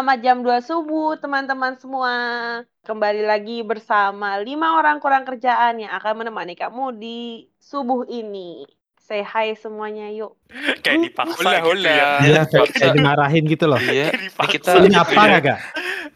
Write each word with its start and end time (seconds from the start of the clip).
selamat 0.00 0.24
jam 0.24 0.40
2 0.40 0.64
subuh 0.64 1.12
teman-teman 1.20 1.76
semua. 1.76 2.16
Kembali 2.88 3.20
lagi 3.20 3.60
bersama 3.60 4.40
lima 4.40 4.80
orang 4.80 4.96
kurang 4.96 5.28
kerjaan 5.28 5.76
yang 5.76 5.92
akan 5.92 6.24
menemani 6.24 6.56
kamu 6.56 6.96
di 6.96 7.44
subuh 7.60 8.08
ini. 8.08 8.64
Say 8.96 9.20
hi 9.20 9.52
semuanya 9.52 10.08
yuk. 10.08 10.40
Kayak 10.88 11.04
dipaksa 11.04 11.44
Hola, 11.44 11.52
gitu 11.52 11.68
hola. 11.76 11.92
ya. 11.92 12.08
Iya, 12.24 12.42
kayak 12.48 12.68
kayak 12.72 12.92
dimarahin 12.96 13.44
gitu 13.44 13.64
loh. 13.68 13.76
Iya, 13.92 14.08
Kayak 14.08 14.16
ini 14.16 14.24
dipaksa. 14.32 14.52
kita 14.56 14.70
Ini 14.80 14.96
apa 14.96 15.22
gak? 15.36 15.58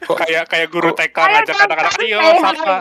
kok 0.01 0.17
kayak 0.17 0.45
kayak 0.49 0.69
guru 0.73 0.91
TK 0.97 1.17
ngajak 1.17 1.57
anak-anak 1.69 1.95
ayo 2.01 2.19
hi." 2.25 2.41
sapa 2.41 2.77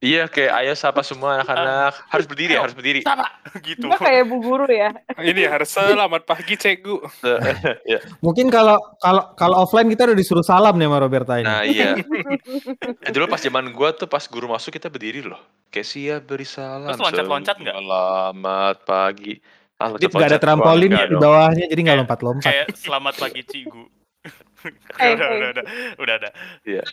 Iya, 0.00 0.32
kayak 0.32 0.52
ayo 0.64 0.72
sapa 0.72 1.04
semua 1.04 1.36
anak-anak. 1.36 1.92
Harus 2.08 2.24
berdiri, 2.24 2.56
Ayo. 2.56 2.64
harus 2.64 2.72
berdiri. 2.72 3.04
sapa 3.04 3.28
gitu. 3.60 3.84
Kita 3.84 4.00
kayak 4.00 4.32
bu 4.32 4.40
guru 4.40 4.64
ya. 4.64 4.96
Ini 5.28 5.44
harus 5.44 5.68
selamat 5.76 6.24
pagi 6.24 6.56
cegu. 6.56 7.04
ya. 7.92 8.00
Mungkin 8.24 8.48
kalau 8.48 8.80
kalau 8.96 9.36
kalau 9.36 9.60
offline 9.60 9.92
kita 9.92 10.08
udah 10.08 10.16
disuruh 10.16 10.40
salam 10.40 10.80
nih 10.80 10.88
sama 10.88 11.04
Roberta 11.04 11.36
ini. 11.36 11.44
Nah, 11.44 11.62
iya. 11.68 12.00
Dulu 13.14 13.28
pas 13.28 13.44
zaman 13.44 13.76
gua 13.76 13.92
tuh 13.92 14.08
pas 14.08 14.24
guru 14.24 14.48
masuk 14.48 14.72
kita 14.72 14.88
berdiri 14.88 15.20
loh. 15.20 15.36
Kayak 15.68 15.92
siap 15.92 16.20
beri 16.24 16.48
salam. 16.48 16.88
Terus 16.96 17.04
loncat-loncat 17.04 17.56
nggak? 17.60 17.76
Selamat 17.76 18.76
pagi. 18.88 19.36
Ah, 19.76 19.92
Jadi 20.00 20.12
nggak 20.12 20.32
ada 20.32 20.40
trampolin 20.40 20.92
di 20.92 21.16
bawahnya, 21.16 21.64
jadi 21.72 21.80
nggak 21.80 21.98
lompat-lompat. 22.04 22.52
Kayak 22.52 22.68
selamat 22.76 23.14
pagi 23.16 23.40
Cigu. 23.48 23.84
Udah, 24.60 25.00
hey. 25.00 25.16
udah, 25.16 25.28
udah, 25.32 25.64
udah, 26.04 26.14
udah. 26.20 26.32
Iya. 26.68 26.84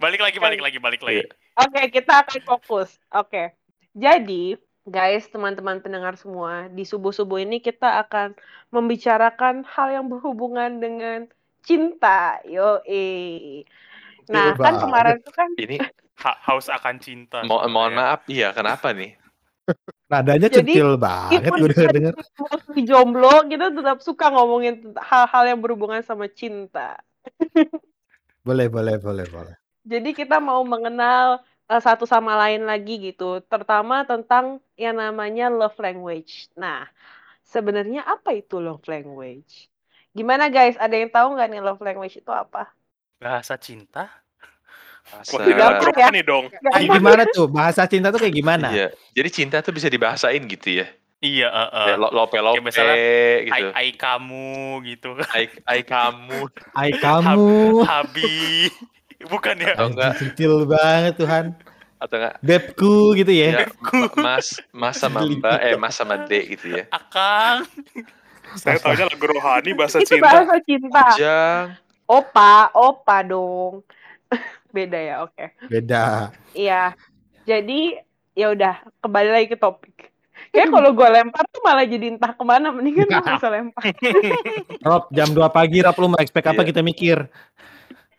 Balik 0.00 0.20
lagi, 0.24 0.40
balik 0.40 0.60
lagi, 0.64 0.78
balik 0.80 1.04
lagi. 1.04 1.28
Oke, 1.58 1.80
kita 1.92 2.24
akan 2.24 2.40
fokus. 2.48 2.96
Oke. 3.12 3.52
Jadi, 3.92 4.56
guys, 4.88 5.28
teman-teman 5.28 5.84
pendengar 5.84 6.16
semua, 6.16 6.72
di 6.72 6.88
subuh-subuh 6.88 7.44
ini 7.44 7.60
kita 7.60 8.00
akan 8.08 8.32
membicarakan 8.72 9.68
hal 9.68 9.88
yang 9.92 10.06
berhubungan 10.08 10.80
dengan 10.80 11.28
cinta. 11.60 12.40
Yo, 12.48 12.80
Nah, 14.32 14.54
Betul 14.56 14.64
kan 14.64 14.74
kemarin 14.80 15.16
tuh 15.20 15.34
kan 15.34 15.50
Ini 15.60 15.76
Ha- 16.22 16.38
haus 16.46 16.70
akan 16.70 17.02
cinta. 17.02 17.42
mo 17.42 17.58
mohon 17.66 17.98
maaf, 17.98 18.22
iya 18.30 18.54
kenapa 18.54 18.94
nih? 18.94 19.18
Nadanya 20.12 20.48
centil 20.52 20.94
banget 20.94 21.50
gue 21.50 21.68
denger 21.74 21.90
denger. 21.90 22.14
di 22.78 22.82
jomblo 22.86 23.42
kita 23.50 23.74
tetap 23.74 23.98
suka 24.04 24.30
ngomongin 24.30 24.94
hal-hal 25.02 25.44
yang 25.50 25.58
berhubungan 25.58 26.04
sama 26.06 26.30
cinta. 26.30 27.02
Boleh, 28.46 28.70
boleh, 28.70 28.98
boleh, 29.02 29.26
boleh. 29.30 29.61
Jadi 29.82 30.14
kita 30.14 30.38
mau 30.38 30.62
mengenal 30.62 31.42
eh, 31.66 31.82
satu 31.82 32.06
sama 32.06 32.38
lain 32.38 32.62
lagi 32.66 32.98
gitu, 33.02 33.42
terutama 33.42 34.06
tentang 34.06 34.62
yang 34.78 34.98
namanya 34.98 35.50
love 35.50 35.78
language. 35.82 36.50
Nah, 36.54 36.86
sebenarnya 37.42 38.06
apa 38.06 38.30
itu 38.34 38.62
love 38.62 38.84
language? 38.86 39.66
Gimana 40.12 40.52
guys? 40.52 40.76
Ada 40.78 40.94
yang 41.02 41.10
tahu 41.10 41.34
nggak 41.34 41.48
nih 41.50 41.60
love 41.64 41.82
language 41.82 42.16
itu 42.20 42.30
apa? 42.30 42.70
Bahasa 43.18 43.58
cinta? 43.58 44.22
Bahasa, 45.02 45.34
Wah, 45.34 45.44
tidak 45.44 45.58
Gampang 45.58 45.94
ya? 45.98 46.08
nih 46.14 46.24
dong. 46.24 46.44
Kayak 46.48 46.88
gimana 46.94 47.22
tuh? 47.26 47.46
Bahasa 47.50 47.82
cinta 47.90 48.08
tuh 48.14 48.20
kayak 48.22 48.34
gimana? 48.38 48.68
Iya. 48.70 48.86
Jadi 49.18 49.28
cinta 49.28 49.58
tuh 49.60 49.74
bisa 49.74 49.90
dibahasain 49.90 50.42
gitu 50.46 50.78
ya. 50.82 50.86
Iya, 51.22 51.48
eh, 51.50 51.68
eh. 51.70 51.86
Kayak 51.86 51.98
lo- 52.02 52.12
lope-lope 52.18 52.54
Kayak 52.58 52.66
misalnya, 52.66 52.96
gitu. 53.46 53.54
Ai, 53.54 53.62
ai 53.78 53.88
kamu 53.94 54.50
gitu. 54.90 55.10
Ai, 55.30 55.44
ai 55.66 55.80
kamu 55.86 56.38
Ai 56.74 56.90
kamu. 56.98 57.86
Habi. 57.86 58.30
Bukan 59.24 59.54
ya? 59.56 59.72
atau 59.72 59.86
enggak 59.88 60.12
Centil 60.16 60.64
banget 60.64 61.14
Tuhan. 61.16 61.44
atau 61.96 62.14
enggak 62.16 62.34
Bebku 62.40 62.94
gitu 63.14 63.30
ya. 63.30 63.62
ya 63.62 63.66
ma- 63.78 64.10
mas 64.16 64.46
mas 64.70 64.94
sama 64.96 65.22
mbak 65.22 65.58
eh 65.60 65.74
mas 65.76 65.94
sama 65.94 66.18
d 66.20 66.32
gitu 66.48 66.66
ya 66.72 66.84
Akang. 66.88 67.62
Saya 68.52 68.76
tahunya 68.76 69.06
lagu 69.06 69.24
rohani 69.24 69.70
bahasa 69.72 69.96
Itu 69.96 70.12
cinta. 70.12 70.26
bahasa 70.28 70.56
cinta. 70.60 71.02
Jang 71.14 71.66
Opa, 72.04 72.68
opa 72.70 73.22
dong. 73.22 73.80
Beda 74.74 74.98
ya, 74.98 75.14
oke. 75.22 75.46
Beda. 75.64 76.28
Iya. 76.52 76.92
Jadi 77.42 77.96
ya 78.32 78.50
udah 78.50 78.74
kembali 78.98 79.30
lagi 79.30 79.48
ke 79.48 79.56
topik. 79.56 80.12
Kayak 80.50 80.68
kalau 80.68 80.92
gue 80.92 81.08
lempar 81.08 81.44
tuh 81.46 81.62
malah 81.62 81.82
jadi 81.82 82.12
entah 82.12 82.32
ke 82.32 82.42
mana. 82.42 82.68
Mendingan 82.68 83.08
gue 83.08 83.22
bisa 83.30 83.48
lempar. 83.48 83.82
Rob, 84.82 85.08
jam 85.08 85.28
2 85.30 85.40
pagi 85.48 85.80
Rob 85.80 85.96
lu 85.96 86.08
mau 86.08 86.20
expect 86.20 86.44
apa 86.44 86.60
Iya. 86.60 86.68
kita 86.68 86.80
mikir? 86.82 87.16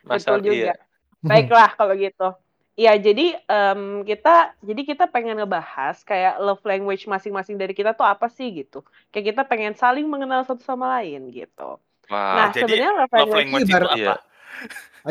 masal 0.01 0.35
Betul 0.35 0.49
juga. 0.49 0.55
iya 0.55 0.75
Baiklah 1.23 1.71
kalau 1.73 1.95
gitu. 1.95 2.29
Iya, 2.73 2.97
jadi 2.97 3.37
em, 3.37 3.81
kita 4.01 4.57
jadi 4.59 4.81
kita 4.81 5.05
pengen 5.05 5.37
ngebahas 5.37 6.01
kayak 6.01 6.41
love 6.41 6.63
language 6.65 7.05
masing-masing 7.05 7.53
dari 7.53 7.71
kita 7.71 7.93
tuh 7.93 8.01
apa 8.03 8.25
sih 8.27 8.49
gitu. 8.49 8.81
Kayak 9.13 9.25
kita 9.33 9.41
pengen 9.45 9.73
saling 9.77 10.09
mengenal 10.09 10.41
satu 10.41 10.65
sama 10.65 10.99
lain 10.99 11.29
gitu. 11.29 11.77
Nah, 12.09 12.49
wah 12.49 12.49
jadi 12.49 12.65
sebenarnya 12.65 12.91
love 12.97 13.13
Love 13.13 13.13
language, 13.13 13.37
language 13.37 13.69
itu 13.69 13.73
ibarat- 13.77 13.93
apa? 13.93 13.97
iya 13.97 14.13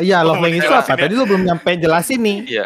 Iya, 0.03 0.17
love 0.27 0.41
language 0.43 0.65
itu 0.67 0.75
apa? 0.75 0.91
ya. 0.91 0.99
Tadi 1.07 1.13
lu 1.15 1.23
belum 1.23 1.43
nyampe 1.47 1.69
jelasin 1.79 2.19
nih. 2.19 2.39
iya 2.51 2.65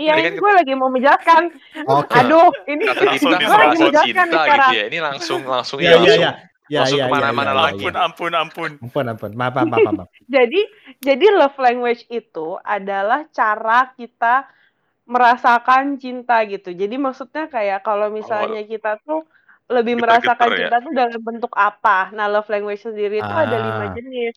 iya 0.00 0.12
Tadi 0.16 0.20
ini 0.24 0.24
kan 0.24 0.34
gue 0.40 0.52
lagi 0.56 0.72
mau 0.72 0.88
menjelaskan. 0.88 1.42
Oke. 1.84 2.16
Aduh, 2.16 2.48
ini 2.64 2.84
gue 2.88 3.56
lagi 3.60 3.76
menjelaskan 3.76 4.04
cinta 4.08 4.40
nih 4.40 4.56
gitu 4.56 4.72
ya 4.72 4.84
ini 4.88 4.98
langsung 5.04 5.40
langsung 5.44 5.78
Iya, 5.84 5.88
iya, 5.88 5.96
langsung 6.00 6.22
iya. 6.24 6.32
Ya, 6.68 6.82
langsung 6.82 6.98
ya, 7.00 7.06
ke 7.06 7.12
mana-mana 7.14 7.52
ya, 7.52 7.54
ya, 7.54 7.62
lagi. 7.62 7.86
ya, 7.86 7.92
Ampun, 7.92 7.94
ya. 7.94 8.00
ampun, 8.06 8.32
ampun. 8.42 8.70
Ampun, 8.82 9.04
ampun. 9.12 9.30
Maaf, 9.38 9.52
maaf, 9.54 9.68
maaf, 9.70 9.94
maaf. 9.98 10.08
Jadi 10.34 10.60
jadi 10.98 11.24
love 11.38 11.56
language 11.62 12.02
itu 12.10 12.58
adalah 12.76 13.18
cara 13.30 13.94
kita 13.98 14.50
merasakan 15.06 15.84
cinta 16.02 16.34
gitu. 16.52 16.68
Jadi 16.74 16.94
maksudnya 16.98 17.46
kayak 17.54 17.78
kalau 17.86 18.08
misalnya 18.10 18.60
kita 18.66 18.98
tuh 19.06 19.20
lebih 19.70 19.94
merasakan 20.02 20.48
ya? 20.50 20.56
cinta 20.66 20.76
tuh 20.82 20.92
dalam 20.94 21.20
bentuk 21.28 21.52
apa? 21.54 22.10
Nah, 22.16 22.26
love 22.32 22.48
language 22.50 22.82
sendiri 22.86 23.14
itu 23.22 23.34
ada 23.44 23.56
lima 23.66 23.84
Ah. 23.86 23.94
jenis. 23.96 24.34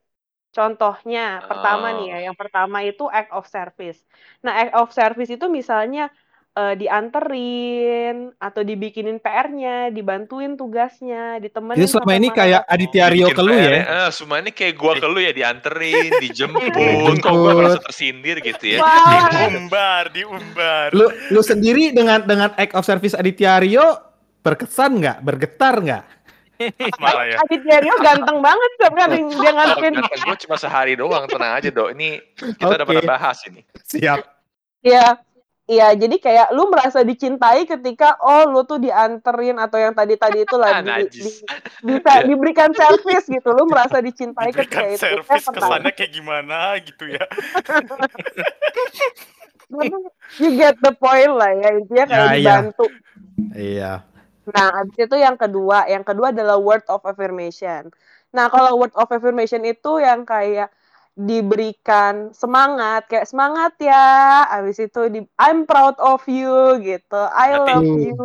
Contohnya, 0.58 1.46
pertama 1.50 1.86
nih 1.98 2.06
ya, 2.14 2.18
yang 2.30 2.38
pertama 2.42 2.78
itu 2.82 3.04
act 3.20 3.30
of 3.38 3.46
service. 3.46 4.00
Nah, 4.42 4.54
act 4.62 4.74
of 4.78 4.90
service 4.94 5.30
itu 5.30 5.46
misalnya 5.60 6.10
eh, 6.54 6.76
dianterin 6.76 8.34
atau 8.38 8.62
dibikinin 8.62 9.18
PR-nya, 9.18 9.90
dibantuin 9.90 10.56
tugasnya, 10.56 11.38
ditemenin 11.38 11.80
Jadi 11.82 11.90
selama 11.90 12.14
ini 12.16 12.30
kayak. 12.30 12.62
Aditya 12.66 13.06
Rio 13.10 13.28
ke 13.30 13.42
lu 13.42 13.54
ya. 13.54 13.72
eh, 13.82 14.10
semua 14.10 14.40
ini 14.40 14.50
kayak 14.50 14.74
gua 14.76 14.94
ke 14.96 15.08
lu 15.08 15.20
ya 15.20 15.32
dianterin 15.32 16.12
dijemput 16.24 16.74
kok 17.20 17.34
gua 17.34 17.54
merasa 17.54 17.80
tersindir 17.82 18.40
gitu 18.40 18.78
ya 18.78 18.80
Diumbar, 19.30 20.10
diumbar. 20.14 20.90
Lu 20.94 21.10
lu 21.30 21.42
sendiri 21.42 21.92
dengan 21.92 22.22
dengan 22.24 22.50
act 22.56 22.74
of 22.74 22.86
service 22.86 23.14
Aditya 23.14 23.62
Rio 23.62 23.86
berkesan 24.40 25.00
nggak? 25.00 25.18
Bergetar 25.22 25.76
nggak? 25.82 26.04
Malah 27.02 27.26
ya. 27.26 27.36
Aditya 27.48 27.78
Rio 27.80 27.96
ganteng 28.00 28.44
banget 28.44 28.70
setiap 28.76 28.94
kali 29.00 29.18
dia 29.32 29.52
kata 29.56 29.76
gua 30.28 30.36
cuma 30.36 30.56
sehari 30.60 30.94
doang 30.94 31.24
tenang 31.26 31.56
aja 31.56 31.70
dok 31.72 31.90
ini 31.96 32.20
kita 32.36 32.66
udah 32.68 32.84
Oke. 32.84 32.90
pernah 32.92 33.06
bahas 33.08 33.38
ini 33.48 33.62
Siap. 33.80 34.20
Iya, 34.80 35.20
iya. 35.70 35.94
Jadi 35.94 36.18
kayak 36.18 36.50
lu 36.52 36.68
merasa 36.68 37.00
dicintai 37.02 37.64
ketika 37.64 38.18
oh 38.20 38.50
lu 38.50 38.66
tuh 38.66 38.78
dianterin 38.78 39.56
atau 39.56 39.78
yang 39.78 39.94
tadi-tadi 39.94 40.44
itu 40.44 40.56
ah 40.60 40.82
lagi 40.82 40.82
di, 41.14 41.22
najis 41.22 41.30
bisa 41.80 42.12
Ya. 42.12 42.26
diberikan 42.26 42.74
servis 42.74 43.24
gitu. 43.26 43.50
Lu 43.52 43.66
merasa 43.66 44.02
dicintai 44.02 44.50
ketika 44.50 44.82
Diberikan 44.82 44.90
itu. 44.90 44.98
Itu 44.98 45.06
servis 45.22 45.30
yang 45.40 45.46
pertama. 45.48 45.78
kesannya 45.78 45.92
kayak 45.94 46.12
gimana 46.12 46.58
gitu 46.82 47.04
ya. 47.08 47.26
You 50.40 50.58
get 50.58 50.82
the 50.82 50.94
point 50.98 51.30
lah 51.30 51.54
ya 51.54 51.70
intinya 51.78 52.06
kayak 52.08 52.18
Ya, 52.20 52.34
iya. 52.34 52.34
dibantu. 52.34 52.86
Iya. 53.54 53.92
Nah, 54.50 54.68
abis 54.82 54.98
itu 54.98 55.16
yang 55.16 55.38
kedua, 55.38 55.86
yang 55.86 56.02
kedua 56.02 56.34
adalah 56.34 56.58
word 56.58 56.82
of 56.90 57.06
affirmation. 57.06 57.94
Nah, 58.34 58.50
kalau 58.50 58.82
word 58.82 58.94
of 58.98 59.06
affirmation 59.08 59.62
itu 59.62 60.02
yang 60.02 60.26
kayak 60.26 60.74
diberikan 61.20 62.32
semangat, 62.32 63.12
kayak 63.12 63.28
semangat 63.28 63.74
ya. 63.84 64.48
Abis 64.56 64.78
itu 64.80 65.00
di 65.12 65.20
I'm 65.36 65.68
proud 65.68 65.96
of 66.00 66.24
you 66.32 66.80
gitu. 66.80 67.20
I 67.36 67.60
love 67.60 67.92
you. 68.00 68.16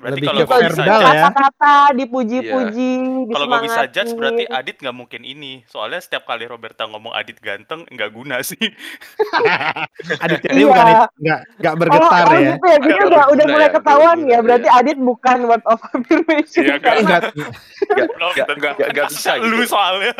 Berarti 0.00 0.16
Lebih 0.16 0.28
kalau 0.32 0.40
gue 0.40 0.58
bisa 0.64 0.80
verbal 0.80 1.00
ya. 1.04 1.12
Kata-kata 1.28 1.74
dipuji-puji, 1.92 2.90
kalau 3.28 3.46
gue 3.46 3.60
bisa 3.68 3.82
judge 3.86 4.12
berarti 4.16 4.42
Adit 4.48 4.76
nggak 4.80 4.96
mungkin 4.96 5.22
ini. 5.22 5.60
Soalnya 5.68 6.00
setiap 6.00 6.24
kali 6.24 6.48
Roberta 6.48 6.88
ngomong 6.88 7.12
Adit 7.12 7.36
ganteng 7.36 7.84
nggak 7.84 8.08
guna 8.08 8.40
sih. 8.40 8.56
Aditya 10.24 10.50
Rio 10.50 10.58
Iya. 10.60 10.72
bukan 10.72 10.86
nggak 11.20 11.40
nggak 11.60 11.74
bergetar 11.76 12.00
oh, 12.00 12.32
oh 12.32 12.38
ya. 12.40 12.50
gitu 12.56 12.64
ya. 12.64 12.78
Nggak 12.80 13.04
udah, 13.04 13.24
udah 13.28 13.44
mulai 13.44 13.68
ya, 13.68 13.72
ketahuan 13.76 14.16
berguna, 14.16 14.32
ya. 14.32 14.38
Berarti 14.40 14.68
iya. 14.72 14.78
Adit 14.80 14.98
bukan 14.98 15.38
word 15.44 15.64
of 15.68 15.80
affirmation. 15.84 16.62
Iya, 16.64 16.76
kan? 16.80 16.94
Enggak. 16.96 17.20
Nggak- 17.36 18.08
Belum 18.08 18.30
nggak- 18.32 18.48
tentu. 18.48 18.60
nggak- 18.64 18.76
nggak 18.90 19.06
bisa 19.12 19.30
gitu. 19.36 19.52
Lu 19.52 19.64
soalnya. 19.68 20.12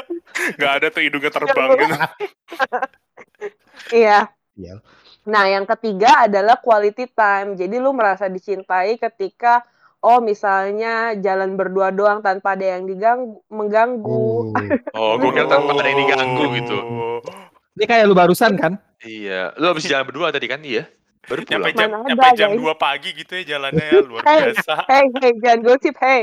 Nggak 0.60 0.72
ada 0.76 0.86
tuh 0.92 1.00
hidungnya 1.00 1.32
terbang 1.32 1.68
gitu. 1.74 1.94
Iya. 3.90 4.28
Iya. 4.54 4.74
Nah, 5.28 5.44
yang 5.48 5.68
ketiga 5.68 6.24
adalah 6.24 6.56
quality 6.56 7.10
time. 7.12 7.58
Jadi 7.58 7.76
lu 7.76 7.92
merasa 7.92 8.26
dicintai 8.26 8.96
ketika 8.96 9.60
oh 10.00 10.16
misalnya 10.18 11.12
jalan 11.20 11.60
berdua 11.60 11.92
doang 11.92 12.24
tanpa 12.24 12.56
ada 12.56 12.76
yang 12.76 12.88
diganggu, 12.88 13.44
mengganggu. 13.52 14.48
Oh. 14.48 14.56
oh 14.96 15.12
gua 15.20 15.30
kira 15.30 15.44
tanpa 15.44 15.76
ada 15.76 15.88
yang 15.92 16.00
diganggu 16.00 16.44
gitu 16.56 16.78
Ini 17.76 17.84
kayak 17.84 18.04
lu 18.08 18.16
barusan 18.16 18.56
kan? 18.56 18.80
iya 19.00 19.52
lu 19.56 19.72
habis 19.72 19.88
jalan 19.88 20.04
berdua 20.04 20.28
tadi 20.28 20.44
kan 20.44 20.60
iya 20.60 20.84
baru 21.24 21.40
Nyampe 21.44 21.72
pulang 21.72 21.76
jam, 21.76 21.88
Mana 21.88 22.04
nyampe 22.04 22.26
ada, 22.28 22.36
jam 22.36 22.50
guys. 22.52 22.64
2 22.68 22.76
pagi 22.76 23.08
gitu 23.16 23.32
ya 23.32 23.42
jalannya 23.56 23.84
ya 23.88 24.00
luar 24.04 24.22
Hey, 24.24 24.40
biasa. 24.52 24.74
hey, 24.88 25.04
hey, 25.20 25.32
jangan 25.40 25.58
gosip, 25.64 25.96
hey. 26.00 26.22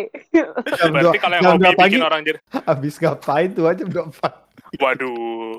Jam 0.78 0.90
Berarti 0.94 1.18
kalau 1.18 1.36
yang 1.38 1.44
jam 1.46 1.54
hobi 1.58 1.70
pagi 1.74 1.96
bikin 1.98 2.06
orang 2.06 2.22
jadi 2.22 2.40
habis 2.66 2.94
ngapain 2.98 3.50
tuh 3.54 3.66
aja 3.66 3.82
jam 3.86 4.08
4. 4.10 4.78
Waduh. 4.78 5.58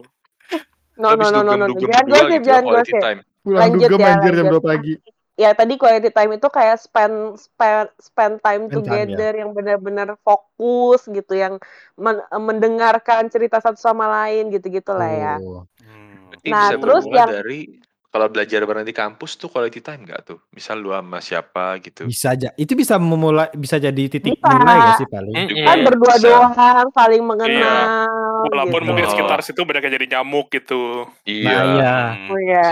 No, 0.99 1.08
no, 1.14 1.26
no, 1.31 1.41
no, 1.43 1.55
no. 1.55 1.67
dugem-dugem 1.70 1.91
Jangan 1.91 2.06
gosip, 2.11 2.26
gitu 2.26 2.34
ya, 2.34 2.46
jangan 2.46 2.64
quality 2.67 2.93
gosip. 2.93 3.28
Pulang 3.49 3.62
Lanjut 3.73 3.89
dugem 3.89 4.00
ya, 4.05 4.09
anjir 4.12 4.33
jam 4.37 4.45
lanjut. 4.45 4.61
2 4.61 4.69
pagi. 4.69 4.95
Ya 5.39 5.55
tadi 5.55 5.79
quality 5.79 6.11
time 6.11 6.35
itu 6.35 6.49
kayak 6.50 6.77
spend 6.77 7.15
spend 7.39 7.89
spend 7.97 8.35
time 8.43 8.67
Spend 8.67 8.75
time, 8.75 9.06
together 9.06 9.33
yang 9.39 9.50
benar-benar 9.55 10.19
fokus 10.21 11.06
gitu, 11.06 11.33
yang 11.33 11.62
men- 11.95 12.27
mendengarkan 12.29 13.31
cerita 13.31 13.62
satu 13.62 13.79
sama 13.79 14.11
lain 14.11 14.50
gitu-gitu 14.50 14.91
lah 14.91 15.09
ya. 15.09 15.35
Oh. 15.39 15.62
Hmm. 15.79 16.35
Nah, 16.43 16.75
bisa 16.75 16.83
terus 16.83 17.05
yang- 17.06 17.31
dari 17.31 17.61
kalau 18.09 18.27
belajar 18.27 18.65
bareng 18.65 18.83
di 18.83 18.91
kampus 18.91 19.37
tuh 19.37 19.47
quality 19.47 19.79
time 19.79 20.03
nggak 20.03 20.27
tuh? 20.27 20.43
Misal 20.51 20.83
lu 20.83 20.91
sama 20.91 21.23
siapa 21.23 21.79
gitu. 21.79 22.09
Bisa 22.09 22.35
aja. 22.35 22.51
Itu 22.59 22.75
bisa 22.75 22.99
memulai 22.99 23.47
bisa 23.55 23.79
jadi 23.79 24.05
titik 24.11 24.43
Bisa. 24.43 24.49
mulai 24.49 24.77
gak 24.91 24.97
sih 24.99 25.06
paling? 25.06 25.35
Mm-mm. 25.39 25.62
Kan 25.62 25.77
Iya, 25.79 25.87
berdua 25.87 26.15
bisa. 26.17 26.25
doang, 26.27 26.89
saling 26.91 27.23
mengenal. 27.23 28.11
Walaupun 28.46 28.79
gitu. 28.79 28.87
mungkin 28.87 29.05
Oh. 29.05 29.11
sekitar 29.11 29.38
situ 29.40 29.61
banyak 29.61 29.82
yang 29.82 29.94
jadi 29.94 30.06
nyamuk 30.12 30.46
gitu. 30.49 30.82
Iya. 31.23 31.49
Nah, 31.49 31.64
iya. 31.69 31.94
Hmm. 32.14 32.31
Oh 32.31 32.38
iya. 32.38 32.62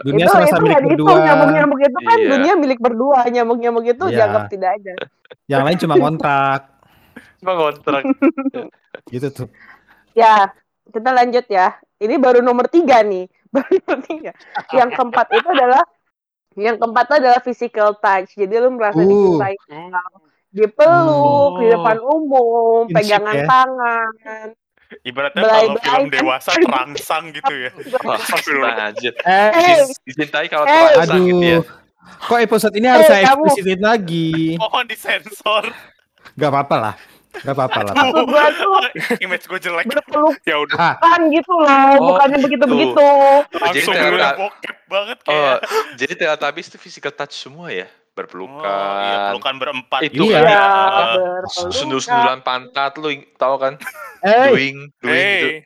Dunia 0.00 0.24
itu 0.24 0.36
itu 0.42 0.60
milik 0.60 0.82
berdua. 0.88 1.14
nyamuk-nyamuk 1.20 1.78
itu 1.80 1.98
kan 2.00 2.16
Iya. 2.16 2.28
dunia 2.30 2.52
milik 2.56 2.78
berdua 2.78 3.18
nyamuk-nyamuk 3.26 3.84
itu 3.84 4.04
Iya. 4.04 4.14
dianggap 4.16 4.42
tidak 4.48 4.70
ada 4.74 4.92
Yang 5.50 5.62
lain 5.62 5.76
cuma 5.78 5.94
kontrak. 5.96 6.60
Cuma 7.38 7.52
kontrak. 7.54 8.02
gitu 9.12 9.28
tuh. 9.30 9.48
ya 10.12 10.52
kita 10.86 11.10
lanjut 11.10 11.46
ya 11.46 11.72
ini 11.96 12.14
baru 12.16 12.38
nomor 12.38 12.68
tiga 12.68 13.00
nih 13.00 13.24
baru 13.54 13.72
nomor 13.80 13.98
tiga 14.02 14.30
yang 14.70 14.90
keempat 14.90 15.26
itu 15.32 15.48
adalah 15.48 15.82
yang 16.54 16.76
keempat 16.76 17.04
itu 17.06 17.14
adalah 17.16 17.40
physical 17.40 17.88
touch 17.96 18.32
jadi 18.32 18.60
lu 18.60 18.70
merasa 18.70 19.00
Uh. 19.00 19.08
dicintai 19.40 19.56
dipeluk 20.52 21.52
di 21.56 21.66
Oh. 21.66 21.72
depan 21.72 21.96
umum 21.98 22.82
pegangan 22.86 23.34
ya. 23.34 23.46
tangan 23.48 24.46
Ibaratnya 25.00 25.40
Belai- 25.40 25.64
kalau 25.64 25.76
film 25.78 26.08
dewasa 26.08 26.50
terangsang 26.54 27.24
gitu 27.30 27.52
ya. 27.58 27.70
Wah, 28.00 28.16
Astagfirullah. 28.16 28.92
Eh, 28.92 29.12
Hey. 29.24 29.80
Dicintai 30.02 30.46
kalau 30.46 30.64
Hey. 30.64 30.92
terangsang 30.94 31.22
gitu 31.22 31.40
ya. 31.40 31.58
aduh. 31.58 31.64
Kok 32.02 32.40
episode 32.40 32.74
ini 32.74 32.86
harus 32.86 33.04
Eh, 33.04 33.10
saya 33.10 33.24
kamu. 33.28 33.42
eksplisitin 33.46 33.80
lagi? 33.80 34.30
Mohon 34.54 34.84
disensor. 34.86 35.64
Gak 36.34 36.50
apa-apa 36.50 36.76
lah. 36.78 36.94
Gak 37.34 37.54
apa-apa 37.54 37.78
lah. 37.82 37.94
tuh 38.52 38.76
Image 39.18 39.44
gue 39.46 39.58
jelek. 39.58 39.86
Ya 40.42 40.56
udah. 40.58 41.00
Ah, 41.00 41.16
gitu 41.24 41.52
loh 41.54 41.72
Oh, 41.96 42.12
bukannya 42.12 42.36
gitu. 42.38 42.44
begitu 42.44 42.64
begitu 42.66 43.06
Langsung 43.56 43.94
udah 43.96 44.32
bokep 44.36 44.76
banget 44.84 45.18
Oh, 45.22 45.32
kayak. 45.32 45.58
jadi 45.96 46.12
Teletubbies 46.14 46.68
itu 46.68 46.76
physical 46.76 47.08
touch 47.10 47.32
semua 47.32 47.72
ya? 47.72 47.88
Oh, 48.12 48.20
iya, 48.20 48.20
Berpelukan. 48.20 49.30
pelukan 49.32 49.54
berempat. 49.56 50.00
Itu 50.04 50.22
Iya. 50.22 50.36
kan 50.36 50.44
ya 50.44 50.52
ya. 50.52 50.64
berpelukan 51.16 51.72
Sundul-sundulan 51.72 52.40
pantat 52.42 52.92
lu 52.96 53.08
tahu 53.34 53.54
kan? 53.56 53.74
eh, 54.20 54.52
Doing, 54.52 54.76
doing 55.00 55.00
gitu. 55.00 55.08
Hey, 55.08 55.64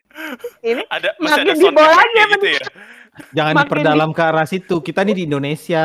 ini 0.64 0.82
Ada 0.86 1.08
masih 1.18 1.42
Makin 1.42 1.42
ada 1.42 1.52
di 1.52 1.66
aja, 1.92 2.22
gitu 2.30 2.46
ya. 2.48 2.62
jangan 3.34 3.52
Makin 3.52 3.66
diperdalam 3.66 4.10
ke 4.12 4.22
arah 4.22 4.46
situ. 4.46 4.76
Kita 4.80 5.02
nih 5.02 5.12
di 5.12 5.22
Indonesia. 5.26 5.84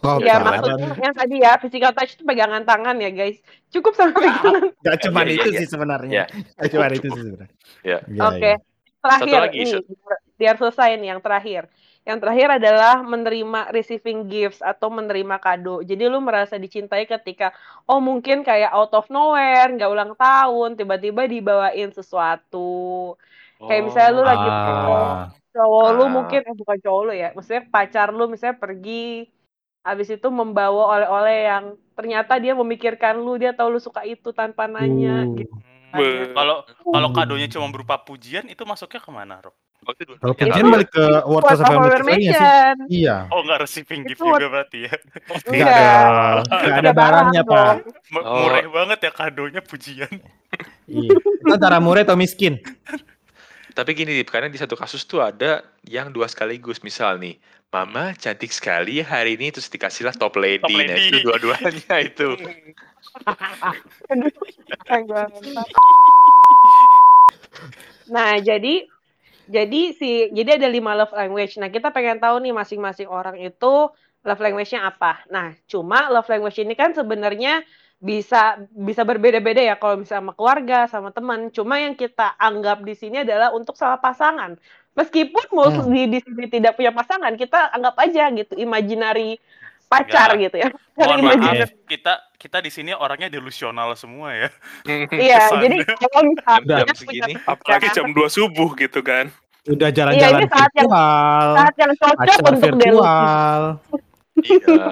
Oh, 0.00 0.16
Ya 0.24 0.40
maksudnya 0.40 0.96
yang 0.98 1.12
tadi 1.12 1.34
ya 1.38 1.52
physical 1.54 1.92
touch 1.92 2.16
itu 2.16 2.24
pegangan 2.24 2.64
tangan 2.64 2.96
ya 2.96 3.10
guys. 3.10 3.36
Cukup 3.68 3.92
sama 3.92 4.16
pegangan. 4.16 4.72
Gak 4.80 4.96
cuma 5.04 5.20
Iya, 5.20 5.28
iya, 5.28 5.36
itu 5.36 5.48
iya. 5.50 5.58
sih 5.60 5.68
sebenarnya. 5.68 6.10
Iya. 6.10 6.24
Gak 6.58 6.68
cuma 6.72 6.84
itu 6.88 7.06
sih 7.06 7.22
sebenarnya. 7.22 7.56
Iya. 7.82 7.98
Iya, 8.08 8.22
Oke. 8.24 8.40
iya. 8.40 8.56
Terakhir 9.00 9.28
Satu 9.30 9.44
lagi, 9.44 9.56
nih 9.58 9.68
Sud. 9.70 9.84
biar- 9.86 10.22
biar 10.34 10.54
selesai 10.56 10.88
nih 10.94 11.08
yang 11.08 11.20
terakhir. 11.20 11.62
Yang 12.08 12.18
terakhir 12.24 12.48
adalah 12.58 12.94
menerima 13.04 13.60
receiving 13.76 14.26
gifts 14.26 14.60
atau 14.64 14.88
menerima 14.88 15.36
kado. 15.36 15.84
Jadi 15.84 16.02
lu 16.08 16.18
merasa 16.24 16.56
dicintai 16.56 17.04
ketika 17.04 17.52
oh 17.86 18.00
mungkin 18.00 18.40
kayak 18.42 18.72
out 18.72 18.92
of 18.96 19.06
nowhere, 19.12 19.68
nggak 19.76 19.90
ulang 19.94 20.12
tahun, 20.16 20.80
tiba-tiba 20.80 21.28
dibawain 21.28 21.92
sesuatu. 21.92 23.14
Kayak 23.60 23.82
misalnya 23.86 24.10
lu 24.16 24.22
lagi 24.24 24.48
Ah, 24.48 25.28
cowok 25.52 25.88
lu 25.96 26.04
Ah. 26.06 26.10
mungkin 26.16 26.40
eh 26.48 26.54
bukan 26.56 26.78
cowok 26.80 27.02
lu 27.06 27.12
ya, 27.12 27.28
maksudnya 27.36 27.62
pacar 27.68 28.08
lu 28.16 28.24
misalnya 28.32 28.56
pergi 28.56 29.28
habis 29.84 30.08
itu 30.12 30.28
membawa 30.28 30.82
oleh-oleh 30.96 31.36
yang 31.50 31.64
ternyata 31.96 32.36
dia 32.40 32.52
memikirkan 32.56 33.16
lu, 33.20 33.36
dia 33.40 33.52
tahu 33.52 33.76
lu 33.76 33.80
suka 33.80 34.04
itu 34.08 34.32
tanpa 34.32 34.64
nanya 34.68 35.24
uh. 35.24 35.36
gitu. 35.36 35.52
be- 35.96 36.30
Kalau 36.32 36.56
kalau 36.94 37.08
kadonya 37.12 37.48
cuma 37.50 37.66
berupa 37.74 37.96
pujian 38.00 38.46
itu 38.48 38.62
masuknya 38.64 39.00
ke 39.02 39.10
mana, 39.12 39.34
Rob? 39.44 39.56
Waktu 39.80 40.02
dua- 40.04 40.18
Kalau 40.20 40.34
Ya, 40.34 40.38
pujian 40.44 40.60
Itu- 40.60 40.70
balik 40.70 40.90
ke 40.92 41.04
Buat 41.24 41.44
of 41.44 41.50
nggak 41.56 42.04
sih? 42.04 42.28
Iya. 43.00 43.16
Oh, 43.32 43.40
nggak 43.40 43.58
receiving 43.64 44.00
gift 44.04 44.20
juga 44.20 44.46
berarti 44.48 44.78
ya. 44.84 44.92
Enggak 44.92 45.48
Enggak. 45.48 46.36
Enggak 46.52 46.78
ada 46.78 46.92
barangnya. 46.92 47.42
Pak. 47.42 47.74
Oh. 48.20 48.36
Murah 48.44 48.60
banget 48.68 48.98
ya 49.00 49.10
kadonya 49.10 49.60
pujian. 49.64 50.12
Iya. 50.90 51.14
Itu 51.14 51.54
antara 51.54 51.78
murah 51.78 52.02
atau 52.02 52.18
miskin. 52.18 52.58
Tapi 53.70 53.94
gini, 53.94 54.10
Dip, 54.12 54.26
karena 54.26 54.50
di 54.50 54.58
satu 54.58 54.74
kasus 54.74 55.06
tuh 55.06 55.22
ada 55.22 55.62
yang 55.86 56.10
dua 56.10 56.26
sekaligus. 56.26 56.82
Misal 56.82 57.16
nih, 57.16 57.38
Mama 57.70 58.10
cantik 58.18 58.50
sekali 58.50 58.98
hari 58.98 59.38
ini, 59.38 59.54
terus 59.54 59.70
dikasihlah 59.70 60.10
top 60.12 60.34
lady. 60.34 60.58
Top 60.58 60.74
Nah, 60.74 60.82
lady. 60.82 61.06
itu 61.06 61.16
dua-duanya 61.22 61.96
itu. 62.02 62.34
Nah, 68.10 68.42
jadi 68.42 68.90
jadi 69.56 69.76
si 69.98 70.06
jadi 70.36 70.50
ada 70.58 70.68
lima 70.76 70.92
love 70.98 71.14
language. 71.20 71.52
Nah, 71.60 71.68
kita 71.74 71.88
pengen 71.96 72.18
tahu 72.22 72.36
nih 72.44 72.52
masing-masing 72.60 73.08
orang 73.10 73.36
itu 73.42 73.66
love 74.26 74.42
language-nya 74.44 74.80
apa. 74.90 75.24
Nah, 75.34 75.46
cuma 75.70 75.96
love 76.14 76.28
language 76.32 76.58
ini 76.62 76.74
kan 76.80 76.90
sebenarnya 76.98 77.50
bisa 78.00 78.36
bisa 78.88 79.02
berbeda-beda 79.10 79.60
ya 79.60 79.74
kalau 79.80 79.94
misalnya 80.00 80.22
sama 80.24 80.32
keluarga, 80.38 80.76
sama 80.92 81.08
teman. 81.16 81.40
Cuma 81.56 81.74
yang 81.84 81.94
kita 82.02 82.22
anggap 82.46 82.76
di 82.88 82.94
sini 83.00 83.16
adalah 83.26 83.48
untuk 83.58 83.74
sama 83.80 83.96
pasangan. 84.00 84.56
Meskipun 84.98 85.44
mau 85.56 85.68
Hmm. 85.70 85.86
di, 85.94 86.00
di 86.10 86.18
sini 86.24 86.44
tidak 86.50 86.74
punya 86.78 86.90
pasangan, 86.98 87.32
kita 87.38 87.56
anggap 87.76 87.94
aja 88.04 88.22
gitu 88.34 88.52
imaginary 88.58 89.38
pacar 89.90 90.32
Enggak. 90.32 90.44
gitu 90.46 90.56
ya. 90.62 90.68
Mohon 90.94 91.18
maaf, 91.34 91.70
kita 91.84 92.12
kita 92.38 92.58
di 92.62 92.70
sini 92.70 92.94
orangnya 92.94 93.26
delusional 93.26 93.90
semua 93.92 94.30
ya. 94.32 94.48
Iya, 95.10 95.50
jadi 95.58 95.76
kalau 95.82 96.20
misalnya 96.30 96.76
Jam 96.86 96.94
segini. 96.94 97.34
apalagi 97.42 97.88
jam 97.90 98.06
2 98.08 98.16
subuh 98.30 98.70
gitu 98.78 99.02
kan. 99.02 99.28
Udah 99.66 99.90
Iya, 99.90 99.96
jalan-jalan 99.98 100.40
ini 100.40 100.48
saat 100.48 100.72
yang- 100.72 100.88
virtual. 100.88 101.46
saat 101.52 101.74
yang 101.76 101.92
cocok 101.92 102.38
untuk 102.40 102.70
delusi. 102.70 102.78
virtual. 102.80 103.62
Iya. 104.40 104.86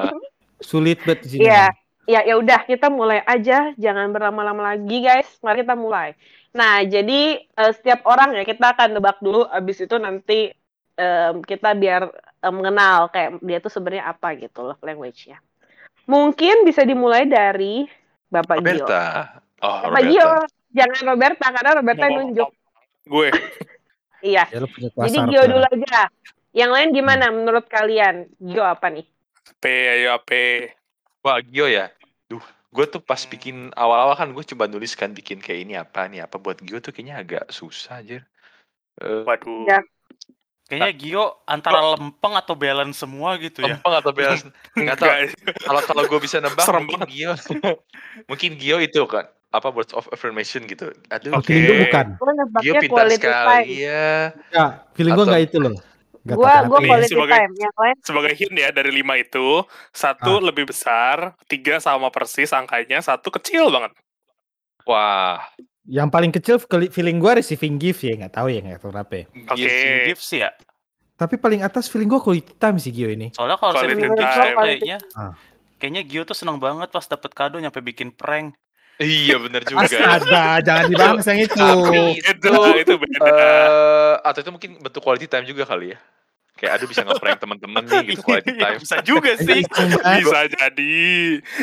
Sulit 0.59 0.99
banget 1.07 1.19
di 1.25 1.29
sini. 1.31 1.41
Iya, 1.47 1.65
ya 2.05 2.21
ya 2.27 2.35
udah 2.37 2.61
kita 2.67 2.91
mulai 2.91 3.23
aja, 3.23 3.73
jangan 3.79 4.11
berlama-lama 4.11 4.75
lagi 4.75 4.99
guys. 5.01 5.31
Mari 5.41 5.63
kita 5.63 5.73
mulai. 5.73 6.13
Nah, 6.51 6.83
jadi 6.83 7.21
eh, 7.41 7.73
setiap 7.73 8.03
orang 8.05 8.35
ya 8.35 8.43
kita 8.43 8.75
akan 8.75 8.99
tebak 8.99 9.23
dulu, 9.23 9.47
abis 9.47 9.79
itu 9.81 9.97
nanti 9.97 10.51
em, 10.99 11.35
kita 11.41 11.73
biar 11.73 12.11
em, 12.43 12.53
mengenal 12.55 13.11
kayak 13.11 13.39
dia 13.43 13.59
tuh 13.59 13.73
sebenarnya 13.73 14.11
apa 14.11 14.35
gitu 14.39 14.63
love 14.63 14.83
language-nya. 14.83 15.39
Mungkin 16.09 16.65
bisa 16.65 16.83
dimulai 16.87 17.29
dari 17.29 17.85
Bapak 18.33 18.61
Gio. 18.61 18.65
Roberta. 18.65 19.03
Oh, 19.61 19.79
Bapak 19.91 20.03
Gio, 20.09 20.31
jangan 20.73 21.01
Roberta 21.05 21.47
karena 21.53 21.71
Roberta 21.77 22.05
yang 22.09 22.17
nunjuk. 22.23 22.51
Gue 23.09 23.29
Iya. 24.19 24.45
Ya, 24.51 24.59
Jadi 25.07 25.19
Gio 25.31 25.43
dulu 25.47 25.63
aja. 25.63 26.11
Yang 26.51 26.71
lain 26.75 26.89
gimana 26.91 27.31
menurut 27.31 27.71
kalian? 27.71 28.27
Gio 28.43 28.67
apa 28.67 28.91
nih? 28.91 29.07
P 29.63 29.65
ayo 29.69 30.19
AP. 30.19 30.31
Wah, 31.23 31.39
Gio 31.39 31.71
ya. 31.71 31.91
Duh, 32.27 32.43
gue 32.75 32.85
tuh 32.91 32.99
pas 32.99 33.19
bikin 33.19 33.71
awal-awal 33.79 34.19
kan 34.19 34.29
gue 34.35 34.45
coba 34.55 34.67
nulis 34.67 34.99
kan 34.99 35.15
bikin 35.15 35.39
kayak 35.39 35.61
ini 35.63 35.75
apa 35.79 36.11
nih 36.11 36.27
apa 36.27 36.37
buat 36.41 36.59
Gio 36.59 36.83
tuh 36.83 36.91
kayaknya 36.91 37.15
agak 37.23 37.45
susah 37.55 38.03
aja. 38.03 38.19
Eh, 38.99 39.23
Waduh. 39.23 39.71
Ya. 39.71 39.81
Kayaknya 40.69 40.93
Gio 40.95 41.25
antara 41.43 41.81
lempeng 41.91 42.35
atau 42.35 42.53
balance 42.53 43.01
semua 43.01 43.35
gitu 43.37 43.61
ya. 43.61 43.75
lempeng 43.75 43.95
atau 43.95 44.13
beres 44.13 44.45
nggak 44.77 44.97
tahu 44.97 45.09
Enggak. 45.09 45.57
kalau 45.65 45.81
kalau 45.83 46.03
gue 46.05 46.21
bisa 46.21 46.37
nebak 46.39 46.61
Serem 46.61 46.85
mungkin 46.85 47.09
Gio 47.09 47.33
mungkin 48.29 48.51
Gio 48.55 48.77
itu 48.79 49.01
kan 49.05 49.25
apa 49.49 49.69
words 49.69 49.91
of 49.91 50.05
affirmation 50.09 50.63
gitu 50.63 50.93
aduh 51.09 51.33
Oh, 51.33 51.41
feeling 51.41 51.65
gue 51.65 51.77
bukan. 51.89 52.07
Gio 52.61 52.73
pintar 52.77 52.87
quality 53.01 53.17
sekali 53.19 53.49
time. 53.49 53.69
ya 53.81 54.13
Enggak, 54.53 54.71
feeling 54.93 55.13
gue 55.15 55.25
enggak 55.25 55.43
itu 55.43 55.57
loh. 55.59 55.73
Enggak 56.19 56.37
Gua 56.37 56.45
tahu 56.45 56.61
gua 56.61 56.77
kenapa. 56.77 56.89
quality 56.91 57.09
Sebagai- 57.09 57.33
time. 57.35 57.53
Yang 57.57 57.75
lain 57.79 57.97
Sebagai 58.05 58.33
hint 58.35 58.55
ya 58.55 58.69
dari 58.69 58.91
lima 58.93 59.15
itu 59.17 59.47
satu 59.91 60.33
lebih 60.39 60.65
besar, 60.67 61.17
tiga 61.47 61.79
sama 61.79 62.09
persis 62.09 62.53
angkanya, 62.53 63.01
satu 63.01 63.29
kecil 63.31 63.73
banget. 63.73 63.97
wah 64.85 65.41
Yang 65.89 66.09
paling 66.13 66.31
kecil 66.31 66.57
feeling 66.89 67.17
gue 67.17 67.33
receiving 67.35 67.75
gift 67.77 68.01
ya, 68.01 68.13
nggak 68.15 68.35
tahu 68.35 68.47
ya 68.47 68.61
nggak 68.61 68.79
tahu 68.79 68.93
kenapa 68.93 69.13
ya. 69.15 69.25
Oke. 69.49 69.73
Gifts 70.07 70.29
ya. 70.31 70.53
Tapi 71.17 71.35
paling 71.35 71.61
atas 71.61 71.89
feeling 71.89 72.07
gue 72.07 72.21
quality 72.21 72.53
time 72.55 72.77
sih 72.77 72.93
Gio 72.93 73.09
ini. 73.09 73.33
Soalnya 73.33 73.57
kalau 73.57 73.73
Quality 73.73 73.91
receiving 73.91 74.13
gifts 74.15 74.29
time. 74.31 74.45
tuh 74.45 74.61
kayaknya 74.61 74.97
Ah. 75.15 75.33
kayaknya 75.77 76.03
Gio 76.05 76.23
tuh 76.23 76.37
seneng 76.37 76.59
banget 76.59 76.89
pas 76.89 77.03
dapet 77.03 77.31
kado 77.33 77.57
nyampe 77.57 77.81
bikin 77.81 78.13
prank. 78.13 78.53
iya 78.99 79.39
bener 79.39 79.63
juga 79.63 79.87
Astaga, 79.87 80.59
jangan 80.61 80.85
dibahas 80.87 81.25
yang 81.25 81.41
itu. 81.41 81.55
Tapi 81.55 82.19
Itu 82.19 82.51
itu 82.51 82.53
itu 82.77 82.95
beda. 82.99 83.19
eh 83.23 84.15
atau 84.21 84.39
itu 84.39 84.51
mungkin 84.51 84.71
bentuk 84.77 85.01
quality 85.01 85.25
time 85.25 85.47
juga 85.47 85.63
kali 85.65 85.95
ya 85.95 85.99
Kayak 86.59 86.73
aduh 86.75 86.87
bisa 86.87 87.07
ngeprank 87.07 87.39
teman-teman 87.39 87.83
nih 87.83 88.03
gitu 88.11 88.27
quality 88.27 88.51
Iya, 88.51 88.63
time. 88.67 88.79
bisa 88.83 88.97
juga 89.01 89.31
sih. 89.39 89.63
Bisa 90.19 90.39
jadi. 90.51 90.99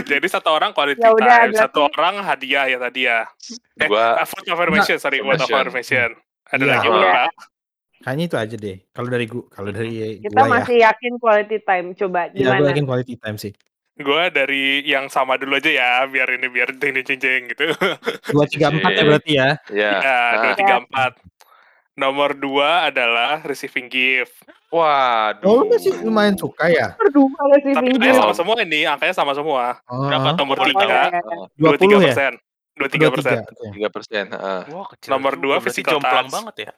Jadi 0.08 0.28
satu 0.32 0.50
orang 0.50 0.72
quality 0.72 0.98
Ya 0.98 1.12
udah, 1.12 1.28
time, 1.44 1.52
satu 1.54 1.92
orang 1.92 2.24
hadiah 2.24 2.66
ya 2.66 2.80
tadi 2.80 3.04
ya. 3.04 3.28
Eh, 3.76 3.86
Gua 3.86 4.16
uh, 4.16 4.26
food 4.26 4.48
affirmation, 4.48 4.96
sorry, 4.96 5.20
word 5.20 5.36
of 5.38 5.46
affirmation. 5.46 6.16
affirmation. 6.16 6.48
Ada 6.48 6.64
Iya. 6.64 6.72
lagi 6.72 6.88
Iya. 6.88 6.96
berapa? 6.96 7.24
Kayaknya 7.96 8.24
itu 8.24 8.38
aja 8.38 8.56
deh. 8.56 8.78
Kalau 8.90 9.10
dari 9.10 9.26
gua, 9.26 9.44
kalau 9.50 9.70
dari 9.70 9.92
Kita 10.18 10.32
gua 10.32 10.42
ya. 10.42 10.52
masih 10.56 10.76
yakin 10.80 11.14
quality 11.18 11.58
time. 11.60 11.88
Coba 11.94 12.20
Iya, 12.28 12.32
gua 12.32 12.56
gimana? 12.56 12.70
yakin 12.72 12.86
quality 12.86 13.14
time 13.18 13.38
sih. 13.38 13.52
Gue 13.96 14.28
dari 14.28 14.84
yang 14.84 15.08
sama 15.08 15.40
dulu 15.40 15.56
aja 15.56 15.72
ya, 15.72 16.04
biar 16.06 16.28
ini 16.36 16.52
biar 16.52 16.68
jeng 16.76 17.00
jeng 17.00 17.48
gitu. 17.48 17.72
Dua 18.28 18.44
tiga 18.44 18.68
empat 18.68 18.92
ya 18.92 19.00
Shit. 19.00 19.08
berarti 19.08 19.32
ya. 19.32 19.50
Ya. 19.72 19.92
Ya, 19.98 20.20
dua 20.36 20.54
tiga 20.54 20.76
empat. 20.84 21.12
Nomor 21.96 22.36
dua 22.36 22.88
adalah 22.88 23.40
receiving 23.42 23.88
gift. 23.88 24.36
Waduh. 24.68 25.48
Oh, 25.48 25.64
lu 25.64 25.72
masih 25.72 25.96
lumayan 26.02 26.36
suka 26.36 26.68
ya? 26.68 26.92
Berdua 26.94 27.32
Tapi 27.32 27.56
receiving 27.56 27.96
angkanya 27.96 28.04
gift. 28.06 28.20
sama 28.20 28.34
semua 28.36 28.56
ini, 28.60 28.80
angkanya 28.84 29.16
sama 29.16 29.32
semua. 29.32 29.80
Oh, 29.88 30.04
Berapa 30.06 30.28
tuh? 30.30 30.40
Nomor 30.44 30.58
Oh, 30.58 30.66
tiga, 30.66 30.86
dua 31.56 31.72
tiga 31.74 31.96
20 31.96 32.04
ya? 32.04 32.12
persen. 32.12 32.34
Dua 32.76 32.88
tiga 32.92 33.08
persen. 33.10 33.38
Tiga 33.72 33.90
persen. 33.90 34.26
Nomor 35.08 35.34
dua, 35.38 35.56
physical 35.60 35.96
jomplang 35.96 36.28
touch. 36.28 36.36
banget 36.36 36.56
ya. 36.60 36.72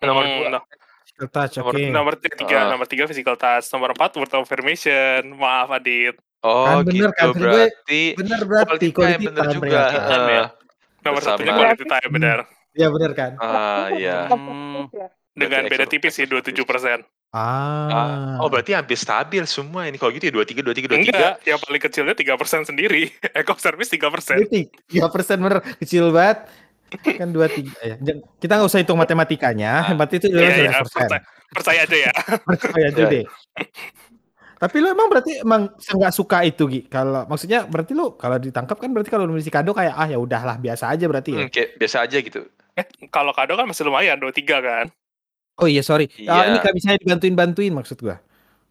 Nomor 0.00 0.24
Hmm, 0.24 0.32
dua. 0.34 0.48
no- 0.50 0.64
Physical 1.02 1.28
touch, 1.28 1.54
Nomor- 1.54 1.74
oke. 1.76 1.84
Nomor 1.92 2.12
tiga, 2.16 2.56
Ah. 2.56 2.68
nomor 2.72 2.86
tiga 2.86 3.04
physical 3.04 3.36
touch. 3.36 3.66
Nomor 3.68 3.92
empat 3.92 4.10
word 4.16 4.32
of 4.32 4.42
affirmation. 4.42 5.20
Maaf 5.34 5.68
Adit. 5.70 6.16
Oh 6.40 6.64
Kan 6.64 6.82
bener 6.82 7.12
gitu 7.12 7.12
kan, 7.12 7.26
gue- 7.28 7.38
berarti. 7.38 8.02
Bener 8.16 8.40
berarti 8.42 8.86
quality 8.90 9.24
bener 9.28 9.46
juga. 9.52 9.60
Time 9.60 9.68
ya. 9.68 9.84
heeh. 10.08 10.44
Nomor 11.04 11.20
satunya 11.20 11.52
quality 11.52 11.84
time 11.84 12.10
benar. 12.10 12.38
Iya 12.72 12.88
bener 12.88 13.12
kan? 13.12 13.32
Ah 13.36 13.92
iya. 13.92 14.28
Hmm. 14.28 14.88
Dengan 15.32 15.64
Berarti 15.64 15.72
beda 15.72 15.84
tipis 15.88 16.12
sih, 16.12 16.24
extra 16.24 16.32
dua 16.32 16.40
tujuh 16.44 16.64
persen. 16.64 16.98
Ah. 17.32 17.88
Ah, 17.88 18.44
Oh 18.44 18.52
berarti 18.52 18.76
hampir 18.76 19.00
stabil 19.00 19.40
semua 19.48 19.88
ini. 19.88 19.96
Kalau 19.96 20.12
gitu 20.12 20.28
ya 20.28 20.32
dua 20.32 20.44
tiga 20.44 20.60
dua 20.60 20.76
tiga 20.76 20.92
dua 20.92 21.00
tiga. 21.00 21.16
Enggak, 21.16 21.34
yang 21.48 21.56
paling 21.56 21.80
kecilnya 21.80 22.12
tiga 22.12 22.36
persen 22.36 22.60
sendiri. 22.68 23.08
Eco 23.40 23.56
service 23.56 23.88
tiga 23.88 24.12
persen. 24.12 24.44
Jadi 24.44 24.68
tiga 24.88 25.08
persen 25.08 25.40
bener 25.40 25.64
kecil 25.80 26.12
banget. 26.12 26.48
Kan 26.92 27.32
dua 27.32 27.48
tiga 27.48 27.72
ya. 27.80 27.96
Jangan- 27.96 28.24
Kita 28.36 28.52
nggak 28.60 28.68
usah 28.68 28.80
hitung 28.84 29.00
matematikanya. 29.00 29.72
Yang 29.88 29.98
penting 30.04 30.18
itu 30.20 30.28
Iya, 30.28 30.36
jelas 30.36 30.52
iya, 30.52 30.80
persen. 30.84 31.08
percaya, 31.52 31.80
aja 31.88 31.96
ya. 31.96 32.12
Percaya 32.48 32.86
aja 32.92 33.02
deh. 33.08 33.24
Tapi 34.62 34.76
lu 34.78 34.88
emang 34.94 35.08
berarti 35.10 35.42
emang 35.42 35.62
nggak 35.74 36.14
suka 36.14 36.44
itu 36.46 36.68
Gi? 36.70 36.80
Kalau 36.86 37.26
maksudnya 37.26 37.66
berarti 37.66 37.98
lu 37.98 38.14
kalau 38.14 38.38
ditangkap 38.38 38.78
kan 38.78 38.94
berarti 38.94 39.10
kalau 39.10 39.24
lu 39.26 39.34
mesti 39.34 39.50
kado 39.50 39.74
kayak 39.74 39.90
ah 39.90 40.06
ya 40.06 40.20
udahlah 40.20 40.54
biasa 40.54 40.92
aja 40.92 41.08
berarti 41.10 41.34
ya. 41.34 41.40
Hmm, 41.42 41.50
kayak 41.50 41.68
biasa 41.80 41.96
aja 42.06 42.16
gitu. 42.20 42.46
Kalau 43.08 43.32
kado 43.32 43.52
kan 43.52 43.64
masih 43.64 43.84
lumayan, 43.84 44.16
dua 44.16 44.30
tiga 44.30 44.58
kan. 44.58 44.86
Oh 45.56 45.68
iya 45.68 45.80
sorry. 45.80 46.08
Ah, 46.24 46.42
Iya. 46.42 46.42
ini 46.48 46.56
gak 46.58 46.74
bisa 46.74 46.88
dibantuin-bantuin 46.96 47.70
maksud 47.70 48.00
gua. 48.00 48.16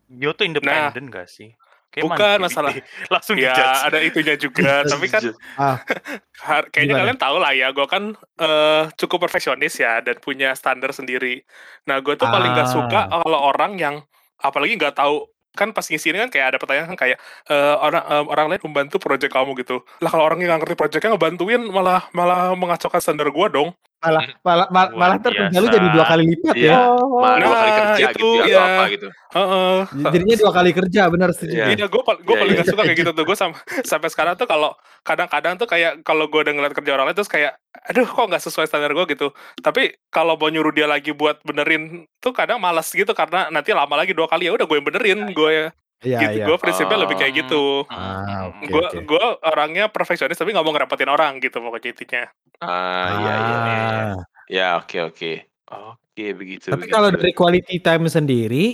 Gio 0.07 0.33
tuh 0.33 0.43
independen 0.43 1.07
gak 1.07 1.29
sih? 1.29 1.53
Kayak 1.87 2.03
Bukan 2.07 2.17
mandiri 2.17 2.45
masalah. 2.47 2.71
deh. 2.71 2.83
Langsung 3.13 3.35
Ya 3.37 3.51
dijudge. 3.51 3.79
ada 3.85 3.99
itunya 4.01 4.35
juga. 4.35 4.73
Tapi 4.91 5.05
kan 5.05 5.21
Ah. 5.55 5.77
kayaknya 6.73 6.95
Gimana? 6.95 7.01
kalian 7.05 7.19
tahu 7.19 7.35
lah 7.37 7.51
ya, 7.51 7.67
gue 7.69 7.85
kan 7.85 8.03
eh, 8.39 8.83
cukup 8.97 9.17
perfeksionis 9.21 9.75
ya 9.77 9.99
dan 9.99 10.17
punya 10.17 10.55
standar 10.55 10.89
sendiri. 10.89 11.43
Nah 11.85 11.99
gue 11.99 12.15
tuh 12.15 12.25
paling 12.25 12.51
gak 12.53 12.67
Ah. 12.67 12.73
suka 12.73 12.99
kalau 13.11 13.39
orang 13.43 13.75
yang 13.75 13.95
apalagi 14.37 14.73
nggak 14.73 14.97
tahu 14.97 15.27
kan 15.51 15.69
pas 15.69 15.83
ngisi 15.83 16.09
ini 16.09 16.23
kan 16.23 16.31
kayak 16.31 16.45
ada 16.47 16.57
pertanyaan 16.57 16.87
kan 16.87 16.97
kayak 16.97 17.17
eh, 17.45 17.75
orang 17.77 18.03
em, 18.09 18.25
orang 18.25 18.45
lain 18.49 18.61
membantu 18.63 18.95
proyek 18.97 19.29
kamu 19.29 19.51
gitu. 19.59 19.83
Lah 19.99 20.09
kalau 20.09 20.23
orang 20.25 20.39
yang 20.39 20.49
nggak 20.49 20.61
ngerti 20.65 20.75
proyeknya 20.75 21.09
ngebantuin 21.13 21.61
malah 21.67 22.07
malah 22.11 22.55
mengacaukan 22.55 22.97
standar 22.97 23.27
gue 23.29 23.47
dong. 23.51 23.69
Malah 24.01 24.23
malah 24.41 24.67
malah, 24.73 24.89
malah 24.97 25.15
ntar 25.21 25.29
kerja 25.29 25.57
lu 25.61 25.69
jadi 25.69 25.87
dua 25.93 26.05
kali 26.09 26.23
lipat 26.25 26.55
Iya. 26.57 26.73
ya. 26.73 26.77
Oh, 26.89 27.21
Malah 27.21 27.37
dua 27.37 27.53
kali 27.53 27.69
Nah, 27.69 27.77
kerja 27.77 28.01
itu, 28.01 28.09
gitu 28.17 28.27
ya, 28.33 28.45
iya. 28.49 28.57
atau 28.57 28.65
apa 28.65 28.83
gitu. 28.89 29.07
Heeh. 29.31 29.75
Jadinya 30.09 30.35
dua 30.41 30.51
kali 30.51 30.69
kerja 30.73 31.01
benar 31.07 31.29
setuju. 31.37 31.53
Iya. 31.53 31.65
Iya, 31.69 31.85
gue 31.85 32.01
gue 32.01 32.09
Iya, 32.09 32.41
paling 32.41 32.53
iya. 32.57 32.61
gak 32.65 32.69
suka 32.73 32.81
kayak 32.81 32.97
gitu 32.97 33.11
tuh. 33.13 33.23
Gue 33.29 33.37
sampai 33.37 33.61
sampai 33.85 34.09
sekarang 34.09 34.33
tuh 34.33 34.47
kalau 34.49 34.73
kadang-kadang 35.05 35.53
tuh 35.55 35.67
kayak 35.69 35.91
kalau 36.01 36.25
gue 36.25 36.39
udah 36.41 36.49
ngeliat 36.49 36.73
kerja 36.73 36.91
orang 36.97 37.05
lain 37.07 37.15
terus 37.15 37.29
kayak, 37.29 37.51
aduh 37.85 38.09
kok 38.09 38.25
nggak 38.25 38.41
sesuai 38.41 38.65
standar 38.65 38.89
gue 38.89 39.05
gitu. 39.05 39.27
Tapi 39.61 39.81
kalau 40.09 40.33
mau 40.33 40.49
nyuruh 40.49 40.73
dia 40.73 40.89
lagi 40.89 41.13
buat 41.13 41.37
benerin 41.45 42.09
tuh 42.17 42.33
kadang 42.33 42.57
malas 42.57 42.89
gitu 42.89 43.13
karena 43.13 43.53
nanti 43.53 43.69
lama 43.69 43.93
lagi 43.93 44.17
dua 44.17 44.25
kali 44.25 44.49
ya 44.49 44.57
udah 44.57 44.65
gue 44.65 44.77
yang 44.81 44.87
benerin. 44.89 45.19
Gue 45.29 45.69
Iya 46.01 46.17
gitu. 46.19 46.33
iya. 46.33 46.45
Gue 46.49 46.57
prinsipnya 46.57 46.97
lebih 46.97 47.15
kayak 47.15 47.33
gitu. 47.37 47.85
Ah, 47.87 48.49
oke 48.49 48.65
Gue 48.65 48.81
oke. 48.83 48.97
gue 49.01 49.25
orangnya 49.43 49.85
perfeksionis 49.87 50.33
tapi 50.33 50.49
nggak 50.49 50.65
mau 50.65 50.73
ngerepotin 50.73 51.07
orang 51.07 51.37
gitu 51.37 51.61
pokoknya 51.61 51.89
intinya. 51.91 52.23
Ah 52.57 53.07
iya 53.13 53.33
iya. 53.37 53.55
Ah. 53.55 54.13
Ya 54.49 54.67
oke 54.77 54.97
oke. 55.03 55.31
Oke 55.69 56.25
begitu. 56.33 56.67
Tapi 56.67 56.83
begitu. 56.83 56.93
kalau 56.93 57.09
dari 57.09 57.31
quality 57.31 57.75
time 57.79 58.05
sendiri, 58.05 58.65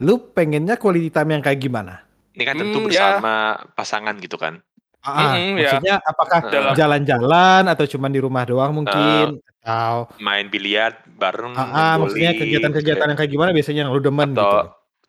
lu 0.00 0.32
pengennya 0.32 0.74
quality 0.74 1.08
time 1.08 1.30
yang 1.30 1.42
kayak 1.42 1.60
gimana? 1.60 2.02
ini 2.32 2.44
kan 2.44 2.52
tentu 2.54 2.76
Hmm, 2.78 2.88
ya. 2.88 3.16
bersama 3.16 3.34
pasangan 3.72 4.12
gitu 4.16 4.36
kan. 4.36 4.60
Ah, 5.00 5.32
ya. 5.32 5.54
maksudnya 5.72 5.94
apakah 6.02 6.40
Dalam- 6.44 6.74
jalan-jalan 6.74 7.64
atau 7.64 7.86
cuma 7.86 8.10
di 8.10 8.18
rumah 8.18 8.42
doang 8.42 8.74
mungkin 8.74 9.38
atau 9.62 10.10
Main 10.18 10.50
biliar 10.50 11.00
bareng. 11.06 11.54
ah, 11.54 11.64
ah, 11.64 11.94
maksudnya 11.96 12.34
kegiatan-kegiatan 12.34 13.06
yang 13.06 13.16
kayak 13.16 13.30
gimana 13.30 13.50
biasanya 13.52 13.86
yang 13.86 13.90
lu 13.90 14.02
demen 14.02 14.34
atau 14.34 14.42
gitu. 14.42 14.60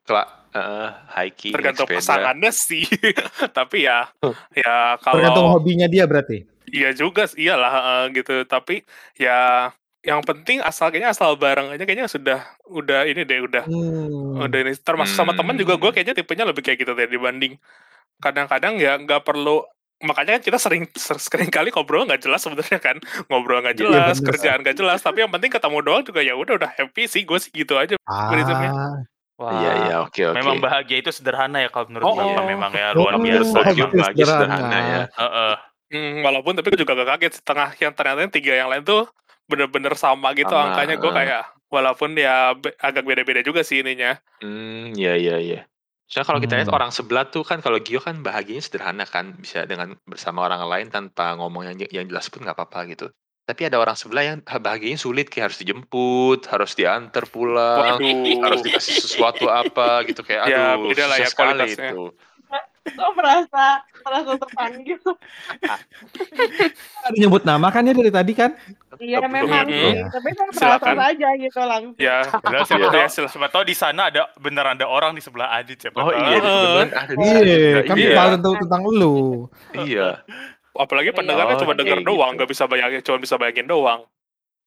kela- 0.06 0.30
eh, 0.54 0.90
hiking, 1.16 1.54
Tergantung 1.56 1.88
sepeda. 1.88 2.00
pasangannya 2.00 2.52
sih. 2.52 2.84
tapi 3.58 3.88
ya 3.88 4.08
ya 4.56 4.96
Tergantung 5.00 5.48
kalau 5.48 5.58
hobinya 5.60 5.88
dia 5.88 6.06
berarti. 6.08 6.46
Iya 6.68 6.92
juga, 6.92 7.24
sih, 7.32 7.48
iyalah 7.48 7.72
heeh, 7.72 8.02
gitu. 8.20 8.44
Tapi 8.44 8.84
ya 9.16 9.72
yang 10.04 10.24
penting 10.24 10.64
asal 10.64 10.88
kayaknya 10.88 11.12
asal 11.12 11.36
bareng 11.36 11.72
aja 11.76 11.84
kayaknya 11.84 12.08
sudah 12.08 12.40
udah 12.72 13.04
ini 13.08 13.28
deh 13.28 13.44
udah 13.44 13.64
Hmm. 13.68 14.40
udah 14.40 14.60
ini 14.64 14.72
termasuk 14.80 15.20
sama 15.20 15.36
teman 15.36 15.60
juga 15.60 15.76
Hmm. 15.76 15.84
gue 15.84 15.92
kayaknya 15.92 16.16
tipenya 16.16 16.48
lebih 16.48 16.64
kayak 16.64 16.80
gitu 16.80 16.96
deh 16.96 17.12
dibanding 17.12 17.60
kadang-kadang 18.24 18.80
ya 18.80 18.96
nggak 18.96 19.28
perlu 19.28 19.68
makanya 20.00 20.38
kan 20.40 20.44
kita 20.48 20.58
sering 20.62 20.88
ser- 20.96 21.20
sering 21.20 21.50
kali 21.52 21.74
ngobrol 21.74 22.06
nggak 22.08 22.24
jelas 22.24 22.40
sebenarnya 22.40 22.80
kan 22.80 22.98
ngobrol 23.28 23.60
nggak 23.60 23.76
Iya, 23.76 23.84
jelas 23.84 24.16
bener. 24.22 24.28
kerjaan 24.32 24.60
nggak 24.64 24.78
jelas 24.78 25.00
tapi 25.04 25.26
yang 25.26 25.32
penting 25.34 25.52
ketemu 25.52 25.78
doang 25.84 26.04
juga 26.08 26.22
ya 26.24 26.38
udah 26.38 26.54
udah 26.56 26.72
happy 26.78 27.04
sih 27.10 27.26
gue 27.28 27.40
sih 27.42 27.52
gitu 27.52 27.76
aja. 27.76 27.98
Ah, 28.08 28.32
Wah, 29.38 29.54
Iya 29.54 29.72
iya 29.86 29.96
oke 30.02 30.22
oke. 30.34 30.38
Memang 30.42 30.58
bahagia 30.58 30.98
itu 30.98 31.12
sederhana 31.14 31.62
ya 31.62 31.70
kalau 31.70 31.86
menurut 31.94 32.06
Oh, 32.10 32.16
Bapak 32.18 32.42
oh. 32.42 32.48
memang 32.50 32.72
ya 32.74 32.90
Oh, 32.98 33.06
luar 33.06 33.14
oh, 33.16 33.22
biasa. 33.22 33.54
bahagia 33.54 33.86
Bahagia, 33.86 34.02
bahagia 34.02 34.26
sederhana. 34.26 34.34
sederhana 34.34 34.78
ya. 34.82 35.02
Heeh. 35.14 35.54
Hmm, 35.88 36.20
walaupun 36.20 36.52
tapi 36.58 36.68
gue 36.74 36.80
juga 36.84 37.00
gak 37.00 37.10
kaget 37.16 37.34
setengah 37.40 37.70
yang 37.80 37.94
ternyata 37.96 38.20
yang 38.28 38.34
tiga 38.34 38.54
yang 38.60 38.68
lain 38.68 38.84
tuh 38.84 39.08
bener-bener 39.48 39.96
sama 39.96 40.36
gitu 40.36 40.52
Sama, 40.52 40.76
angkanya 40.76 41.00
gue 41.00 41.12
kayak 41.16 41.44
walaupun 41.72 42.10
ya 42.20 42.52
be- 42.60 42.76
agak 42.76 43.08
beda-beda 43.08 43.40
juga 43.40 43.64
sih 43.64 43.80
ininya 43.80 44.20
Hmm, 44.44 44.92
iya 45.00 45.16
iya 45.16 45.36
iya. 45.40 45.60
Soalnya 46.12 46.28
kalau 46.28 46.40
kita 46.44 46.54
lihat 46.60 46.68
Hmm. 46.68 46.78
orang 46.84 46.92
sebelah 46.92 47.26
tuh 47.32 47.48
kan 47.48 47.64
kalau 47.64 47.80
Gio 47.80 48.04
kan 48.04 48.20
bahagianya 48.20 48.64
sederhana 48.64 49.04
kan 49.08 49.32
bisa 49.40 49.64
dengan 49.64 49.96
bersama 50.04 50.44
orang 50.44 50.68
lain 50.68 50.88
tanpa 50.92 51.36
ngomong 51.40 51.64
yang 51.72 51.76
yang 51.88 52.06
jelas 52.12 52.28
pun 52.28 52.44
nggak 52.44 52.56
apa-apa 52.60 52.88
gitu. 52.92 53.08
Tapi 53.48 53.62
ada 53.64 53.80
orang 53.80 53.96
sebelah 53.96 54.24
yang 54.26 54.38
bahagianya 54.44 55.00
sulit 55.00 55.26
kayak 55.26 55.48
harus 55.48 55.58
dijemput, 55.58 56.44
harus 56.46 56.76
diantar 56.76 57.24
pulang, 57.26 57.96
Waduh. 57.96 58.44
harus 58.44 58.60
dikasih 58.60 59.00
sesuatu 59.00 59.48
apa 59.48 60.04
gitu 60.04 60.20
kayak 60.20 60.52
Ya, 60.52 60.76
aduh 60.76 60.92
beda 60.92 61.08
lah 61.08 61.16
susah 61.16 61.24
ya 61.24 61.28
sekali 61.32 61.52
kualitasnya. 61.56 61.90
itu. 61.90 62.06
Kok 62.88 63.12
merasa 63.14 63.66
merasa 64.02 64.32
terpanggil? 64.38 64.96
ada 67.02 67.16
nyebut 67.16 67.44
nama 67.44 67.68
kan 67.68 67.84
ya 67.84 67.92
dari 67.92 68.08
tadi 68.10 68.32
kan? 68.32 68.52
Iya 68.98 69.20
memang 69.22 69.68
sih, 69.68 69.96
tapi 70.04 70.28
saya 70.30 70.48
merasa 70.48 70.60
Silakan. 70.80 70.96
saja 70.98 71.28
gitu 71.38 71.60
langsung. 71.62 72.00
ya 72.00 72.18
Padahal 72.26 72.66
siapa 72.66 72.80
Iya. 72.82 72.92
tahu, 73.08 73.28
siapa 73.28 73.48
tahu 73.50 73.64
di 73.64 73.76
sana 73.76 74.02
ada 74.08 74.22
beneran 74.36 74.76
ada 74.76 74.88
orang 74.88 75.12
di 75.14 75.22
sebelah 75.22 75.52
Adit 75.54 75.78
siapa 75.78 76.00
Oh 76.00 76.10
tahu. 76.10 76.16
iya, 76.18 76.40
beneran 76.40 76.90
ada 76.90 77.14
di 77.14 77.20
Iya, 77.22 77.38
sana. 77.38 77.84
kan 77.84 77.96
Iya. 77.96 78.12
tahu 78.14 78.30
tentang 78.34 78.56
tentang 78.58 78.84
lu. 78.90 79.18
Iya. 79.74 80.10
Apalagi 80.78 81.12
pendengarnya 81.12 81.58
Oh, 81.58 81.62
cuma 81.62 81.74
denger 81.74 82.00
kayak 82.00 82.08
doang 82.08 82.32
gitu. 82.32 82.38
nggak 82.38 82.50
bisa 82.50 82.64
bayangin 82.66 83.02
cuma 83.02 83.18
bisa 83.18 83.36
bayangin 83.36 83.66
doang 83.66 84.02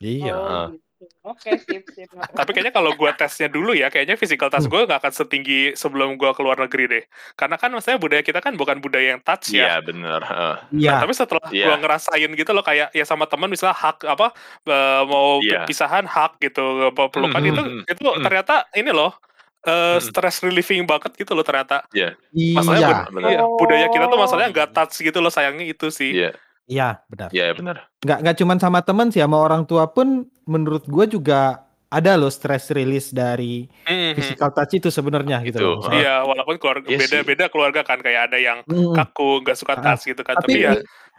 Iya. 0.01 0.33
Oh, 0.33 0.69
gitu. 0.69 0.81
Oke, 1.25 1.57
sip, 1.57 1.85
sip. 1.93 2.09
tapi 2.37 2.53
kayaknya 2.53 2.73
kalau 2.73 2.93
gua 2.93 3.13
tesnya 3.13 3.49
dulu 3.49 3.73
ya 3.73 3.89
kayaknya 3.89 4.17
physical 4.17 4.49
touch 4.49 4.65
gue 4.65 4.85
nggak 4.85 5.01
akan 5.01 5.13
setinggi 5.15 5.73
sebelum 5.73 6.17
gua 6.17 6.37
keluar 6.37 6.57
negeri 6.57 6.85
deh 6.87 7.05
karena 7.35 7.57
kan 7.57 7.73
maksudnya 7.73 7.97
budaya 7.97 8.21
kita 8.21 8.41
kan 8.41 8.53
bukan 8.53 8.81
budaya 8.81 9.17
yang 9.17 9.21
touch 9.21 9.49
ya 9.51 9.65
Iya 9.65 9.77
bener. 9.81 10.21
heeh. 10.21 10.55
Iya. 10.77 11.01
Tapi 11.01 11.13
setelah 11.13 11.49
Iya. 11.49 11.67
gua 11.67 11.77
ngerasain 11.81 12.31
gitu 12.31 12.51
loh 12.53 12.61
kayak 12.61 12.93
ya 12.93 13.05
sama 13.05 13.25
teman 13.25 13.49
misalnya 13.49 13.77
hak 13.77 14.05
apa 14.05 14.37
eh, 14.69 15.03
mau 15.09 15.41
Iya. 15.41 15.65
pisahan 15.65 16.05
hak 16.05 16.37
gitu 16.39 16.93
apa 16.93 17.09
pelukan 17.09 17.41
Hmm, 17.41 17.49
itu 17.49 17.63
hmm, 17.65 17.83
itu 17.89 18.05
hmm. 18.05 18.21
ternyata 18.21 18.55
ini 18.73 18.93
loh 18.93 19.17
eh, 19.63 19.71
Hmm. 19.93 20.01
stress 20.01 20.41
relieving 20.41 20.85
banget 20.85 21.13
gitu 21.15 21.33
loh 21.33 21.43
ternyata. 21.43 21.85
Iya. 21.91 22.17
Masalahnya 22.55 23.07
bener. 23.07 23.29
iya, 23.31 23.43
budaya 23.45 23.87
kita 23.87 24.05
tuh 24.07 24.19
masalahnya 24.19 24.51
nggak 24.51 24.71
touch 24.73 24.97
gitu 24.99 25.19
loh 25.19 25.29
sayangnya 25.29 25.67
itu 25.67 25.89
sih. 25.89 26.17
Iya, 26.17 26.31
Iya, 26.65 26.89
benar. 27.07 27.29
iya 27.31 27.53
bener. 27.53 27.77
Nggak 27.99 28.19
nggak 28.21 28.37
cuman 28.37 28.57
sama 28.57 28.79
temen 28.81 29.07
sih, 29.09 29.19
sama 29.19 29.37
orang 29.37 29.63
tua 29.63 29.85
pun 29.87 30.25
menurut 30.45 30.87
gua 30.87 31.05
juga 31.05 31.41
ada 31.87 32.15
loh 32.15 32.31
stress 32.31 32.71
release 32.71 33.11
dari 33.11 33.67
Mhm. 33.83 34.15
physical 34.15 34.49
touch 34.51 34.73
itu 34.73 34.89
sebenarnya 34.89 35.43
gitu. 35.43 35.59
Itu, 35.59 35.67
loh. 35.77 35.91
Iya, 35.91 36.23
walaupun 36.23 36.55
keluarga 36.57 36.87
Iya 36.87 36.97
sih. 36.97 37.03
beda-beda 37.11 37.45
keluarga 37.47 37.83
kan 37.83 37.99
kayak 37.99 38.31
ada 38.31 38.39
yang 38.39 38.63
mm, 38.63 38.95
kaku 38.95 39.43
nggak 39.43 39.59
suka 39.59 39.75
Ah, 39.75 39.83
touch 39.85 40.07
gitu 40.07 40.23
kan. 40.23 40.39
tapi 40.39 40.57
Tapi 40.57 40.59
ya 40.63 40.73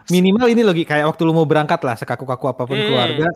mi- 0.08 0.24
minimal 0.24 0.48
ini 0.48 0.62
loh 0.64 0.72
Gi, 0.72 0.82
kayak 0.82 1.06
waktu 1.06 1.22
lu 1.22 1.36
mau 1.36 1.44
berangkat 1.44 1.78
lah 1.78 1.94
sekaku-kaku 1.94 2.46
apa 2.48 2.64
pun 2.64 2.74
Hmm. 2.74 2.88
keluarga, 2.88 3.28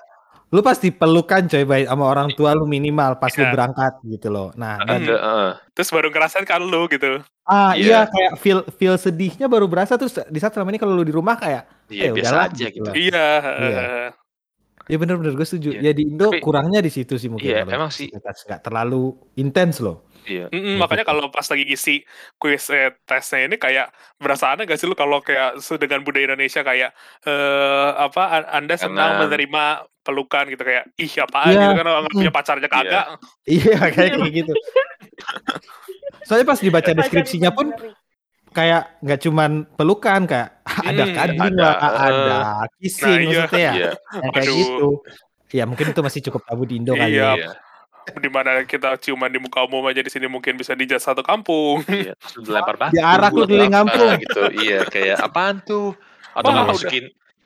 lu 0.55 0.63
pasti 0.63 0.87
pelukan 0.89 1.43
coy 1.45 1.63
baik 1.63 1.85
sama 1.85 2.07
orang 2.07 2.31
tua 2.31 2.55
lu 2.55 2.63
minimal 2.63 3.19
pas 3.19 3.27
lu 3.29 3.43
Iya. 3.43 3.51
berangkat 3.51 3.93
gitu 4.07 4.31
loh. 4.31 4.55
Nah, 4.55 4.79
dan- 4.79 5.03
Ada, 5.03 5.15
heeh. 5.19 5.49
Terus 5.75 5.89
baru 5.91 6.07
ngerasain 6.07 6.45
kan 6.47 6.63
lu 6.63 6.87
gitu. 6.87 7.19
ah 7.43 7.75
Iya. 7.75 7.83
iya 7.83 7.99
kayak 8.07 8.31
feel 8.39 8.59
feel 8.73 8.95
sedihnya 8.95 9.45
baru 9.45 9.67
berasa 9.67 9.99
terus 9.99 10.15
di 10.17 10.39
saat 10.39 10.49
selama 10.49 10.71
ini 10.71 10.79
kalau 10.79 10.95
lu 10.95 11.03
di 11.03 11.11
rumah 11.11 11.35
kayak 11.35 11.67
Iya, 11.91 12.09
eh, 12.09 12.11
biasa 12.15 12.25
udahlah 12.31 12.45
aja 12.47 12.65
gitu. 12.71 12.81
loh. 12.81 12.93
Iya. 12.95 13.27
Iya. 13.59 13.81
eh, 13.83 14.09
Ya 14.85 15.01
bener-bener 15.01 15.33
gue 15.33 15.41
setuju. 15.43 15.69
Iya. 15.73 15.81
Ya 15.81 15.91
di 15.97 16.03
Indo 16.05 16.29
Tapi- 16.29 16.45
kurangnya 16.45 16.77
di 16.77 16.93
situ 16.93 17.17
sih 17.17 17.25
mungkin. 17.25 17.49
Iya, 17.49 17.65
kalau 17.65 17.73
emang 17.73 17.91
sih. 17.91 18.05
nggak 18.13 18.61
terlalu 18.61 19.17
intens 19.35 19.81
loh. 19.81 20.05
Iya. 20.25 20.45
Mm-mm, 20.49 20.75
Ya, 20.75 20.81
makanya 20.81 21.05
kalau 21.05 21.29
pas 21.29 21.45
lagi 21.45 21.65
isi 21.69 22.01
kuis 22.35 22.65
eh, 22.73 22.97
tesnya 23.05 23.45
ini 23.45 23.55
kayak 23.55 23.93
berasa 24.17 24.51
aneh 24.51 24.65
gak 24.65 24.81
sih 24.81 24.89
lu 24.89 24.97
kalau 24.97 25.21
kayak 25.21 25.61
dengan 25.77 26.01
budaya 26.01 26.33
Indonesia 26.33 26.65
kayak 26.65 26.91
eh 27.23 27.89
apa 27.95 28.49
Anda 28.49 28.75
senang 28.75 29.21
Senang. 29.21 29.21
menerima 29.29 29.63
pelukan 30.05 30.45
gitu 30.53 30.61
kayak 30.61 30.85
ih 30.97 31.13
apaan 31.17 31.49
Iya, 31.49 31.61
gitu 31.61 31.73
kan 31.81 31.85
orang 31.85 32.01
nggak 32.05 32.13
mm. 32.13 32.19
punya 32.21 32.31
pacarnya 32.33 32.69
kagak. 32.69 33.05
Iya 33.45 33.77
kayak 33.93 34.11
kayak 34.17 34.31
gitu. 34.33 34.53
Soalnya 36.25 36.45
pas 36.45 36.59
dibaca 36.61 36.91
deskripsinya 36.91 37.49
pun 37.53 37.73
kayak 38.55 39.01
nggak 39.03 39.19
cuman 39.19 39.51
pelukan 39.75 40.21
kayak 40.25 40.63
ada 40.63 41.03
Hmm, 41.05 41.13
cuddling 41.13 41.55
ada, 41.59 41.65
lah, 41.65 41.75
eh. 41.75 41.91
ada 42.07 42.37
kissing 42.79 43.05
Nah, 43.05 43.19
iya. 43.19 43.27
maksudnya 43.27 43.59
ya. 43.59 43.73
Iya. 43.73 43.91
Yang 44.15 44.31
kayak 44.33 44.45
Aduh. 44.47 44.57
gitu. 44.57 44.89
Ya 45.53 45.63
mungkin 45.69 45.85
itu 45.93 46.01
masih 46.01 46.21
cukup 46.29 46.41
tabu 46.47 46.63
di 46.65 46.75
Indo 46.79 46.93
kali 46.95 47.15
Iya. 47.19 47.29
ya. 47.35 47.51
Di 48.05 48.29
mana 48.29 48.61
kita 48.63 49.01
ciuman 49.01 49.31
di 49.33 49.41
muka 49.41 49.65
umum 49.65 49.81
aja 49.89 50.05
di 50.05 50.11
sini 50.13 50.29
mungkin 50.29 50.55
bisa 50.55 50.77
dijat 50.77 51.01
satu 51.01 51.25
kampung. 51.25 51.81
Iya, 51.89 52.13
dilempar 52.37 52.75
batu. 52.77 52.93
Diarak 52.93 53.31
lu 53.33 53.43
apa, 53.45 53.67
kampung. 53.81 54.09
gitu. 54.21 54.41
Iya, 54.61 54.79
kayak 54.85 55.17
apaan 55.25 55.55
tuh? 55.65 55.97
Atau 56.37 56.51
nggak 56.53 56.65
Wah, 56.67 56.73
masukin 56.75 57.05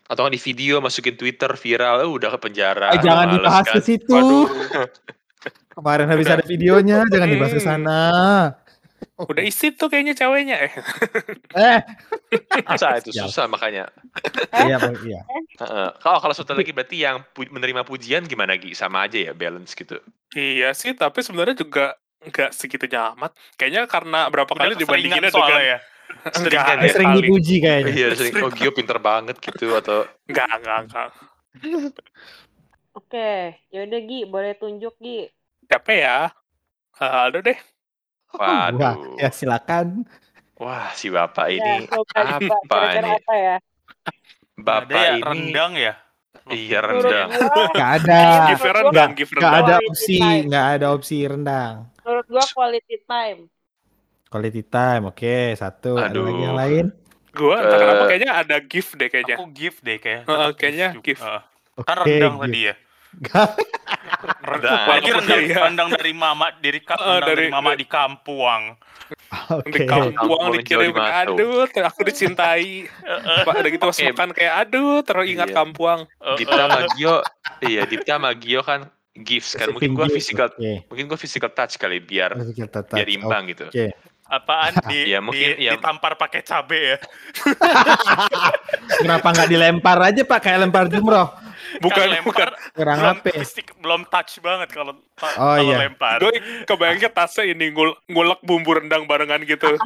atau 0.09 0.25
di 0.25 0.41
video 0.41 0.81
masukin 0.81 1.13
Twitter 1.13 1.53
viral, 1.53 2.01
eh, 2.01 2.09
udah 2.09 2.33
ke 2.33 2.39
penjara. 2.49 2.89
Eh, 2.97 2.99
jangan 2.99 3.29
Males 3.29 3.35
dibahas 3.37 3.65
kan? 3.69 3.75
ke 3.77 3.81
situ. 3.85 4.09
Waduh, 4.09 4.45
Kemarin 5.69 6.07
habis 6.11 6.27
ada 6.27 6.43
videonya, 6.43 7.05
jangan 7.07 7.29
dibahas 7.29 7.53
ke 7.53 7.61
sana. 7.61 8.01
udah 9.32 9.44
isi 9.44 9.75
tuh 9.75 9.88
kayaknya 9.91 10.15
ceweknya 10.15 10.58
eh. 10.60 10.74
Eh, 11.56 11.79
Masa 12.70 13.00
itu 13.00 13.12
susah 13.15 13.46
makanya. 13.50 13.89
iya, 14.65 14.79
Bang, 14.79 14.96
iya. 15.03 15.22
Heeh. 15.60 15.89
Kalau 16.00 16.20
kalau 16.24 16.34
satu 16.36 16.56
lagi 16.56 16.72
berarti 16.72 17.03
yang 17.03 17.24
pu- 17.36 17.50
menerima 17.50 17.84
pujian 17.84 18.25
gimana 18.25 18.56
Gi? 18.56 18.72
Sama 18.75 19.08
aja 19.08 19.18
ya 19.20 19.34
balance 19.36 19.75
gitu. 19.75 20.00
Iya 20.36 20.72
sih, 20.77 20.94
tapi 20.96 21.24
sebenarnya 21.25 21.58
juga 21.58 21.98
nggak 22.20 22.51
segitunya 22.51 23.15
amat. 23.15 23.36
Kayaknya 23.56 23.88
karena 23.88 24.20
berapa 24.27 24.51
kali 24.51 24.75
Udah 24.75 24.82
dibandinginnya 24.84 25.32
keseringan 25.32 25.34
soalnya 25.34 25.60
dengan 25.60 25.79
ya. 25.79 25.79
Sering 26.34 26.60
Enggak, 26.60 26.75
ya? 26.82 26.91
Sering 26.91 27.10
kali. 27.10 27.20
dipuji 27.22 27.56
kayaknya. 27.62 27.91
Iya, 27.94 28.08
sering. 28.18 28.34
Oh 28.44 28.51
Gio 28.51 28.72
pinter 28.75 28.98
banget 29.00 29.36
gitu 29.39 29.68
atau 29.77 30.10
Enggak, 30.27 30.50
enggak, 30.60 30.77
enggak. 30.86 31.08
Oke, 32.98 33.32
yaudah 33.72 34.01
Gi, 34.03 34.20
boleh 34.25 34.53
tunjuk 34.58 34.94
Gi. 35.00 35.29
Siapa 35.70 35.91
ya? 35.94 36.18
Ah, 37.00 37.29
Aldo 37.29 37.39
deh. 37.46 37.56
Wah, 38.38 38.69
waduh. 38.69 39.17
ya 39.17 39.29
silakan. 39.33 40.05
Wah, 40.59 40.91
si 40.93 41.07
bapak 41.07 41.48
Ya, 41.50 41.55
ini 41.55 41.88
coba 41.88 42.19
apa 42.36 42.55
kira-kira 42.67 43.00
nih? 43.00 43.15
apa 43.15 43.33
ya? 43.36 43.55
Bapak 44.59 44.91
Ada 44.91 44.95
ya 45.00 45.12
ini 45.15 45.24
rendang 45.24 45.74
ya. 45.79 45.93
Iya 46.50 46.79
rendang. 46.81 47.29
Gak 47.79 47.89
ada. 48.03 48.21
Give 48.51 48.65
rendang, 48.74 49.09
give 49.15 49.31
Gak 49.33 49.53
ada 49.55 49.75
opsi, 49.86 50.19
nggak 50.50 50.65
ada 50.77 50.86
opsi 50.93 51.17
rendang. 51.25 51.75
menurut 52.03 52.25
gua 52.27 52.45
quality 52.57 52.95
time. 53.05 53.39
Quality 54.29 54.62
time, 54.65 55.03
oke 55.09 55.36
satu. 55.57 55.98
Ada 55.98 56.09
Aduh. 56.13 56.25
lagi 56.25 56.41
yang 56.41 56.57
lain? 56.57 56.86
Gua 57.33 57.57
Eh, 57.62 57.71
kenapa 57.71 58.03
kayaknya 58.09 58.31
ada 58.33 58.57
gift 58.62 58.92
deh 58.98 59.09
kayaknya. 59.09 59.37
Aku 59.37 59.46
gift 59.53 59.79
deh 59.85 59.98
kayak. 60.01 60.22
Heeh, 60.25 60.50
tetap 60.50 60.57
kayaknya 60.59 60.87
gift. 61.01 61.22
Heeh. 61.24 61.42
Oke, 61.77 61.85
Kan 61.87 61.98
rendang 62.03 62.33
gitu. 62.35 62.44
tadi 62.46 62.59
ya. 62.68 62.75
Gak- 63.20 63.55
Rendang. 64.40 64.79
Iya. 65.29 65.58
rendang 65.62 65.90
dari 65.92 66.12
mama 66.12 66.51
dari 66.55 66.79
ka- 66.79 66.96
Heeh, 66.96 67.08
rendang 67.18 67.27
dari, 67.27 67.44
dari- 67.46 67.51
mama 67.51 67.72
di 67.74 67.86
kampung. 67.86 68.62
Oke. 69.50 69.70
Di 69.72 69.79
kampung 69.84 70.14
Kampung 70.14 70.53
dikirim 70.55 70.94
aduh 70.94 71.66
ter- 71.66 71.82
aku 71.84 72.01
dicintai. 72.03 72.86
Pak 73.46 73.53
udah 73.55 73.70
gitu 73.70 73.86
Oke. 73.86 74.05
makan 74.08 74.29
kayak 74.32 74.53
aduh 74.64 75.01
teringat 75.01 75.50
Iya. 75.50 75.55
kampuang. 75.55 76.00
Heeh. 76.05 76.36
Dipta 76.38 76.62
sama 76.62 76.79
Gio, 76.92 77.16
iya 77.62 77.82
Dipta 77.84 78.14
sama 78.16 78.29
Gio 78.34 78.62
kan 78.62 78.86
gifts 79.16 79.53
kan. 79.53 79.68
Mungkin 79.70 79.92
gua 79.92 80.08
physical, 80.08 80.48
Oke. 80.50 80.86
mungkin 80.88 81.05
gua 81.08 81.18
physical 81.18 81.50
touch 81.50 81.75
kali 81.75 82.00
biar 82.00 82.38
touch. 82.38 82.94
biar 82.94 83.10
imbang 83.10 83.44
gitu. 83.50 83.66
Oke. 83.68 83.92
Apaan 84.25 84.77
di, 84.86 84.98
Ya, 85.14 85.20
mungkin 85.20 85.58
di- 85.58 85.66
ya- 85.66 85.74
ditampar 85.74 86.14
pakai 86.14 86.40
cabe 86.40 86.79
ya. 86.94 86.98
Kenapa 89.00 89.27
nggak 89.32 89.50
dilempar 89.50 89.98
aja 90.01 90.22
pak 90.24 90.40
kayak 90.40 90.60
lempar 90.62 90.86
jumroh? 90.88 91.34
Bukan 91.77 92.05
Kan 92.10 92.24
bukan. 92.25 92.48
Kurang 92.74 92.98
belum, 92.98 93.18
apa? 93.22 93.29
fisik- 93.29 93.77
belum 93.77 94.01
touch 94.10 94.42
banget 94.42 94.74
kalau 94.74 94.98
Oh, 95.38 95.55
iya. 95.58 95.75
lempar. 95.86 96.20
Gue 96.20 96.34
kebayangnya 96.64 97.10
tasnya 97.10 97.44
ini 97.48 97.72
ngul 97.72 97.96
ngulek 98.08 98.40
bumbu 98.42 98.72
rendang 98.75 99.03
barengan 99.05 99.42
gitu. 99.44 99.70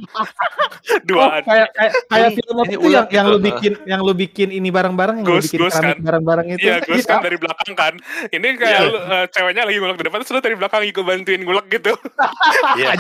Oh, 0.84 1.00
Duaan. 1.08 1.42
kayak 1.48 1.70
kayak 1.74 1.94
kayak 2.12 2.28
Ini- 2.28 2.38
film 2.38 2.56
ini 2.60 2.66
itu 2.68 2.76
yang 2.76 2.84
ulat 2.84 3.08
yang 3.08 3.26
gitu. 3.26 3.34
lu 3.34 3.40
bikin 3.40 3.74
yang 3.88 4.00
lu 4.04 4.14
bikin 4.14 4.50
ini 4.52 4.68
bareng-bareng 4.68 5.16
yang 5.24 5.28
lu 5.28 5.40
Ghost, 5.40 5.52
bikin 5.56 5.72
kan? 5.72 5.96
bareng-bareng 6.00 6.48
itu. 6.54 6.64
Iya, 6.64 6.76
gue 6.84 7.00
kan 7.02 7.20
dari 7.24 7.38
belakang 7.40 7.72
kan. 7.74 7.94
Ini 8.28 8.48
kayak 8.56 8.80
Iya. 8.80 8.84
lu, 8.84 8.98
eh, 9.00 9.26
ceweknya 9.32 9.64
lagi 9.64 9.78
ngulek 9.80 9.98
di 9.98 10.06
depan, 10.06 10.18
terus 10.22 10.32
lu 10.32 10.42
dari 10.44 10.56
belakang 10.60 10.82
ikut 10.84 11.04
bantuin 11.04 11.42
ngulek 11.42 11.66
gitu. 11.72 11.92
Iya. 12.80 12.92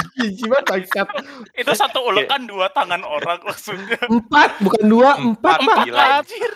Itu 1.53 1.71
satu 1.73 1.99
ulekan 2.03 2.45
dua 2.47 2.71
tangan 2.71 3.03
orang 3.03 3.39
maksudnya. 3.43 3.99
Empat 4.07 4.49
bukan 4.59 4.83
dua 4.85 5.09
empat 5.19 5.57
pak. 5.59 5.75
Gila. 5.83 6.05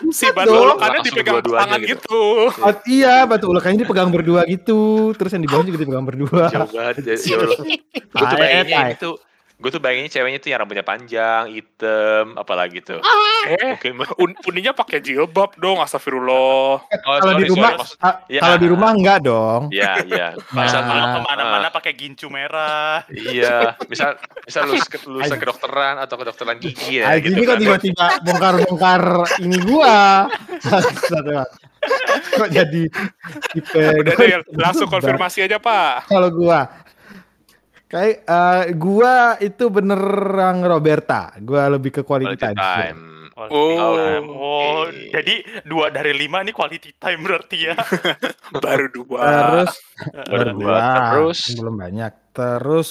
Si 0.08 0.24
Empat 0.28 0.44
batu 0.44 0.52
ulekannya 0.54 1.00
dipegang 1.04 1.38
tangan 1.44 1.78
gitu. 1.84 1.92
gitu. 1.92 2.22
Oh, 2.64 2.72
iya 2.88 3.14
batu 3.24 3.46
ulekannya 3.48 3.84
dipegang 3.84 4.08
berdua 4.08 4.48
gitu. 4.48 5.12
Terus 5.12 5.30
yang 5.34 5.42
di 5.44 5.50
bawah 5.50 5.64
juga 5.68 5.78
dipegang 5.78 6.06
berdua. 6.06 6.42
Jauh 6.48 6.68
banget 6.70 6.96
ya, 7.04 7.14
ya 7.14 7.36
Allah. 7.38 7.58
Gue 8.12 8.24
tuh 8.24 8.36
bayanginnya 8.36 8.90
itu 8.92 9.10
gue 9.58 9.74
tuh 9.74 9.82
bayanginnya 9.82 10.12
ceweknya 10.14 10.38
tuh 10.38 10.50
yang 10.54 10.62
rambutnya 10.62 10.86
panjang, 10.86 11.50
hitam, 11.50 12.38
apalagi 12.38 12.78
tuh. 12.78 13.02
Eh, 13.50 13.74
Mungkin 13.74 14.06
un 14.22 14.30
uninya 14.46 14.70
pakai 14.70 15.02
jilbab 15.02 15.58
dong, 15.58 15.82
astagfirullah. 15.82 16.78
oh, 16.78 17.16
Kalau 17.18 17.34
di 17.34 17.50
rumah 17.50 17.74
ah, 17.98 18.22
Ya. 18.30 18.38
kalau 18.38 18.54
di 18.62 18.68
rumah 18.70 18.94
enggak 18.94 19.18
dong. 19.26 19.66
Iya, 19.74 20.06
iya. 20.06 20.26
Nah. 20.54 20.62
Misal 20.62 20.80
Kalau 20.86 21.02
ah, 21.02 21.10
ke 21.10 21.20
mana-mana 21.26 21.68
pakai 21.74 21.90
gincu 21.98 22.30
merah. 22.30 23.02
Iya, 23.10 23.74
misal 23.90 24.14
misal 24.46 24.62
lulus 24.70 24.86
ke 24.86 25.02
lulusan 25.02 25.38
kedokteran 25.42 25.98
atau 25.98 26.14
kedokteran 26.14 26.62
gigi 26.62 27.02
ya 27.02 27.10
Ah, 27.10 27.18
gitu 27.18 27.34
gini 27.34 27.42
kok 27.42 27.50
kan. 27.50 27.58
tiba-tiba 27.58 28.06
bongkar-bongkar 28.30 29.02
ini 29.42 29.58
gua. 29.66 30.30
Kok 32.38 32.50
jadi 32.50 32.82
tipe 33.50 33.82
Udah 34.00 34.14
deh, 34.14 34.36
langsung 34.64 34.86
konfirmasi 34.86 35.42
aja, 35.42 35.56
Pak. 35.56 36.06
kalau 36.06 36.30
gua 36.30 36.68
kayak 37.84 38.16
eh, 38.22 38.64
gua 38.74 39.14
itu 39.38 39.64
benerang 39.66 40.60
Roberta 40.60 41.32
gua 41.38 41.66
lebih 41.68 41.90
ke 41.90 42.02
quality, 42.02 42.36
Quality 42.36 42.44
time, 42.44 42.58
time. 42.58 42.98
Quality 43.30 43.54
Oh, 43.54 43.94
time. 43.94 44.26
Oh, 44.28 44.82
jadi 45.08 45.34
dua 45.62 45.88
dari 45.88 46.10
lima 46.12 46.42
nih 46.42 46.50
quality 46.50 46.90
time 46.92 47.22
berarti 47.22 47.56
ya. 47.64 47.78
Baru 48.52 48.90
dua. 48.90 49.22
terus 49.22 49.72
Baru 50.26 50.26
baru 50.26 50.50
dua. 50.52 50.58
dua 50.58 50.82
Terus? 51.06 51.38
belum 51.54 51.74
banyak 51.76 52.12
terus 52.30 52.90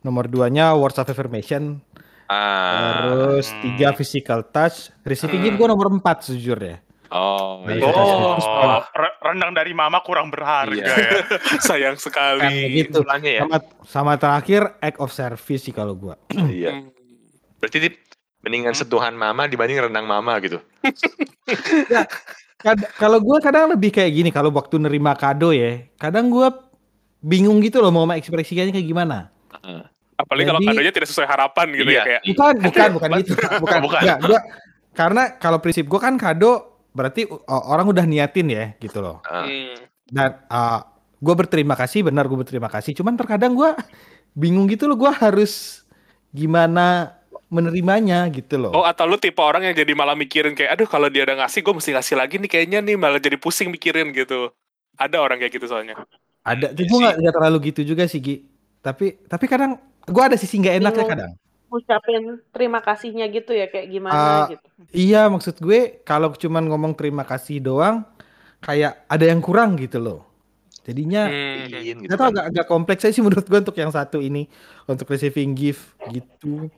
nomor 0.00 0.26
duanya 0.26 0.74
words 0.74 0.94
of 0.94 1.06
affirmation 1.06 1.78
Ah. 2.26 2.98
terus 3.00 3.48
Hmm. 3.48 3.62
tiga 3.62 3.94
physical 3.94 4.42
touch 4.44 4.90
receiving 5.00 5.40
Hmm. 5.44 5.56
gua 5.56 5.66
nomor 5.68 5.88
empat 5.88 6.28
sejujurnya 6.28 6.82
Oh, 7.08 7.64
Nah, 7.64 7.72
iya. 7.72 7.88
Oh, 7.88 8.80
rendang 9.22 9.50
dari 9.50 9.72
mama 9.72 10.00
kurang 10.00 10.28
berharga 10.28 10.76
Iya. 10.76 10.92
ya. 10.92 11.10
Sayang 11.66 11.96
Kan 11.96 12.04
sekali. 12.04 12.56
gitu 12.76 13.00
Mulanya 13.00 13.30
ya. 13.30 13.42
sama 13.42 13.58
sama 13.82 14.12
terakhir 14.14 14.76
act 14.78 14.98
of 14.98 15.08
service 15.08 15.62
sih 15.62 15.72
kalau 15.72 15.92
gua 15.92 16.20
Iya. 16.50 16.84
Berarti 17.56 17.78
Dip, 17.80 17.94
mendingan 18.40 18.70
Hmm. 18.70 18.80
sentuhan 18.82 19.12
mama 19.12 19.44
dibanding 19.44 19.80
rendang 19.80 20.04
mama 20.04 20.36
gitu. 20.38 20.60
Kad- 22.56 22.90
kalau 22.94 23.18
gue 23.18 23.38
kadang 23.38 23.70
lebih 23.70 23.88
kayak 23.88 24.10
gini 24.12 24.28
kalau 24.28 24.50
waktu 24.50 24.76
nerima 24.76 25.14
kado 25.14 25.50
ya 25.50 25.86
kadang 25.94 26.26
gue 26.26 26.48
bingung 27.20 27.62
gitu 27.62 27.78
loh 27.78 27.88
mau 27.88 28.02
mengekspresikannya 28.04 28.70
kayak 28.70 28.84
gimana 28.84 29.30
Apalagi 30.14 30.44
kalau 30.44 30.58
Jadi- 30.58 30.68
kadonya 30.74 30.92
tidak 30.92 31.08
sesuai 31.08 31.28
harapan 31.28 31.66
gitu 31.72 31.86
Iya. 31.88 31.94
ya 31.94 32.02
kayak. 32.04 32.22
bukan 32.34 32.54
bukan 32.60 32.88
bukan 32.92 33.08
gitu 33.16 33.32
bukan 33.62 33.78
Bukan. 33.80 34.00
Enggak, 34.02 34.18
gua 34.20 34.40
karena 34.90 35.22
kalau 35.34 35.58
prinsip 35.58 35.86
gue 35.86 36.00
kan 36.02 36.18
kado 36.18 36.77
berarti 36.98 37.30
uh, 37.30 37.64
orang 37.70 37.86
udah 37.86 38.02
niatin 38.02 38.50
ya 38.50 38.74
gitu 38.82 38.98
loh. 38.98 39.22
Hmm. 39.22 39.78
dan 40.10 40.42
gue 41.22 41.34
berterima 41.34 41.78
kasih 41.78 42.02
benar 42.10 42.26
gue 42.26 42.38
berterima 42.38 42.66
kasih 42.66 42.96
cuman 42.98 43.14
terkadang 43.14 43.54
gue 43.54 43.70
bingung 44.34 44.66
gitu 44.66 44.90
loh 44.90 44.98
gue 44.98 45.12
harus 45.14 45.84
gimana 46.34 47.18
menerimanya 47.48 48.28
gitu 48.28 48.60
loh 48.60 48.72
Oh 48.76 48.84
atau 48.84 49.08
lu 49.08 49.16
tipe 49.16 49.40
orang 49.40 49.64
yang 49.72 49.76
jadi 49.76 49.92
malah 49.96 50.12
mikirin 50.12 50.52
kayak 50.52 50.76
aduh 50.76 50.88
kalau 50.88 51.08
dia 51.08 51.24
udah 51.24 51.44
ngasih 51.44 51.64
gue 51.64 51.74
mesti 51.74 51.90
ngasih 51.96 52.16
lagi 52.20 52.36
nih 52.36 52.50
kayaknya 52.50 52.78
nih 52.84 52.96
malah 53.00 53.20
jadi 53.20 53.40
pusing 53.40 53.72
mikirin 53.72 54.12
gitu. 54.12 54.52
Ada 55.00 55.16
orang 55.16 55.40
kayak 55.40 55.56
gitu 55.56 55.66
soalnya. 55.70 55.96
ada 56.44 56.72
Iya 56.72 56.84
gue 56.84 56.98
nggak 57.24 57.34
terlalu 57.34 57.72
gitu 57.72 57.80
juga 57.88 58.04
sih 58.04 58.20
Gi 58.20 58.44
tapi 58.84 59.16
tapi 59.26 59.44
kadang 59.48 59.80
gue 60.04 60.22
ada 60.22 60.36
sisi 60.36 60.60
nggak 60.60 60.76
enaknya 60.80 61.04
kadang 61.08 61.32
Ngucapin 61.68 62.40
terima 62.48 62.80
kasihnya 62.80 63.28
gitu 63.28 63.52
ya 63.52 63.68
kayak 63.68 63.88
gimana 63.88 64.16
Ah, 64.16 64.46
gitu. 64.48 64.64
Iya, 64.88 65.28
maksud 65.28 65.60
gue 65.60 66.00
kalau 66.02 66.32
cuman 66.32 66.64
ngomong 66.64 66.96
terima 66.96 67.28
kasih 67.28 67.60
doang, 67.60 68.08
kayak 68.58 69.04
ada 69.04 69.24
yang 69.28 69.44
kurang 69.44 69.76
gitu 69.76 70.00
loh. 70.00 70.20
Jadinya 70.82 71.28
Hmm. 71.28 71.68
Ingin 71.68 71.96
gitu 72.08 72.16
kan. 72.16 72.32
agak, 72.32 72.44
agak 72.48 72.66
kompleks 72.66 73.04
aja 73.04 73.12
sih 73.12 73.20
menurut 73.20 73.44
gue 73.44 73.58
untuk 73.60 73.76
yang 73.76 73.92
satu 73.92 74.24
ini 74.24 74.48
untuk 74.88 75.04
receiving 75.12 75.52
gift 75.52 75.92
gitu. 76.08 76.72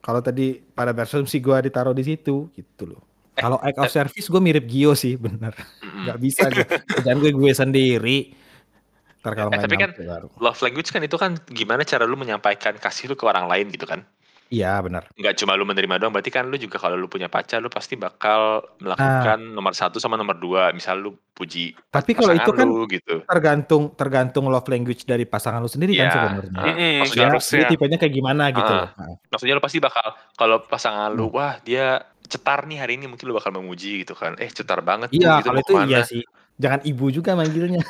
Kalau 0.00 0.18
tadi 0.18 0.58
pada 0.58 0.96
asumsi 0.96 1.36
gue 1.38 1.68
ditaruh 1.68 1.92
di 1.92 2.02
situ 2.02 2.48
gitu 2.56 2.82
loh. 2.88 3.04
Kalau 3.32 3.60
act 3.60 3.76
of 3.76 3.92
service 3.92 4.28
gue 4.28 4.40
mirip 4.40 4.64
Gio 4.64 4.96
sih 4.96 5.20
bener. 5.20 5.52
Gak 6.08 6.18
bisa 6.18 6.48
gue. 6.48 6.64
Kerjaan 6.96 7.20
gue 7.20 7.32
gue 7.32 7.52
sendiri. 7.52 8.18
Ntar 9.22 9.32
kalau 9.36 9.50
Eh, 9.54 9.60
tapi 9.60 9.76
kan 9.78 9.92
baru. 9.94 10.26
Love 10.40 10.60
language 10.64 10.90
kan 10.90 11.04
itu 11.04 11.14
kan 11.14 11.38
gimana 11.46 11.84
cara 11.84 12.08
lu 12.08 12.16
menyampaikan 12.16 12.74
kasih 12.74 13.12
lu 13.12 13.14
ke 13.14 13.22
orang 13.22 13.46
lain 13.46 13.68
gitu 13.68 13.84
kan. 13.84 14.02
Iya 14.52 14.76
benar. 14.78 15.08
Nggak 15.16 15.34
cuma 15.34 15.56
lu 15.56 15.64
menerima 15.64 15.96
doang, 15.96 16.12
berarti 16.12 16.28
kan 16.28 16.44
lu 16.44 16.54
juga 16.54 16.76
kalau 16.76 16.92
lu 16.94 17.08
punya 17.08 17.26
pacar, 17.26 17.56
lu 17.58 17.66
pasti 17.66 17.96
bakal 17.96 18.60
melakukan 18.78 19.40
nomor 19.48 19.72
satu 19.72 19.96
sama 19.96 20.14
nomor 20.14 20.36
dua. 20.36 20.68
Misal 20.70 21.00
lu 21.00 21.16
puji 21.32 21.72
Tapi 21.88 22.12
kalau 22.12 22.36
itu 22.36 22.52
kan 22.52 22.68
lu 22.68 22.84
gitu. 22.86 23.24
tergantung 23.24 23.96
tergantung 23.96 24.44
love 24.46 24.68
language 24.68 25.02
dari 25.02 25.24
pasangan 25.24 25.58
lu 25.58 25.66
sendiri 25.66 25.96
kan 25.96 26.04
Iya. 26.04 26.12
sebenarnya. 26.14 26.52
Ah, 26.54 26.66
Mm-mm, 26.68 26.92
maksudnya 27.00 27.16
Dia, 27.18 27.32
harusnya. 27.32 27.66
tipenya 27.66 27.96
kayak 27.96 28.12
gimana 28.12 28.44
gitu 28.50 28.68
Ah. 28.68 28.78
loh. 28.78 28.88
Nah, 28.92 29.08
Maksudnya 29.32 29.54
lu 29.56 29.62
pasti 29.64 29.78
bakal 29.80 30.06
kalau 30.36 30.56
pasangan 30.62 31.08
lu 31.10 31.26
Hmm. 31.26 31.34
wah 31.34 31.54
dia 31.58 31.86
cetar 32.22 32.64
nih 32.64 32.78
hari 32.78 32.92
ini 32.96 33.08
mungkin 33.08 33.24
lu 33.24 33.34
bakal 33.34 33.50
memuji 33.50 34.04
gitu 34.04 34.12
kan. 34.12 34.36
Eh 34.36 34.48
cetar 34.48 34.80
banget 34.80 35.08
Iya 35.10 35.40
gitu 35.40 35.48
kalau 35.48 35.60
itu 35.60 35.72
iya 35.86 36.04
sih. 36.04 36.20
Jangan 36.54 36.80
ibu 36.82 37.08
juga 37.08 37.32
manggilnya. 37.32 37.80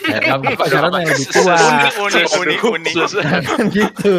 Yang 0.00 0.22
apa- 0.38 0.56
pacaran 0.56 0.90
yang 0.94 1.10
lebih 1.10 1.28
tua. 1.28 1.56
Uni, 2.00 2.22
uni, 2.30 2.54
uni. 2.62 2.92
gitu. 3.68 4.14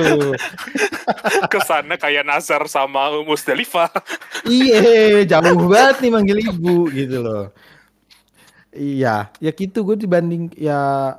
Ke 1.52 1.60
sana 1.62 1.96
kayak 1.96 2.24
Nazar 2.24 2.66
sama 2.66 3.10
Musdalifah. 3.22 3.90
Iya, 4.46 5.26
jauh 5.26 5.66
banget 5.66 6.06
nih 6.06 6.12
manggil 6.12 6.38
ibu 6.38 6.86
gitu 6.88 7.18
loh. 7.18 7.50
Iya, 8.70 9.34
ya 9.40 9.50
gitu 9.50 9.82
gue 9.82 9.98
dibanding 9.98 10.54
ya 10.54 11.16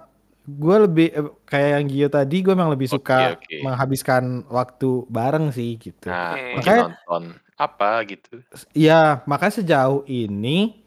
gue 0.46 0.76
lebih 0.78 1.08
eh, 1.10 1.26
kayak 1.42 1.68
yang 1.74 1.84
Gio 1.88 2.06
tadi 2.06 2.38
gue 2.38 2.54
memang 2.54 2.70
lebih 2.70 2.86
suka 2.86 3.34
Oke, 3.34 3.50
oke. 3.50 3.56
menghabiskan 3.66 4.22
waktu 4.46 4.90
bareng 5.08 5.50
sih 5.50 5.74
gitu. 5.74 6.06
Nah, 6.06 6.38
Hmm. 6.38 6.54
Makanya- 6.62 6.84
nonton 6.86 7.24
apa 7.56 7.90
gitu. 8.06 8.46
Iya, 8.70 9.26
makanya 9.26 9.54
sejauh 9.58 10.06
ini 10.06 10.85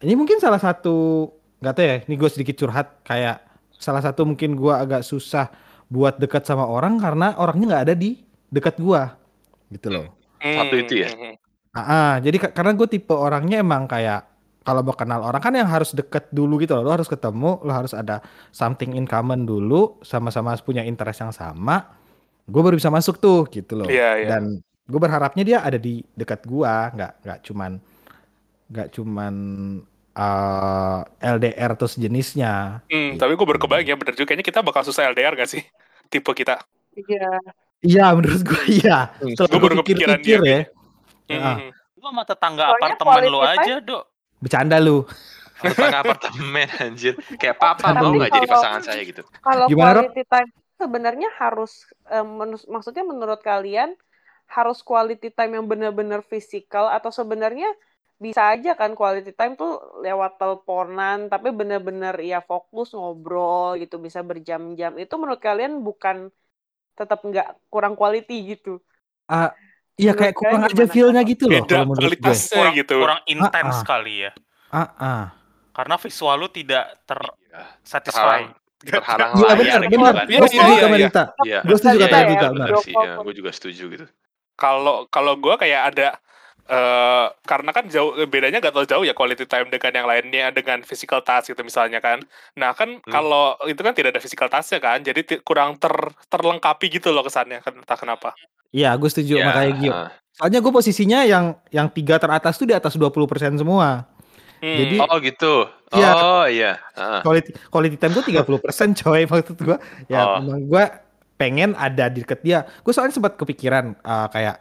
ini 0.00 0.12
mungkin 0.16 0.40
salah 0.40 0.60
satu 0.60 1.28
nggak 1.60 1.74
tahu 1.76 1.84
ya, 1.84 1.96
ini 2.08 2.14
gue 2.16 2.30
sedikit 2.32 2.56
curhat 2.56 3.04
kayak 3.04 3.44
salah 3.76 4.00
satu 4.00 4.24
mungkin 4.24 4.56
gue 4.56 4.72
agak 4.72 5.04
susah 5.04 5.52
buat 5.92 6.16
dekat 6.16 6.48
sama 6.48 6.64
orang 6.64 6.96
karena 6.96 7.36
orangnya 7.36 7.76
nggak 7.76 7.84
ada 7.90 7.94
di 7.96 8.16
dekat 8.48 8.80
gue 8.80 9.02
gitu 9.76 9.88
loh. 9.92 10.06
Satu 10.40 10.74
itu 10.80 11.04
ya? 11.04 11.08
Ah, 11.70 11.80
ah, 11.80 12.12
jadi 12.18 12.36
ka- 12.48 12.54
karena 12.56 12.72
gue 12.74 12.88
tipe 12.88 13.14
orangnya 13.14 13.62
emang 13.62 13.86
kayak 13.86 14.26
kalau 14.64 14.84
mau 14.84 14.92
kenal 14.96 15.24
orang 15.24 15.40
kan 15.40 15.54
yang 15.56 15.68
harus 15.68 15.92
deket 15.92 16.28
dulu 16.32 16.60
gitu 16.60 16.76
loh. 16.80 16.84
Lo 16.88 16.92
harus 16.96 17.08
ketemu, 17.08 17.60
lo 17.62 17.72
harus 17.72 17.92
ada 17.92 18.24
something 18.50 18.96
in 18.96 19.04
common 19.04 19.44
dulu, 19.44 20.00
sama-sama 20.02 20.56
punya 20.60 20.82
interest 20.84 21.22
yang 21.22 21.32
sama. 21.32 21.92
Gue 22.48 22.60
baru 22.64 22.74
bisa 22.76 22.90
masuk 22.90 23.20
tuh 23.22 23.46
gitu 23.52 23.78
loh. 23.78 23.88
Iya, 23.88 24.20
iya. 24.20 24.28
Dan 24.34 24.58
gue 24.90 25.00
berharapnya 25.00 25.44
dia 25.46 25.58
ada 25.62 25.78
di 25.78 26.02
dekat 26.18 26.44
gua, 26.48 26.90
nggak 26.90 27.12
nggak 27.22 27.38
cuman 27.46 27.72
nggak 28.70 28.88
cuman 28.94 29.34
eh, 30.20 30.98
LDR 31.24 31.70
atau 31.72 31.88
sejenisnya. 31.88 32.84
Hmm, 32.86 33.16
tapi 33.16 33.32
gue 33.32 33.46
baru 33.46 33.56
kebayang 33.58 33.88
ya 33.88 33.96
bener 33.96 34.12
juga 34.12 34.26
kayaknya 34.28 34.46
kita 34.46 34.60
bakal 34.60 34.84
susah 34.84 35.08
LDR 35.08 35.32
gak 35.32 35.48
sih? 35.48 35.64
Tipe 36.06 36.28
kita. 36.30 36.60
Iya. 36.92 37.40
Iya 37.80 38.06
menurut 38.12 38.42
gue 38.44 38.62
iya. 38.68 39.08
Setelah 39.16 39.48
Gua 39.48 39.56
gue 39.56 39.60
baru 39.64 39.76
kepikiran 39.80 40.18
dia. 40.20 40.38
ya, 40.38 40.60
Hmm. 41.30 41.38
Ah. 41.40 41.56
Lu 41.94 42.02
sama 42.02 42.22
tetangga 42.26 42.64
Soalnya 42.74 42.96
apartemen 42.98 43.22
lu 43.30 43.38
aja, 43.38 43.74
Dok. 43.78 44.02
bercanda 44.36 44.76
lu. 44.76 45.06
Tetangga 45.62 45.98
apartemen 46.02 46.66
anjir. 46.82 47.14
Kayak 47.38 47.56
papa 47.56 47.94
mau 47.94 48.10
nggak 48.10 48.32
jadi 48.34 48.48
pasangan 48.50 48.82
saya 48.82 49.02
gitu. 49.06 49.22
Kalau 49.38 49.70
Gimana, 49.70 50.02
quality 50.02 50.24
time 50.26 50.50
sebenarnya 50.74 51.28
harus 51.38 51.72
eh, 52.08 52.26
menus- 52.26 52.66
maksudnya 52.66 53.04
menurut 53.04 53.38
kalian 53.40 53.94
harus 54.50 54.82
quality 54.82 55.30
time 55.30 55.54
yang 55.54 55.70
benar-benar 55.70 56.26
fisikal 56.26 56.90
atau 56.90 57.14
sebenarnya 57.14 57.70
bisa 58.20 58.52
aja 58.52 58.76
kan 58.76 58.92
quality 58.92 59.32
time 59.32 59.56
tuh 59.56 59.80
lewat 59.98 60.36
teleponan 60.36 61.26
tapi 61.26 61.50
benar-benar 61.50 62.20
ya 62.20 62.44
fokus 62.44 62.92
ngobrol 62.92 63.80
gitu 63.80 63.96
bisa 63.96 64.20
berjam-jam 64.20 64.92
itu 64.94 65.14
menurut 65.16 65.40
kalian 65.40 65.80
bukan 65.80 66.28
tetap 66.92 67.24
nggak 67.24 67.56
kurang 67.72 67.96
quality 67.96 68.54
gitu 68.54 68.76
Ah, 69.24 69.54
iya 69.94 70.10
kayak 70.12 70.34
kurang 70.34 70.66
aja 70.66 70.84
feel-nya 70.84 71.22
gitu 71.22 71.46
loh 71.46 71.62
Beda 71.62 71.70
kalau 71.70 71.86
menurut 71.94 72.02
gue. 72.02 72.18
kualitasnya 72.18 72.58
Kurang, 72.58 72.74
gitu. 72.76 72.94
kurang 72.98 73.20
intens 73.24 73.72
Ah, 73.72 73.78
ah. 73.78 73.86
kali 73.86 74.14
ya. 74.20 74.30
Ah, 74.68 74.80
ah. 74.98 75.24
Karena 75.70 75.94
visual 75.96 76.34
lu 76.36 76.48
tidak 76.50 76.84
Iya. 76.90 76.98
tersatisfy. 77.06 78.40
Terhalang 78.90 79.30
Iya 79.38 79.52
benar, 79.54 79.80
benar. 79.86 80.14
Gue 80.26 80.48
setuju 80.50 80.66
iya, 80.66 80.82
sama 80.82 80.96
iya. 80.98 81.06
Dita. 81.06 81.24
Iya. 81.46 81.58
Gue 81.62 81.76
setuju 81.78 81.96
kata 82.02 82.16
Dita. 82.26 82.46
Gue 83.22 83.34
juga 83.38 83.50
setuju 83.54 83.84
gitu. 83.86 84.06
Kalau 84.58 85.06
kalau 85.06 85.32
gue 85.38 85.54
kayak 85.56 85.94
ada 85.94 86.08
eh 86.70 87.26
karena 87.42 87.70
kan 87.70 87.84
jauh 87.84 88.14
bedanya 88.24 88.58
gak 88.58 88.70
terlalu 88.70 88.86
jauh 88.86 89.02
ya 89.02 89.10
quality 89.10 89.42
time 89.42 89.66
dengan 89.66 89.90
yang 89.92 90.06
lainnya 90.06 90.46
dengan 90.48 90.78
physical 90.80 91.18
touch 91.20 91.50
gitu 91.50 91.58
misalnya 91.60 91.98
kan. 91.98 92.22
Nah 92.54 92.70
kan 92.72 92.96
Hmm. 92.96 93.10
kalau 93.10 93.58
itu 93.66 93.76
kan 93.76 93.90
tidak 93.90 94.14
ada 94.14 94.22
physical 94.22 94.46
touchnya 94.46 94.78
kan, 94.78 94.98
jadi 95.00 95.18
kurang 95.40 95.74
ter 95.76 95.90
terlengkapi 96.26 96.86
gitu 96.88 97.10
loh 97.10 97.20
kesannya. 97.20 97.58
Entah 97.60 97.98
kenapa. 97.98 98.38
Iya, 98.70 98.94
gue 98.94 99.10
setuju 99.10 99.34
Ya, 99.36 99.44
makanya 99.44 99.72
Gio. 99.76 99.90
ah. 99.90 100.08
Soalnya 100.30 100.58
gue 100.60 100.70
posisinya 100.70 101.18
yang 101.24 101.44
yang 101.68 101.90
tiga 101.90 102.16
teratas 102.16 102.54
tuh 102.54 102.64
di 102.64 102.72
atas 102.72 102.94
20% 102.94 103.18
semua. 103.56 104.06
Hmm. 104.62 104.76
Jadi- 104.78 104.98
Oh 105.02 105.18
gitu. 105.18 105.54
Iya. 105.90 106.10
Oh 106.14 106.46
iya. 106.46 106.78
Ah. 106.94 107.18
Quality 107.20 107.50
quality 107.66 107.96
time 107.96 108.14
gue 108.14 108.24
30% 108.24 108.46
coy 108.94 109.26
maksud 109.26 109.58
gue. 109.58 109.74
Ya 110.06 110.22
Oh. 110.22 110.38
memang 110.38 110.62
gue 110.64 110.84
pengen 111.34 111.74
ada 111.74 112.06
di 112.06 112.22
deket 112.22 112.40
dia. 112.40 112.62
Gue 112.78 112.94
soalnya 112.94 113.10
sempat 113.10 113.34
kepikiran 113.34 113.96
eh, 113.96 114.28
kayak 114.30 114.56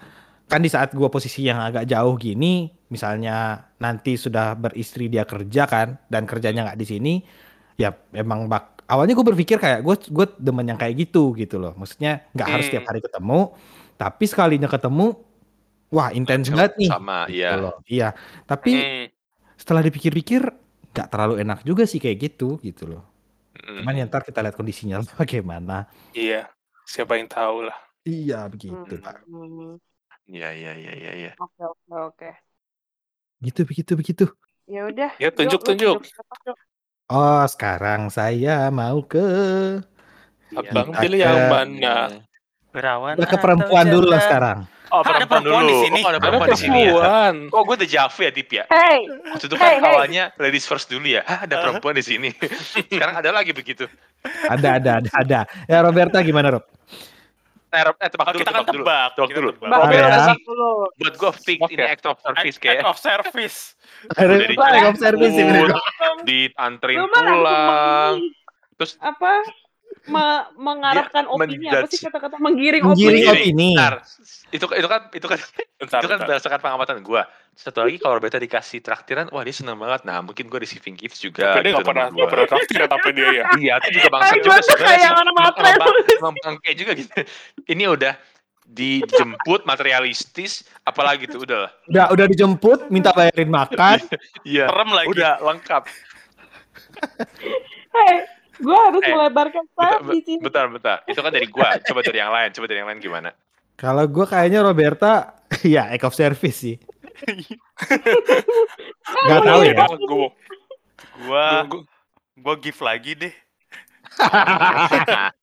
kan 0.50 0.60
di 0.66 0.70
saat 0.74 0.90
gue 0.98 1.10
posisi 1.14 1.46
yang 1.46 1.60
agak 1.62 1.86
jauh 1.86 2.16
gini, 2.18 2.68
misalnya 2.90 3.34
nanti 3.78 4.18
sudah 4.18 4.58
beristri 4.58 5.06
dia 5.14 5.24
kerja 5.24 5.64
kan 5.70 5.88
dan 6.10 6.26
kerjanya 6.26 6.66
nggak 6.68 6.80
di 6.82 6.88
sini, 6.90 7.14
ya 7.78 7.94
emang 8.14 8.50
bak 8.52 8.84
awalnya 8.90 9.14
gue 9.18 9.26
berpikir 9.32 9.58
kayak 9.62 9.80
gue 9.86 9.96
gue 10.10 10.26
demen 10.42 10.66
yang 10.74 10.80
kayak 10.82 10.96
gitu 11.08 11.38
gitu 11.38 11.56
loh. 11.62 11.74
Maksudnya 11.78 12.26
nggak 12.34 12.50
harus 12.50 12.66
Hmm. 12.70 12.74
tiap 12.74 12.86
hari 12.90 13.00
ketemu, 13.06 13.40
tapi 14.02 14.24
sekalinya 14.26 14.70
ketemu, 14.70 15.06
wah 15.94 16.10
intens 16.14 16.50
banget 16.54 16.74
nih. 16.82 16.90
sama, 16.92 17.20
gitu 17.30 17.38
iya. 17.38 17.50
loh. 17.56 17.76
Iya. 17.86 18.10
Tapi 18.50 18.72
Hmm. 18.74 19.08
setelah 19.60 19.82
dipikir-pikir 19.86 20.42
nggak 20.94 21.08
terlalu 21.14 21.36
enak 21.46 21.60
juga 21.64 21.84
sih 21.86 22.02
kayak 22.02 22.18
gitu 22.34 22.58
gitu 22.66 22.90
loh. 22.90 23.04
Mm. 23.60 23.86
Cuman 23.86 23.94
ya 24.00 24.04
ntar 24.10 24.22
kita 24.26 24.40
lihat 24.42 24.56
kondisinya 24.58 24.98
bagaimana. 25.22 25.86
Iya. 26.14 26.50
Siapa 26.86 27.22
yang 27.22 27.30
tahu 27.30 27.70
lah. 27.70 27.78
Iya 28.02 28.48
begitu 28.50 28.98
Hmm, 28.98 29.04
pak. 29.06 29.16
Iya 30.30 30.50
iya 30.54 30.72
iya 30.76 30.92
iya. 30.94 31.12
iya. 31.18 31.32
oke 31.36 31.58
oke 31.66 31.96
oke 32.08 32.30
Gitu 33.40 33.64
begitu 33.64 33.92
begitu. 33.96 34.26
ya 34.66 34.86
udah 34.86 35.12
Ya, 35.18 35.28
Yuk, 35.28 35.34
tunjuk, 35.34 35.60
lu 35.60 35.68
tunjuk. 35.68 35.98
Yuk. 35.98 36.58
Oh 37.10 37.42
sekarang 37.44 38.08
saya 38.10 38.70
mau 38.70 39.02
ke 39.02 39.26
Iya. 40.50 40.60
Abang 40.64 40.88
Kita 40.88 41.00
pilih 41.00 41.18
ke- 41.18 41.26
yang 41.26 41.42
mana? 41.48 41.96
Berawan. 42.70 43.18
ke 43.18 43.38
perempuan 43.38 43.86
dulu 43.86 44.06
lah 44.08 44.22
sekarang. 44.22 44.60
Oh, 44.90 45.02
Ah, 45.02 45.14
ada 45.16 45.26
perempuan 45.26 45.66
di 45.66 45.76
sini. 45.80 46.02
Oh, 46.02 46.10
ada 46.10 46.12
Ada 46.12 46.22
perempuan 46.24 46.48
di 46.48 46.58
sini 46.60 46.80
ya. 46.80 46.86
perempuan. 46.92 47.34
Oh, 47.50 47.62
gue 47.64 47.76
udah 47.78 47.90
Javu 47.90 48.20
ya, 48.20 48.32
Dip 48.32 48.50
ya. 48.52 48.64
hey 48.68 49.00
Waktu 49.28 49.46
itu 49.46 49.56
kan 49.56 49.62
Hey, 49.64 49.76
hey. 49.76 49.90
awalnya 49.92 50.24
ladies 50.36 50.66
first 50.66 50.86
dulu 50.86 51.06
ya. 51.08 51.22
Hah, 51.24 51.46
ada 51.46 51.56
perempuan 51.60 51.94
di 51.94 52.02
sini. 52.04 52.30
Sekarang 52.90 53.16
ada 53.16 53.30
lagi 53.32 53.52
begitu. 53.52 53.86
Ada 54.44 54.78
ada 54.78 54.92
ada 54.98 55.10
ada. 55.16 55.40
Ya 55.66 55.78
Roberta 55.80 56.18
gimana 56.20 56.50
Rob? 56.52 56.66
Eh, 57.70 57.82
Rob, 57.86 57.96
eh 58.02 58.10
tebak 58.10 58.28
dulu, 58.34 58.42
kita 58.42 58.50
kan 58.50 58.62
tebak 58.66 58.74
dulu. 58.74 58.84
tebak. 58.86 59.10
Tebak 59.14 59.30
dulu. 59.30 59.50
Robert 59.62 60.02
ya. 60.02 60.20
sih. 60.26 60.38
dulu 60.42 60.70
Buat 60.98 61.14
gue 61.22 61.32
fix 61.38 61.60
Oke. 61.62 61.74
ini 61.78 61.84
act 61.86 62.06
of 62.10 62.18
service 62.18 62.58
kayak 62.58 62.82
act 62.82 62.90
of 62.90 62.98
service. 62.98 63.58
Dari 64.18 64.56
Act 64.58 64.88
of 64.90 64.98
service 64.98 65.34
jemput, 65.38 65.70
Bro. 65.70 65.78
dianterin 66.26 67.00
pulang. 67.06 68.16
Terus 68.82 68.98
apa 68.98 69.46
me- 70.10 70.48
mengarahkan 70.56 71.24
Dia 71.24 71.32
opini 71.32 71.66
apa 71.66 71.86
sih 71.86 71.96
menjudge. 71.96 72.04
kata-kata 72.04 72.36
menggiring, 72.38 72.84
Menggiring 72.84 73.24
opini 73.24 73.42
opini. 73.46 73.70
Bentar. 73.74 73.94
Itu 74.50 74.66
itu 74.68 74.88
kan 74.88 75.02
itu 75.10 75.28
kan 75.28 75.40
Bentar, 75.78 76.00
itu 76.00 76.08
kan 76.08 76.18
bentar. 76.18 76.28
berdasarkan 76.28 76.60
pengamatan 76.60 76.98
gue. 77.00 77.22
Satu 77.54 77.78
lagi 77.82 77.98
kalau 77.98 78.16
Roberta 78.16 78.38
dikasih 78.38 78.80
traktiran, 78.80 79.28
wah 79.30 79.42
dia 79.42 79.52
seneng 79.52 79.76
banget. 79.76 80.04
Nah 80.04 80.20
mungkin 80.20 80.48
gue 80.48 80.60
receiving 80.60 80.96
gifts 80.96 81.20
juga. 81.20 81.52
Tapi 81.52 81.60
dia 81.62 81.72
gitu 81.72 81.78
gak 81.78 81.88
pernah, 81.88 82.06
gak 82.08 82.16
gua. 82.16 82.28
pernah 82.28 82.48
traktir 82.48 82.78
ya 82.78 82.88
tapi 82.88 83.10
dia 83.12 83.30
ya. 83.30 83.44
Iya, 83.60 83.74
itu 83.78 83.90
juga 83.96 84.08
bangsa 84.10 84.28
Ay, 84.30 84.38
juga 84.38 84.50
gua 84.50 84.64
sebenarnya 84.64 85.10
Emang- 86.16 86.38
bangke 86.40 86.70
juga 86.74 86.92
gitu. 86.94 87.12
Ini 87.68 87.84
udah 87.90 88.14
dijemput 88.66 89.66
materialistis, 89.66 90.62
apalagi 90.84 91.26
tuh 91.26 91.42
udah 91.42 91.58
lah. 91.66 91.72
Udah 91.86 92.06
udah 92.12 92.26
dijemput, 92.28 92.80
minta 92.88 93.10
bayarin 93.12 93.50
makan. 93.50 93.98
Iya, 94.46 94.66
Serem 94.66 94.90
lagi. 94.90 95.08
udah 95.10 95.32
lengkap. 95.42 95.84
Gue 98.60 98.76
harus 98.76 99.02
Eh, 99.02 99.10
melebarkan 99.10 99.64
sayap 99.72 100.00
di 100.06 100.20
sini. 100.22 100.40
bentar, 100.40 100.68
bentar. 100.68 100.98
Itu 101.04 101.20
kan 101.20 101.32
dari 101.32 101.48
gua. 101.48 101.80
Coba 101.80 102.00
dari 102.02 102.18
yang 102.18 102.30
lain. 102.30 102.50
Coba 102.52 102.66
dari 102.68 102.78
yang 102.80 102.88
lain 102.88 103.00
gimana? 103.00 103.30
Kalau 103.74 104.04
gue 104.04 104.24
kayaknya 104.24 104.60
Roberta, 104.62 105.34
ya 105.64 105.88
act 105.88 106.04
of 106.04 106.14
service 106.14 106.58
sih. 106.58 106.76
Gak 109.28 109.42
tahu 109.42 109.62
ya. 109.64 109.74
Gue 109.74 109.98
Gua 110.08 110.30
Gua- 111.20 111.64
gua- 111.66 111.86
gua 112.38 112.56
give 112.56 112.80
lagi 112.80 113.16
deh. 113.16 113.34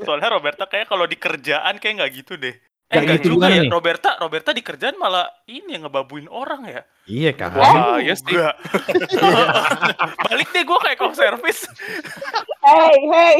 Soalnya 0.00 0.28
Roberta 0.30 0.64
kayak 0.64 0.86
kalau 0.86 1.04
di 1.04 1.14
kerjaan 1.14 1.78
kayak 1.78 1.94
nggak 2.00 2.12
gitu 2.14 2.34
deh. 2.36 2.54
Eh 2.94 3.02
enggak 3.02 3.18
gitu 3.20 3.28
juga 3.34 3.46
ya. 3.50 3.66
nih? 3.66 3.70
Roberta 3.70 4.10
Roberta 4.22 4.50
di 4.54 4.62
kerjaan 4.62 4.94
malah 4.94 5.26
ini 5.50 5.74
yang 5.74 5.90
ngebabuin 5.90 6.30
orang 6.30 6.62
ya. 6.70 6.82
Iya 7.10 7.30
kan. 7.34 7.50
Wah, 7.58 7.98
iya 7.98 8.14
sih. 8.14 8.30
Enggak. 8.30 8.54
Balik 10.30 10.48
deh 10.54 10.62
gua 10.62 10.78
kayak 10.86 10.98
call 11.02 11.14
service. 11.18 11.66
Hey, 12.62 12.96
hey. 13.10 13.36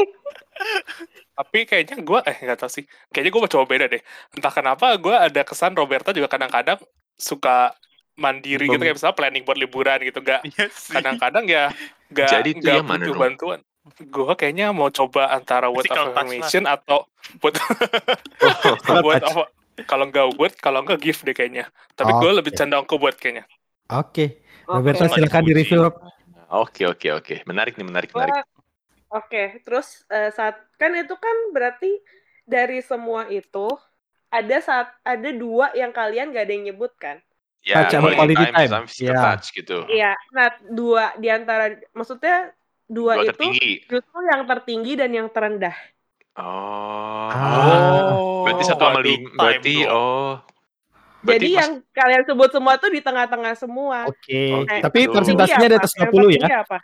Tapi 1.35 1.67
kayaknya 1.67 1.99
gue 1.99 2.19
eh 2.27 2.37
nggak 2.43 2.59
tahu 2.63 2.71
sih. 2.71 2.83
Kayaknya 3.11 3.31
gue 3.31 3.41
mau 3.43 3.51
coba 3.51 3.65
beda 3.67 3.85
deh. 3.91 4.01
Entah 4.35 4.53
kenapa 4.53 4.95
gue 4.95 5.15
ada 5.15 5.41
kesan 5.43 5.75
Roberta 5.75 6.15
juga 6.15 6.31
kadang-kadang 6.31 6.79
suka 7.15 7.75
mandiri 8.15 8.71
gitu 8.71 8.79
kayak 8.79 8.95
misalnya 8.95 9.15
planning 9.15 9.43
buat 9.43 9.59
liburan 9.59 9.99
gitu 10.07 10.23
gak 10.23 10.41
Iya 10.47 10.71
kadang-kadang 10.71 11.45
ya 11.51 11.63
gak, 12.15 12.29
Jadi 12.31 12.49
itu 12.55 12.63
gak 12.63 12.87
mana, 12.87 13.05
Rom? 13.11 13.19
bantuan 13.19 13.59
gue 13.85 14.33
kayaknya 14.33 14.73
mau 14.73 14.89
coba 14.89 15.29
antara 15.29 15.69
word 15.69 15.85
Physical 15.85 16.09
of 16.09 16.17
affirmation 16.17 16.63
atau 16.65 17.05
buat 17.37 17.53
buat 19.05 19.21
apa 19.21 19.43
kalau 19.85 20.09
nggak 20.09 20.27
word 20.41 20.53
kalau 20.57 20.81
nggak 20.81 20.99
gift 21.05 21.21
deh 21.21 21.37
kayaknya 21.37 21.69
tapi 21.93 22.09
gue 22.17 22.29
Oke. 22.33 22.37
lebih 22.41 22.51
cenderung 22.57 22.89
ke 22.89 22.97
buat 22.97 23.13
kayaknya 23.15 23.45
Oke. 23.93 24.41
Oke. 24.65 24.81
Roberta 24.81 25.05
silakan 25.13 25.45
di 25.45 25.53
review. 25.53 25.85
Oke 26.49 26.89
oke 26.89 27.07
oke. 27.21 27.35
Menarik 27.45 27.77
nih 27.77 27.85
menarik 27.85 28.09
menarik. 28.17 28.41
Oke, 29.13 29.61
terus 29.61 30.01
eh, 30.09 30.33
saat 30.33 30.57
kan 30.81 30.89
itu 30.97 31.13
kan 31.13 31.37
berarti 31.53 32.01
dari 32.49 32.81
semua 32.81 33.29
itu 33.29 33.69
ada 34.33 34.57
saat 34.59 34.89
ada 35.05 35.29
dua 35.29 35.69
yang 35.77 35.93
kalian 35.93 36.33
gak 36.33 36.49
ada 36.49 36.53
yang 36.57 36.65
nyebut 36.73 36.91
kan? 36.97 37.21
Ya, 37.61 37.85
sama 37.89 38.13
quality 38.13 38.45
time. 38.53 38.69
sama 38.69 38.85
physical 38.89 39.13
Ya. 39.13 39.21
touch 39.21 39.45
gitu. 39.53 39.77
Iya. 39.85 40.13
Nah, 40.33 40.49
dua 40.73 41.13
di 41.21 41.29
antara 41.29 41.77
maksudnya 41.93 42.53
dua, 42.85 43.17
Dua 43.17 43.23
itu 43.23 43.29
tertinggi. 43.33 43.69
justru 43.85 44.19
yang 44.25 44.41
tertinggi 44.45 44.93
dan 44.93 45.09
yang 45.09 45.27
terendah. 45.27 45.75
Oh. 46.35 47.29
Ah. 47.31 48.13
Berarti 48.43 48.63
satu 48.63 48.83
sama 48.83 48.99
lima. 48.99 49.29
Berarti 49.33 49.75
dong. 49.81 49.93
oh. 49.93 50.31
Jadi 51.25 51.49
mas- 51.49 51.57
yang 51.57 51.71
kalian 51.89 52.21
sebut 52.23 52.49
semua 52.51 52.73
tuh 52.77 52.89
di 52.89 53.01
tengah-tengah 53.01 53.53
semua. 53.55 54.05
Oke. 54.05 54.41
Oh, 54.51 54.61
gitu. 54.61 54.83
Tapi 54.83 54.99
persentasenya 55.09 55.67
di 55.67 55.75
atas 55.75 55.93
Yang 55.95 56.11
50 56.13 56.37
ya. 56.43 56.61
apa? 56.61 56.79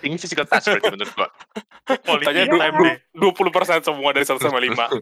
tinggi 0.00 0.16
physical 0.16 0.48
touch 0.48 0.64
berarti 0.64 0.88
menurut 0.88 1.12
gua. 1.12 1.28
Quality 2.08 2.24
Tanya 2.24 2.42
time 2.48 2.76
deh. 2.80 2.96
dua 3.12 3.32
puluh 3.36 3.52
persen 3.52 3.84
semua 3.84 4.16
dari 4.16 4.24
satu 4.24 4.40
sama 4.40 4.56
lima 4.56 4.88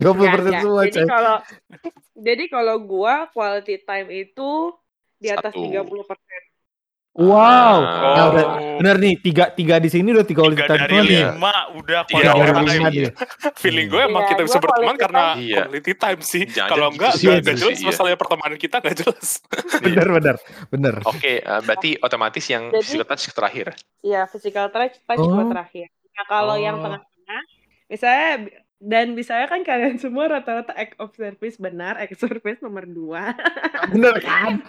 Nggak, 0.00 0.64
semua, 0.64 0.80
nggak. 0.80 0.88
Jadi 0.88 1.04
kalau 1.04 1.36
jadi 2.14 2.44
kalau 2.48 2.76
gua 2.80 3.28
quality 3.28 3.84
time 3.84 4.08
itu 4.08 4.72
di 5.20 5.28
atas 5.28 5.52
Satu. 5.52 5.60
30 5.60 6.08
persen. 6.08 6.40
Wow. 7.14 7.30
Ah. 7.30 7.78
Nah, 8.10 8.24
udah, 8.28 8.44
Oh. 8.44 8.78
bener 8.82 8.96
nih, 8.98 9.14
tiga, 9.16 9.46
tiga 9.48 9.78
di 9.78 9.86
sini 9.86 10.10
udah 10.10 10.26
tiga 10.26 10.42
Tiga 10.44 10.66
time 10.66 10.82
dari 10.90 10.98
lima 11.22 11.52
udah 11.72 12.00
Tiga 12.04 12.34
quality 12.34 12.66
dari 12.66 13.06
time. 13.06 13.14
feeling 13.54 13.86
gue 13.86 14.02
emang 14.02 14.22
Iya, 14.24 14.30
kita 14.34 14.42
bisa 14.42 14.58
berteman 14.58 14.96
karena. 14.96 15.22
Iya. 15.36 15.62
quality 15.62 15.92
time 15.94 16.20
sih 16.20 16.42
kalau 16.50 16.90
gitu 16.90 16.98
enggak 16.98 17.12
iya 17.14 17.32
nggak 17.36 17.54
sih, 17.54 17.62
jelas 17.62 17.78
iya. 17.78 17.86
masalahnya 17.86 18.18
pertemanan 18.18 18.56
kita 18.56 18.76
nggak 18.78 18.96
jelas 18.98 19.28
Bener, 19.86 20.08
bener, 20.10 20.36
bener. 20.68 20.94
Oke, 21.04 21.38
eh, 21.38 21.60
berarti 21.62 21.90
otomatis 21.96 22.44
yang 22.44 22.62
Jadi- 22.68 22.82
physical 22.82 23.06
touch 23.06 23.24
terakhir. 23.30 23.66
Iya, 24.00 24.20
physical 24.26 24.66
touch 24.68 24.94
touch 25.00 25.22
Oh. 25.22 25.46
terakhir. 25.46 25.86
Nah, 26.10 26.24
kalau 26.26 26.56
yang 26.56 26.76
Oh. 26.76 26.82
tengah-tengah 26.82 27.42
misalnya 27.86 28.30
dan 28.80 29.06
misalnya 29.14 29.46
kan 29.46 29.62
kalian 29.62 29.96
semua 29.96 30.26
rata-rata 30.28 30.74
act 30.74 30.98
of 30.98 31.14
service 31.14 31.56
benar, 31.56 31.94
act 31.96 32.12
of 32.12 32.20
service 32.20 32.58
nomor 32.58 32.82
dua. 32.84 33.38
Bener 33.88 34.18
kan? 34.18 34.58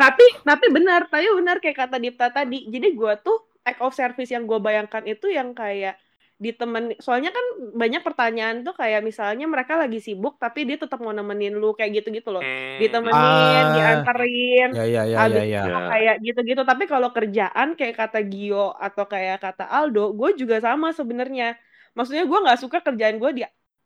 tapi 0.00 0.24
tapi 0.42 0.66
benar, 0.72 1.00
tapi 1.06 1.28
benar 1.36 1.56
kayak 1.60 1.76
kata 1.76 1.96
Dipta 1.96 2.32
tadi. 2.32 2.64
Jadi 2.66 2.96
gua 2.96 3.20
tuh 3.20 3.36
act 3.60 3.84
of 3.84 3.92
service 3.92 4.32
yang 4.32 4.48
gua 4.48 4.56
bayangkan 4.58 5.04
itu 5.04 5.28
yang 5.28 5.52
kayak 5.52 6.00
di 6.40 6.56
temen 6.56 6.96
soalnya 7.04 7.36
kan 7.36 7.44
banyak 7.76 8.00
pertanyaan 8.00 8.64
tuh 8.64 8.72
kayak 8.72 9.04
misalnya 9.04 9.44
mereka 9.44 9.76
lagi 9.76 10.00
sibuk 10.00 10.40
tapi 10.40 10.64
dia 10.64 10.80
tetap 10.80 10.96
mau 10.96 11.12
nemenin 11.12 11.52
lu 11.52 11.76
kayak 11.76 12.00
gitu-gitu 12.00 12.32
loh. 12.32 12.40
Hmm. 12.40 12.80
Ditemenin, 12.80 13.12
Ah. 13.12 13.72
dianterin, 13.76 14.68
Ya, 14.72 14.84
ya, 14.88 15.02
ya, 15.04 15.16
Abis 15.20 15.36
ya, 15.36 15.44
ya. 15.44 15.62
Ya. 15.68 15.80
kayak 15.92 16.14
gitu-gitu 16.24 16.62
tapi 16.64 16.88
kalau 16.88 17.12
kerjaan 17.12 17.76
kayak 17.76 17.92
kata 17.92 18.24
Gio 18.24 18.72
atau 18.72 19.04
kayak 19.04 19.36
kata 19.44 19.68
Aldo 19.68 20.16
gue 20.16 20.32
juga 20.32 20.64
sama 20.64 20.96
sebenarnya 20.96 21.60
maksudnya 21.92 22.24
gue 22.24 22.38
nggak 22.40 22.60
suka 22.64 22.80
kerjaan 22.80 23.20
gue 23.20 23.30
di 23.36 23.42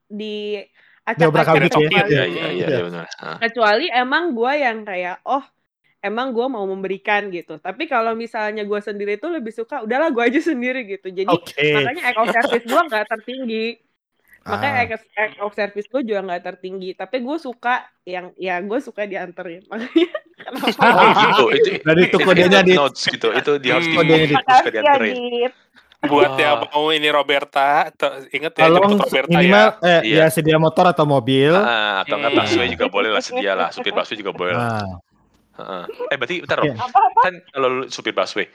di 0.06 0.34
acak-acak 1.02 1.58
ya? 1.58 1.74
Iya, 1.74 2.06
iya, 2.06 2.24
iya, 2.24 2.46
Iya. 2.54 2.66
iya 2.70 2.80
benar. 2.86 3.06
Ah. 3.18 3.36
kecuali 3.42 3.90
emang 3.90 4.30
gue 4.30 4.52
yang 4.54 4.78
kayak 4.86 5.26
oh 5.26 5.42
emang 6.04 6.30
gue 6.30 6.46
mau 6.46 6.62
memberikan 6.62 7.26
gitu 7.28 7.56
tapi 7.56 7.84
kalau 7.84 8.12
misalnya 8.12 8.60
gue 8.60 8.76
sendiri 8.78 9.16
tuh 9.16 9.32
lebih 9.32 9.50
suka 9.50 9.80
udahlah 9.80 10.08
gue 10.08 10.20
aja 10.22 10.40
sendiri 10.44 10.84
gitu 10.86 11.08
jadi 11.08 11.26
Oke. 11.26 11.72
makanya 11.74 12.02
act 12.06 12.18
of 12.18 12.28
service 12.30 12.64
gue 12.64 12.80
nggak 12.84 13.04
tertinggi 13.08 13.66
makanya 14.44 14.74
Ah. 14.76 14.84
act 14.84 15.06
act 15.10 15.36
of 15.38 15.52
service 15.52 15.88
gue 15.88 16.02
juga 16.04 16.20
nggak 16.22 16.42
tertinggi 16.44 16.92
tapi 16.92 17.16
gue 17.18 17.36
suka 17.38 17.74
yang 18.04 18.36
ya 18.36 18.60
gue 18.60 18.78
suka 18.78 19.02
dianterin 19.04 19.64
makanya 19.72 20.12
kenapa 20.36 20.66
Oh 20.76 21.08
gitu, 21.16 21.44
itu 21.56 21.68
Dan 21.80 21.96
itu 21.98 22.16
kodenya 22.18 22.60
di- 22.60 22.76
notes 22.76 23.00
gitu. 23.06 23.32
Itu 23.32 23.56
di 23.56 23.72
harus 23.72 23.86
Hmm. 23.86 24.04
Ya, 24.04 24.60
dianterin. 24.68 25.16
Buat 26.04 26.30
Oh. 26.30 26.36
yang 26.36 26.60
mau 26.68 26.84
ini 26.90 27.08
Roberta 27.08 27.88
inget 28.28 28.52
ya 28.52 28.68
Tolong 28.68 28.92
jemput 28.92 29.08
Roberta 29.08 29.30
minimal 29.32 29.68
ya 29.72 29.88
eh, 29.88 30.00
Iya. 30.04 30.16
ya 30.20 30.26
sedia 30.28 30.58
motor 30.60 30.84
atau 30.84 31.08
mobil. 31.08 31.48
Ah, 31.48 32.04
atau 32.04 32.20
enggak 32.20 32.32
Hmm. 32.34 32.40
busway 32.44 32.68
juga 32.68 32.86
boleh 32.86 33.08
lah 33.08 33.22
sedia 33.24 33.52
lah. 33.54 33.72
Supir 33.72 33.96
busway 33.96 34.18
juga 34.18 34.32
boleh 34.34 34.52
lah. 34.52 34.84
Heeh. 35.54 35.84
Eh 36.10 36.16
berarti 36.18 36.36
bentar. 36.42 36.58
Iya. 36.66 36.74
apa-apa 36.74 37.20
Kan 37.22 37.34
kalau 37.54 37.68
lu 37.70 37.84
supir 37.86 38.10
busway. 38.10 38.46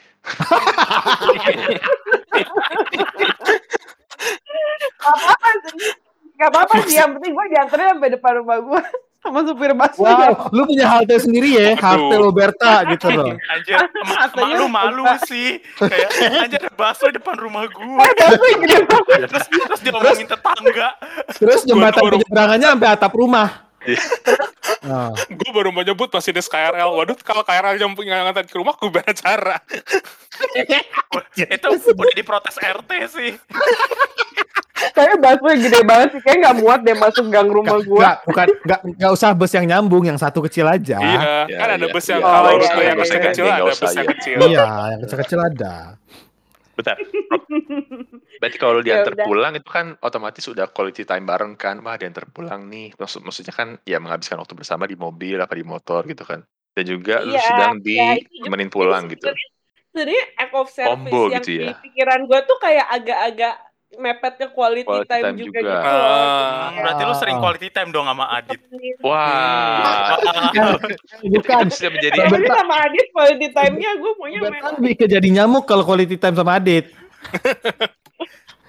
apa-apa 4.99 5.49
sih 5.63 5.91
Gak 6.39 6.55
apa-apa 6.55 6.75
sih, 6.87 6.95
yang 6.95 7.11
penting 7.19 7.35
gue 7.35 7.45
dianterin 7.51 7.99
sampai 7.99 8.09
depan 8.15 8.31
rumah 8.39 8.57
gue 8.63 8.81
sama 9.19 9.43
supir 9.43 9.75
busway. 9.75 10.15
wow, 10.15 10.47
lu 10.55 10.63
punya 10.63 10.87
halte 10.87 11.19
sendiri 11.19 11.51
ya, 11.51 11.75
halte. 11.75 12.15
Roberta 12.15 12.87
gitu 12.87 13.11
loh. 13.11 13.35
Anjir, 13.51 13.75
emak, 13.75 14.31
emak 14.31 14.55
lu 14.55 14.65
malu 14.71 15.03
sih. 15.27 15.59
Kayak 15.75 16.09
anjir 16.47 16.63
ada 16.63 16.95
di 16.95 17.11
depan 17.19 17.35
rumah 17.35 17.67
gua. 17.67 18.07
Busway 18.07 18.53
gede 18.63 18.77
banget. 18.87 19.19
Terus 19.27 19.45
terus 19.51 19.79
dia 19.83 19.91
ngomongin 19.91 20.27
tetangga. 20.31 20.89
Terus 21.35 21.59
jembatan 21.67 22.03
penyeberangannya 22.07 22.67
sampai 22.71 22.89
atap 22.95 23.11
rumah. 23.11 23.68
Iya. 23.95 24.01
Oh. 24.79 25.11
gue 25.11 25.51
baru 25.51 25.75
mau 25.75 25.83
nyebut 25.83 26.07
masih 26.07 26.31
di 26.31 26.39
KRL 26.39 26.95
waduh 26.95 27.19
kalau 27.19 27.43
KRL 27.43 27.75
yang 27.75 27.91
punya 27.99 28.23
ngantar 28.23 28.47
ke 28.47 28.55
rumah 28.55 28.71
gue 28.79 28.87
gimana 28.87 29.11
cara 29.11 29.59
Itu 31.35 31.67
udah 31.75 32.15
diprotes 32.15 32.55
RT 32.55 32.91
sih. 33.11 33.31
Kayaknya 34.95 35.17
busway 35.19 35.55
gede 35.59 35.79
banget 35.83 36.07
sih, 36.15 36.21
kayak 36.23 36.37
gak 36.39 36.55
muat 36.63 36.79
deh 36.87 36.95
masuk 36.95 37.27
gang 37.27 37.51
rumah 37.51 37.83
gue. 37.83 37.99
Nggak, 37.99 38.17
bukan 38.23 38.47
nggak 38.63 38.81
nggak 38.95 39.11
usah 39.11 39.29
bus 39.35 39.51
yang 39.51 39.67
nyambung, 39.67 40.07
yang 40.07 40.15
satu 40.15 40.39
kecil 40.47 40.63
aja. 40.71 40.95
iya 41.03 41.19
Iya, 41.51 41.57
kan 41.59 41.67
ada 41.75 41.83
iya, 41.83 41.91
bus 41.91 42.05
yang 42.07 42.21
iya. 42.23 42.31
kalau 42.31 42.51
rute 42.55 42.63
iya, 42.63 42.87
yang 42.87 42.99
kecil 42.99 43.45
ada 43.45 43.63
bus 43.67 43.79
yang 43.83 44.07
kecil 44.07 44.35
Iya, 44.39 44.67
yang 44.95 44.99
kecil-kecil 45.03 45.39
ada. 45.39 45.73
Bentar. 46.79 46.95
Berarti 48.39 48.57
kalau 48.57 48.79
diantar 48.79 49.19
udah. 49.19 49.25
pulang 49.27 49.51
itu 49.51 49.67
kan 49.67 49.99
otomatis 49.99 50.47
udah 50.47 50.71
quality 50.71 51.03
time 51.03 51.27
bareng 51.27 51.59
kan. 51.59 51.83
Wah, 51.83 51.99
diantar 51.99 52.23
pulang 52.31 52.71
nih. 52.71 52.95
Maksud 52.95 53.19
maksudnya 53.19 53.51
kan 53.51 53.75
ya 53.83 53.99
menghabiskan 53.99 54.39
waktu 54.39 54.55
bersama 54.55 54.87
di 54.87 54.95
mobil 54.95 55.35
apa 55.35 55.51
di 55.51 55.67
motor 55.67 56.07
gitu 56.07 56.23
kan. 56.23 56.39
Dan 56.71 56.85
juga 56.87 57.19
lu 57.19 57.35
Iya, 57.35 57.43
sedang 57.43 57.73
juga- 57.77 58.15
ditemenin 58.15 58.69
pulang 58.71 59.03
gitu. 59.11 59.27
sebenarnya- 59.91 60.27
act 60.39 60.53
of 60.55 60.69
service 60.71 60.87
Combo 60.87 61.21
yang 61.27 61.43
gitu 61.43 61.49
di 61.51 61.55
ya. 61.67 61.75
pikiran 61.75 62.19
gue 62.23 62.39
tuh 62.47 62.57
kayak 62.61 62.87
agak-agak 62.87 63.55
mepet 63.91 64.33
ke 64.37 64.47
quality, 64.49 64.85
Quality 64.85 65.09
time, 65.09 65.23
time 65.25 65.37
juga, 65.39 65.59
juga. 65.59 65.71
gitu 65.73 65.89
Hmm, 65.89 66.77
berarti 66.77 67.01
lu 67.01 67.15
sering 67.15 67.35
Ah. 67.35 67.41
quality 67.41 67.67
time 67.69 67.89
dong 67.89 68.05
sama 68.05 68.25
Adit. 68.29 68.59
Wah, 69.01 70.13
itu, 70.45 70.61
Bukan. 71.25 71.63
itu 71.65 71.73
sudah 71.73 71.91
menjadi 71.91 72.17
Tapi 72.21 72.47
sama 72.47 72.75
Adit 72.79 73.07
quality 73.09 73.47
time-nya 73.49 73.89
gue 73.95 74.11
maunya 74.15 74.39
memang 74.39 74.73
lebih 74.77 74.93
ke 74.95 75.05
jadi 75.05 75.29
nyamuk 75.31 75.65
kalau 75.65 75.81
quality 75.81 76.15
time 76.15 76.35
sama 76.35 76.57
Adit. 76.57 76.85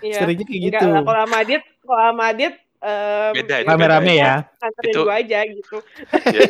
Iya. 0.00 0.16
Seringnya 0.16 0.48
kayak 0.48 0.60
Enggak 0.64 0.80
gitu. 0.80 0.86
lah, 0.88 1.02
kalau 1.04 1.20
sama 1.20 1.36
Adit, 1.36 1.62
kalau 1.84 2.04
sama 2.08 2.24
Adit 2.32 2.54
em, 2.80 3.32
Beda, 3.36 3.54
itu 3.60 3.68
Rame-rame 3.68 4.12
ya. 4.16 4.34
Itu- 4.80 5.04
gue 5.04 5.12
aja 5.12 5.38
gitu. 5.44 5.76
ya, 6.24 6.40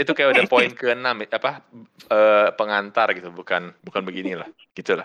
itu 0.00 0.10
kayak 0.10 0.28
udah 0.32 0.44
poin 0.48 0.72
ke-6 0.72 1.04
apa 1.28 1.60
eh, 2.08 2.48
pengantar 2.56 3.12
gitu, 3.12 3.28
bukan 3.30 3.68
bukan 3.84 4.00
beginilah. 4.00 4.48
Gitu 4.72 4.96
lah. 4.96 5.04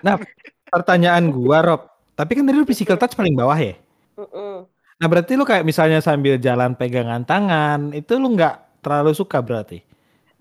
Pertanyaan 0.66 1.36
gua, 1.36 1.60
Rob. 1.60 1.82
Tapi 2.20 2.32
kan 2.36 2.44
tadi 2.44 2.60
lu 2.60 2.68
physical 2.68 3.00
touch 3.00 3.16
paling 3.16 3.32
bawah 3.32 3.56
ya? 3.56 3.80
Mm-mm. 4.20 4.68
Nah 5.00 5.08
berarti 5.08 5.40
lu 5.40 5.48
kayak 5.48 5.64
misalnya 5.64 6.04
sambil 6.04 6.36
jalan 6.36 6.76
pegangan 6.76 7.24
tangan, 7.24 7.96
itu 7.96 8.20
lu 8.20 8.36
nggak 8.36 8.84
terlalu 8.84 9.16
suka 9.16 9.40
berarti? 9.40 9.80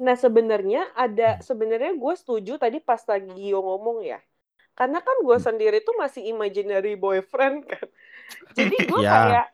Nah 0.03 0.19
sebenarnya 0.19 0.91
ada 0.99 1.38
sebenarnya 1.38 1.95
gue 1.95 2.14
setuju 2.19 2.59
tadi 2.59 2.83
pas 2.83 2.99
lagi 3.07 3.31
Gio 3.31 3.62
ngomong 3.62 4.03
ya. 4.03 4.19
Karena 4.75 4.99
kan 4.99 5.23
gue 5.23 5.38
sendiri 5.38 5.79
tuh 5.87 5.95
masih 5.95 6.27
imaginary 6.27 6.99
boyfriend 6.99 7.67
kan. 7.71 7.87
Jadi 8.59 8.75
gue 8.91 9.01
Ya. 9.03 9.11
kayak 9.14 9.47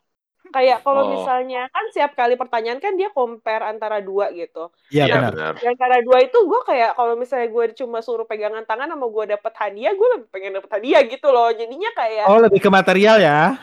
Kayak 0.55 0.79
kalau 0.81 1.03
Oh. 1.03 1.11
misalnya 1.11 1.67
kan 1.69 1.83
setiap 1.91 2.15
kali 2.15 2.35
pertanyaan 2.35 2.79
kan 2.79 2.95
dia 2.95 3.11
compare 3.11 3.61
antara 3.65 3.99
dua 3.99 4.31
gitu. 4.31 4.71
Iya 4.87 5.05
Iya 5.05 5.13
benar. 5.19 5.31
benar. 5.35 5.53
Yang 5.59 5.73
antara 5.75 5.97
dua 6.01 6.19
itu 6.21 6.37
gue 6.39 6.61
kayak 6.63 6.91
kalau 6.95 7.13
misalnya 7.15 7.49
gue 7.49 7.65
cuma 7.75 7.99
suruh 7.99 8.23
pegangan 8.23 8.63
tangan 8.63 8.87
sama 8.87 9.05
gue 9.05 9.25
dapet 9.29 9.53
hadiah, 9.53 9.91
gue 9.91 10.09
lebih 10.15 10.27
pengen 10.31 10.55
dapet 10.55 10.71
hadiah 10.71 11.03
gitu 11.03 11.27
loh. 11.29 11.51
Jadinya 11.51 11.91
kayak 11.93 12.25
Oh 12.31 12.39
lebih 12.39 12.59
ke 12.59 12.69
material 12.69 13.19
ya? 13.19 13.59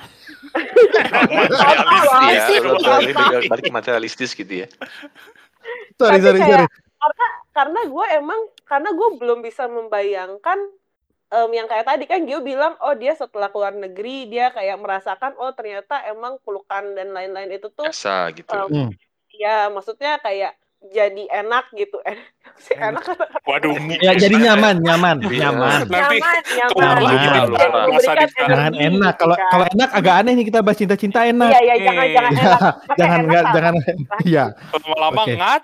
Ke- 0.52 0.68
balik 3.48 3.64
ke 3.64 3.72
materialistis 3.72 4.34
gitu 4.34 4.52
ya. 4.52 4.68
Sorry 5.96 6.18
Tapi 6.18 6.22
sorry 6.22 6.40
kayak- 6.40 6.68
sorry. 6.68 6.70
karena 7.52 7.80
gue 7.84 8.06
emang 8.14 8.40
karena 8.64 8.90
gue 8.92 9.08
belum 9.16 9.40
bisa 9.40 9.66
membayangkan 9.66 10.58
em, 11.32 11.50
yang 11.54 11.66
kayak 11.66 11.86
tadi 11.86 12.04
kan 12.04 12.22
Gio 12.22 12.40
bilang 12.40 12.76
oh 12.80 12.94
dia 12.94 13.14
setelah 13.14 13.48
keluar 13.48 13.72
negeri 13.74 14.28
dia 14.28 14.50
kayak 14.50 14.76
merasakan 14.76 15.34
oh 15.36 15.52
ternyata 15.52 16.04
emang 16.06 16.38
pelukan 16.42 16.92
dan 16.92 17.10
lain-lain 17.10 17.50
itu 17.52 17.68
tuh 17.68 17.84
Biasa 17.84 18.30
gitu. 18.32 18.52
em, 18.52 18.68
Hmm. 18.70 18.92
ya 19.32 19.68
maksudnya 19.68 20.20
kayak 20.20 20.54
jadi 20.84 21.24
enak 21.32 21.70
gitu 21.72 22.02
enak 22.10 22.26
sih 22.58 22.74
enak 22.90 23.06
Waduh. 23.44 23.74
Ya 23.98 24.12
jadi 24.14 24.34
nyaman 24.36 24.82
nyaman 24.82 25.18
Iya. 25.24 25.50
nyaman. 25.50 25.80
Nanti 25.84 26.18
nyaman 26.18 26.42
nyaman. 26.50 27.86
Masa 27.88 28.12
di- 28.12 28.18
energi 28.18 28.42
Jangan 28.44 28.74
enak. 28.76 29.14
Kalau 29.16 29.36
kan. 29.36 29.50
kalau 29.50 29.66
enak 29.68 29.90
agak 29.94 30.14
aneh 30.18 30.34
nih 30.34 30.46
kita 30.46 30.60
bahas 30.60 30.78
cinta-cinta 30.78 31.20
enak. 31.24 31.50
iya 31.54 31.62
iya 31.62 31.76
jangan 31.80 32.02
Hmm. 32.02 32.14
jangan 32.14 32.32
enak 32.34 32.62
jangan 32.98 33.20
nggak 33.24 33.44
jangan 33.52 33.74
iya. 34.26 34.46
lama-lama 34.74 35.22
ngat. 35.28 35.62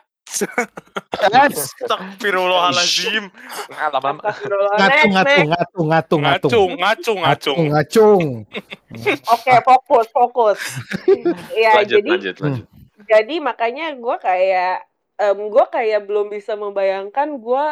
Astagfirullahaladzim. 1.17 3.23
Nah, 3.69 3.88
lama-lama 3.89 4.21
Astagfirullah. 4.23 4.76
Ngatu 4.78 4.88
Next, 4.88 5.08
ngatu 5.08 5.28
next. 5.28 5.47
ngatu 5.47 5.82
ngatu 5.82 6.15
ngatu. 6.17 6.47
Ngacung, 6.47 6.71
ngacung, 6.78 7.17
ngacung. 7.21 7.60
ngacung. 7.71 8.21
Oke, 9.28 9.54
fokus, 9.63 10.06
fokus. 10.10 10.60
Iya, 11.54 11.69
lanjut, 11.82 11.97
jadi 12.02 12.10
lanjut, 12.10 12.36
lanjut. 12.41 12.65
jadi 13.08 13.36
makanya 13.39 13.86
gue 13.93 14.15
kayak 14.19 14.76
em 15.17 15.39
gue 15.50 15.65
kayak 15.71 16.02
belum 16.06 16.28
bisa 16.30 16.54
membayangkan 16.54 17.38
gue 17.38 17.65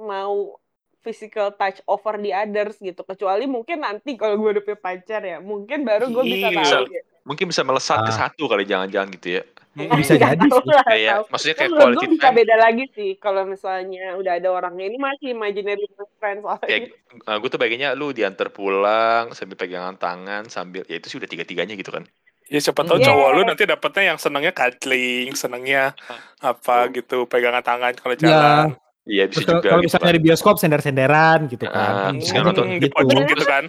mau 0.00 0.56
physical 1.00 1.52
touch 1.52 1.80
over 1.84 2.16
the 2.16 2.30
others 2.30 2.76
gitu 2.76 3.00
kecuali 3.02 3.44
mungkin 3.44 3.80
nanti 3.80 4.14
kalau 4.14 4.36
gue 4.36 4.56
udah 4.56 4.62
punya 4.62 4.78
pacar 4.78 5.20
ya 5.20 5.36
mungkin 5.40 5.82
baru 5.82 6.08
gue 6.08 6.24
bisa 6.24 6.48
Iya. 6.48 6.60
tahu 6.60 6.84
gitu. 6.88 7.09
Mungkin 7.22 7.46
bisa 7.46 7.62
melesat 7.62 8.00
ke 8.02 8.10
Ah. 8.10 8.18
satu 8.26 8.44
kali 8.46 8.64
jangan-jangan 8.64 9.08
gitu 9.12 9.28
ya. 9.36 9.42
Bisa 9.70 10.18
Nggak 10.18 10.34
jadi 10.34 10.46
sih. 10.50 10.82
Kayak 10.82 11.16
maksudnya 11.30 11.54
Kan 11.54 11.60
kayak 11.62 11.70
menurut 11.70 11.86
quality 11.94 12.06
bisa 12.10 12.22
time 12.26 12.36
beda 12.36 12.56
lagi 12.58 12.84
sih 12.90 13.10
kalau 13.16 13.42
misalnya 13.44 14.04
udah 14.14 14.32
ada 14.34 14.48
orangnya 14.50 14.84
ini 14.84 14.98
masih 14.98 15.26
imaginary 15.30 15.86
friends 16.18 16.42
soalnya. 16.42 16.66
kayak 16.66 16.90
gue 17.38 17.48
tuh 17.48 17.60
bagiannya 17.60 17.88
lu 17.94 18.10
diantar 18.10 18.48
pulang 18.50 19.30
sambil 19.30 19.54
pegangan 19.54 19.94
tangan 19.94 20.42
sambil 20.46 20.82
ya 20.84 20.98
itu 20.98 21.06
sih 21.06 21.16
udah 21.16 21.28
tiga-tiganya 21.28 21.74
gitu 21.74 21.90
kan. 21.90 22.02
Ya 22.46 22.58
siapa 22.58 22.82
tahu 22.82 22.98
Yes. 22.98 23.06
cowok 23.06 23.28
lu 23.30 23.40
nanti 23.46 23.62
dapetnya 23.62 24.02
yang 24.10 24.18
senangnya 24.18 24.50
cuddling, 24.50 25.30
senangnya 25.34 25.94
apa 26.40 26.90
gitu, 26.90 27.24
pegangan 27.24 27.62
tangan 27.62 27.94
kalau 27.94 28.14
Ya. 28.14 28.20
jalan. 28.20 28.66
Iya 29.06 29.24
bisa 29.26 29.42
juga 29.48 29.54
kalau 29.64 29.80
gitu 29.80 29.86
misalnya 29.86 30.04
kan. 30.04 30.16
di 30.18 30.22
bioskop 30.22 30.54
sender-senderan 30.58 31.38
gitu 31.46 31.64
Ah, 31.64 32.10
kan. 32.10 32.18
Bisa 32.18 32.42
nonton 32.42 32.64
Hmm, 32.66 32.74
gitu. 32.74 32.84
di 32.84 32.88
pojok 32.90 33.22
gitu 33.28 33.44
kan. 33.44 33.64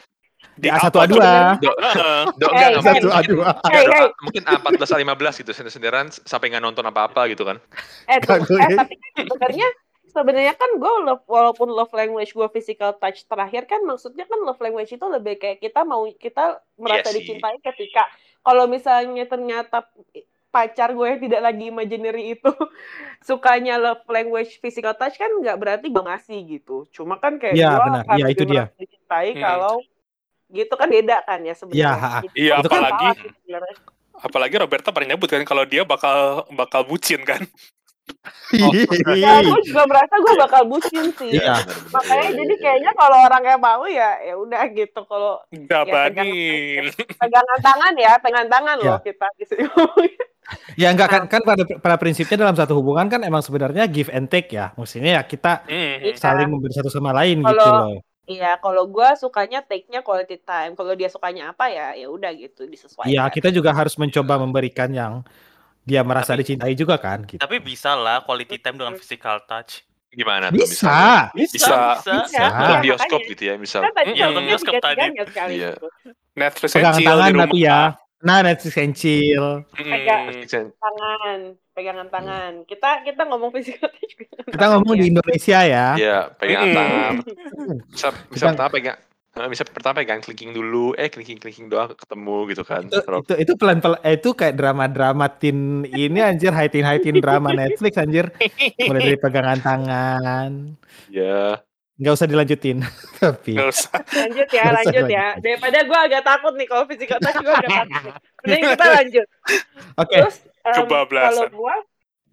Di 0.62 0.70
A1 0.70 0.86
apa 0.86 1.10
tuh? 1.10 1.18
A2. 1.18 1.26
Do, 1.58 1.72
Heeh. 1.74 2.22
do, 2.38 2.46
Hey, 2.48 2.54
enggak, 2.54 2.70
enggak, 2.70 2.94
hey. 2.94 3.02
mungkin, 3.02 3.02
Aduh, 3.02 3.10
mungkin, 3.10 3.18
aduh. 3.18 3.40
Hey, 3.66 3.82
enggak, 3.82 3.98
hey. 3.98 4.10
mungkin 4.22 4.44
A14 4.46 4.82
A15 4.94 5.34
gitu 5.42 5.52
sender-senderan 5.52 6.06
sampai 6.14 6.48
nggak 6.48 6.62
nonton 6.62 6.86
apa-apa 6.86 7.22
gitu 7.28 7.44
kan. 7.44 7.58
Eh, 8.06 8.18
tuh, 8.22 8.38
eh 8.38 8.70
ya. 8.70 8.78
tapi 8.78 8.94
kan 8.96 9.12
sebenarnya 9.26 9.68
sebenarnya 10.06 10.54
kan 10.54 10.70
gue 10.76 10.94
love, 11.02 11.24
walaupun 11.26 11.68
love 11.68 11.90
language 11.92 12.32
gue 12.32 12.48
physical 12.52 12.94
touch 12.94 13.24
terakhir 13.26 13.64
kan 13.64 13.80
maksudnya 13.82 14.28
kan 14.28 14.38
love 14.38 14.60
language 14.60 14.92
itu 14.92 15.06
lebih 15.08 15.40
kayak 15.40 15.58
kita 15.58 15.82
mau 15.82 16.04
kita 16.06 16.60
merasa 16.76 17.10
Iya 17.10 17.16
sih. 17.16 17.18
dicintai 17.24 17.58
ketika 17.64 18.12
kalau 18.44 18.68
misalnya 18.68 19.24
ternyata 19.24 19.88
pacar 20.52 20.92
gue 20.92 21.08
yang 21.08 21.22
tidak 21.24 21.42
lagi 21.42 21.64
imaginary 21.66 22.36
itu 22.36 22.52
sukanya 23.24 23.80
love 23.80 24.04
language 24.06 24.60
physical 24.60 24.92
touch 24.92 25.16
kan 25.16 25.32
nggak 25.32 25.56
berarti 25.56 25.88
gue 25.88 26.04
ngasih 26.04 26.40
gitu 26.60 26.92
cuma 26.92 27.16
kan 27.16 27.40
kayak 27.40 27.56
Iya, 27.56 27.70
gue 27.72 27.82
benar. 27.82 28.04
akan 28.04 28.16
Iya, 28.20 28.26
itu 28.28 28.44
dia. 28.44 28.64
merasa 28.68 28.78
dicintai 28.78 29.30
Hmm. 29.32 29.42
kalau 29.42 29.76
gitu 30.52 30.74
kan 30.74 30.88
beda 30.88 31.18
kan 31.22 31.40
ya 31.40 31.54
sebenarnya 31.54 31.80
Iya, 31.80 31.92
ha. 31.94 32.12
Gitu. 32.22 32.34
Iya, 32.38 32.54
kan 32.58 32.66
apalagi-. 32.68 33.18
Apalagi 34.14 34.56
Roberta 34.56 34.90
pernah 34.90 35.10
nyebut 35.10 35.28
kan 35.28 35.42
kalau 35.42 35.64
dia 35.64 35.82
bakal 35.82 36.18
bakal 36.52 36.82
bucin 36.84 37.24
kan. 37.24 37.42
ya 39.16 39.40
gue 39.42 39.62
juga 39.64 39.84
merasa 39.88 40.14
gue 40.14 40.34
bakal 40.38 40.62
bucin 40.68 41.06
sih 41.12 41.32
Iya. 41.34 41.58
benar-benar. 41.58 41.90
makanya 41.90 42.22
Iya, 42.22 42.32
jadi 42.34 42.44
iya, 42.44 42.52
iya. 42.52 42.62
kayaknya 42.62 42.92
kalau 42.94 43.18
orang 43.20 43.44
yang 43.46 43.62
mau 43.62 43.84
ya 43.86 44.10
ya 44.20 44.34
udah 44.36 44.62
gitu 44.70 45.00
kalau 45.06 45.34
Dabanin. 45.50 46.84
pegangan 47.16 47.60
tangan 47.62 47.94
ya 47.96 48.12
pegangan 48.18 48.50
tangan 48.50 48.76
Iya. 48.78 48.88
loh 48.90 49.00
kita 49.00 49.26
di 49.34 49.46
sini 49.46 49.64
Ya 50.76 50.92
enggak 50.92 51.08
kan 51.08 51.24
kan 51.26 51.42
pada 51.42 51.64
pada 51.64 51.96
prinsipnya 51.96 52.36
dalam 52.38 52.52
satu 52.54 52.76
hubungan 52.76 53.08
kan 53.08 53.24
emang 53.24 53.40
sebenarnya 53.40 53.88
give 53.88 54.12
and 54.12 54.28
take 54.28 54.52
ya. 54.52 54.76
Maksudnya 54.76 55.16
ya 55.16 55.24
kita 55.24 55.64
Hmm. 55.64 56.12
saling 56.14 56.46
memberi 56.46 56.74
satu 56.74 56.92
sama 56.92 57.16
lain 57.16 57.40
gitu 57.40 57.56
Kalau- 57.56 57.88
loh. 57.88 58.04
Iya, 58.26 58.62
kalau 58.62 58.86
gue 58.86 59.10
sukanya 59.18 59.66
take-nya 59.66 60.06
quality 60.06 60.38
time. 60.42 60.78
Kalau 60.78 60.94
dia 60.94 61.10
sukanya 61.10 61.52
apa 61.52 61.68
ya, 61.68 61.98
ya 61.98 62.08
udah 62.08 62.30
gitu 62.38 62.70
disesuaikan. 62.70 63.10
Iya, 63.10 63.26
kita 63.34 63.50
juga 63.50 63.74
harus 63.74 63.98
mencoba 63.98 64.38
memberikan 64.38 64.94
yang 64.94 65.26
dia 65.82 66.06
merasa 66.06 66.38
Tapi- 66.38 66.46
dicintai 66.46 66.74
juga 66.78 67.02
kan 67.02 67.26
gitu. 67.26 67.42
Tapi 67.42 67.58
bisa 67.58 67.98
lah 67.98 68.22
quality 68.22 68.62
time 68.62 68.78
dengan 68.78 68.94
physical 68.94 69.42
touch. 69.50 69.82
Gimana 70.12 70.52
tuh 70.52 70.60
Bisa. 70.68 70.76
misalnya? 70.76 71.24
Bisa. 71.34 71.56
Bisa. 71.56 72.14
Bisa. 72.28 72.44
Nonton 72.46 72.68
Iya, 72.68 72.84
bioskop 72.84 73.10
makanya. 73.16 73.32
gitu 73.32 73.44
ya 73.48 73.56
misal. 73.56 73.82
Kan 73.82 73.94
Iya, 73.96 74.26
contohnya 74.28 74.50
bioskop 74.52 74.74
tadi. 74.78 75.02
Iya. 75.02 75.72
gitu. 75.72 75.88
Netflix 76.32 76.70
Pegangan 76.72 77.00
tangan 77.02 77.32
tapi 77.48 77.58
ya. 77.64 77.80
Nah, 78.22 78.46
Netflix 78.46 78.78
and 78.78 78.94
chill. 78.94 79.66
Hmm. 79.74 79.82
Pegang- 79.82 80.72
Tangan, 80.78 81.40
pegangan 81.74 82.08
tangan. 82.08 82.52
Kita 82.64 83.02
kita 83.02 83.26
ngomong 83.26 83.50
physical 83.50 83.90
touch. 83.90 84.14
Kita 84.46 84.66
ngomong 84.72 84.94
di 84.94 85.06
Indonesia 85.10 85.60
ya. 85.66 85.88
Iya, 85.98 86.20
pegangan 86.36 86.66
Mm-mm. 86.66 86.78
tangan. 86.78 87.14
Bisa, 87.92 88.08
bisa 88.30 88.46
Kita- 88.46 88.50
pertama 88.54 88.70
pegang 88.70 88.98
eh, 89.32 89.48
bisa 89.48 89.64
pertama 89.64 89.96
pegang 89.98 90.20
clicking 90.20 90.52
dulu, 90.52 90.92
eh 90.94 91.08
clicking 91.08 91.40
clicking 91.40 91.72
doang 91.72 91.96
ketemu 91.96 92.52
gitu 92.52 92.64
kan. 92.68 92.84
Itu 92.84 93.00
itu, 93.00 93.34
itu 93.40 93.52
pelan 93.56 93.80
pelan 93.80 94.00
eh, 94.04 94.20
itu 94.20 94.36
kayak 94.36 94.60
drama-drama 94.60 95.26
teen 95.32 95.88
ini 95.88 96.20
anjir 96.20 96.52
high 96.52 96.68
teen 96.68 96.84
high 96.84 97.00
teen 97.00 97.16
drama 97.24 97.56
Netflix 97.56 97.96
anjir. 97.96 98.28
Mulai 98.76 99.02
dari 99.08 99.18
pegangan 99.18 99.60
tangan. 99.64 100.52
Ya, 101.08 101.64
Nggak 102.02 102.14
usah 102.14 102.26
dilanjutin. 102.26 102.78
Tapi 103.22 103.54
usah. 103.54 103.94
Lanjut 103.94 104.48
ya, 104.50 104.64
usah 104.64 104.74
lanjut 104.76 105.06
ya. 105.08 105.28
Daripada 105.38 105.78
gue 105.80 106.00
agak 106.02 106.24
takut 106.24 106.54
nih 106.54 106.66
kalau 106.66 106.84
physical 106.84 107.20
touch 107.20 107.38
gue 107.38 107.54
agak 107.54 107.70
takut. 107.70 108.02
nih. 108.02 108.14
Mending 108.42 108.64
kita 108.68 108.86
lanjut. 108.98 109.28
oke. 109.96 110.10
Terus 110.12 110.36
em, 110.64 110.76
Kebablasan. 110.76 111.30
kalau 111.30 111.46
gua 111.52 111.76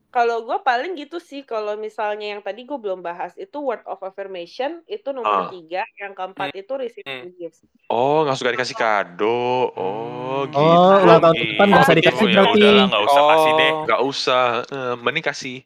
kalau 0.09 0.41
gua 0.41 0.59
paling 0.59 0.97
gitu 0.97 1.21
sih 1.21 1.45
kalau 1.45 1.77
misalnya 1.77 2.33
yang 2.33 2.41
tadi 2.41 2.65
gue 2.65 2.75
belum 2.75 3.05
bahas 3.05 3.37
itu 3.37 3.61
word 3.61 3.85
of 3.85 4.01
affirmation 4.01 4.81
itu 4.87 5.13
nomor 5.13 5.53
tiga, 5.53 5.85
yang 5.95 6.17
keempat 6.17 6.49
itu 6.55 6.65
Hmm. 6.67 6.81
receiving 6.81 7.37
gifts. 7.37 7.61
Oh, 7.87 8.25
nggak 8.25 8.35
suka 8.35 8.51
dikasih 8.51 8.73
kado. 8.75 9.69
Oh, 9.69 9.93
Hmm. 10.43 10.49
gitu. 10.49 10.65
Oh, 10.65 11.05
ulang 11.05 11.21
tahun 11.21 11.35
Gitu. 11.37 11.45
depan 11.53 11.67
nggak 11.69 11.83
usah 11.83 11.95
dikasih 11.95 12.17
Oh, 12.19 12.25
ya 12.27 12.35
berarti. 12.35 12.57
udahlah, 12.57 12.85
nggak 12.89 13.03
usah 13.05 13.23
kasih 13.23 13.53
deh. 13.53 13.69
Oh, 13.69 13.83
Nggak 13.85 14.01
usah. 14.03 14.45
Eh, 14.65 14.95
mending 14.99 15.25
kasih. 15.27 15.59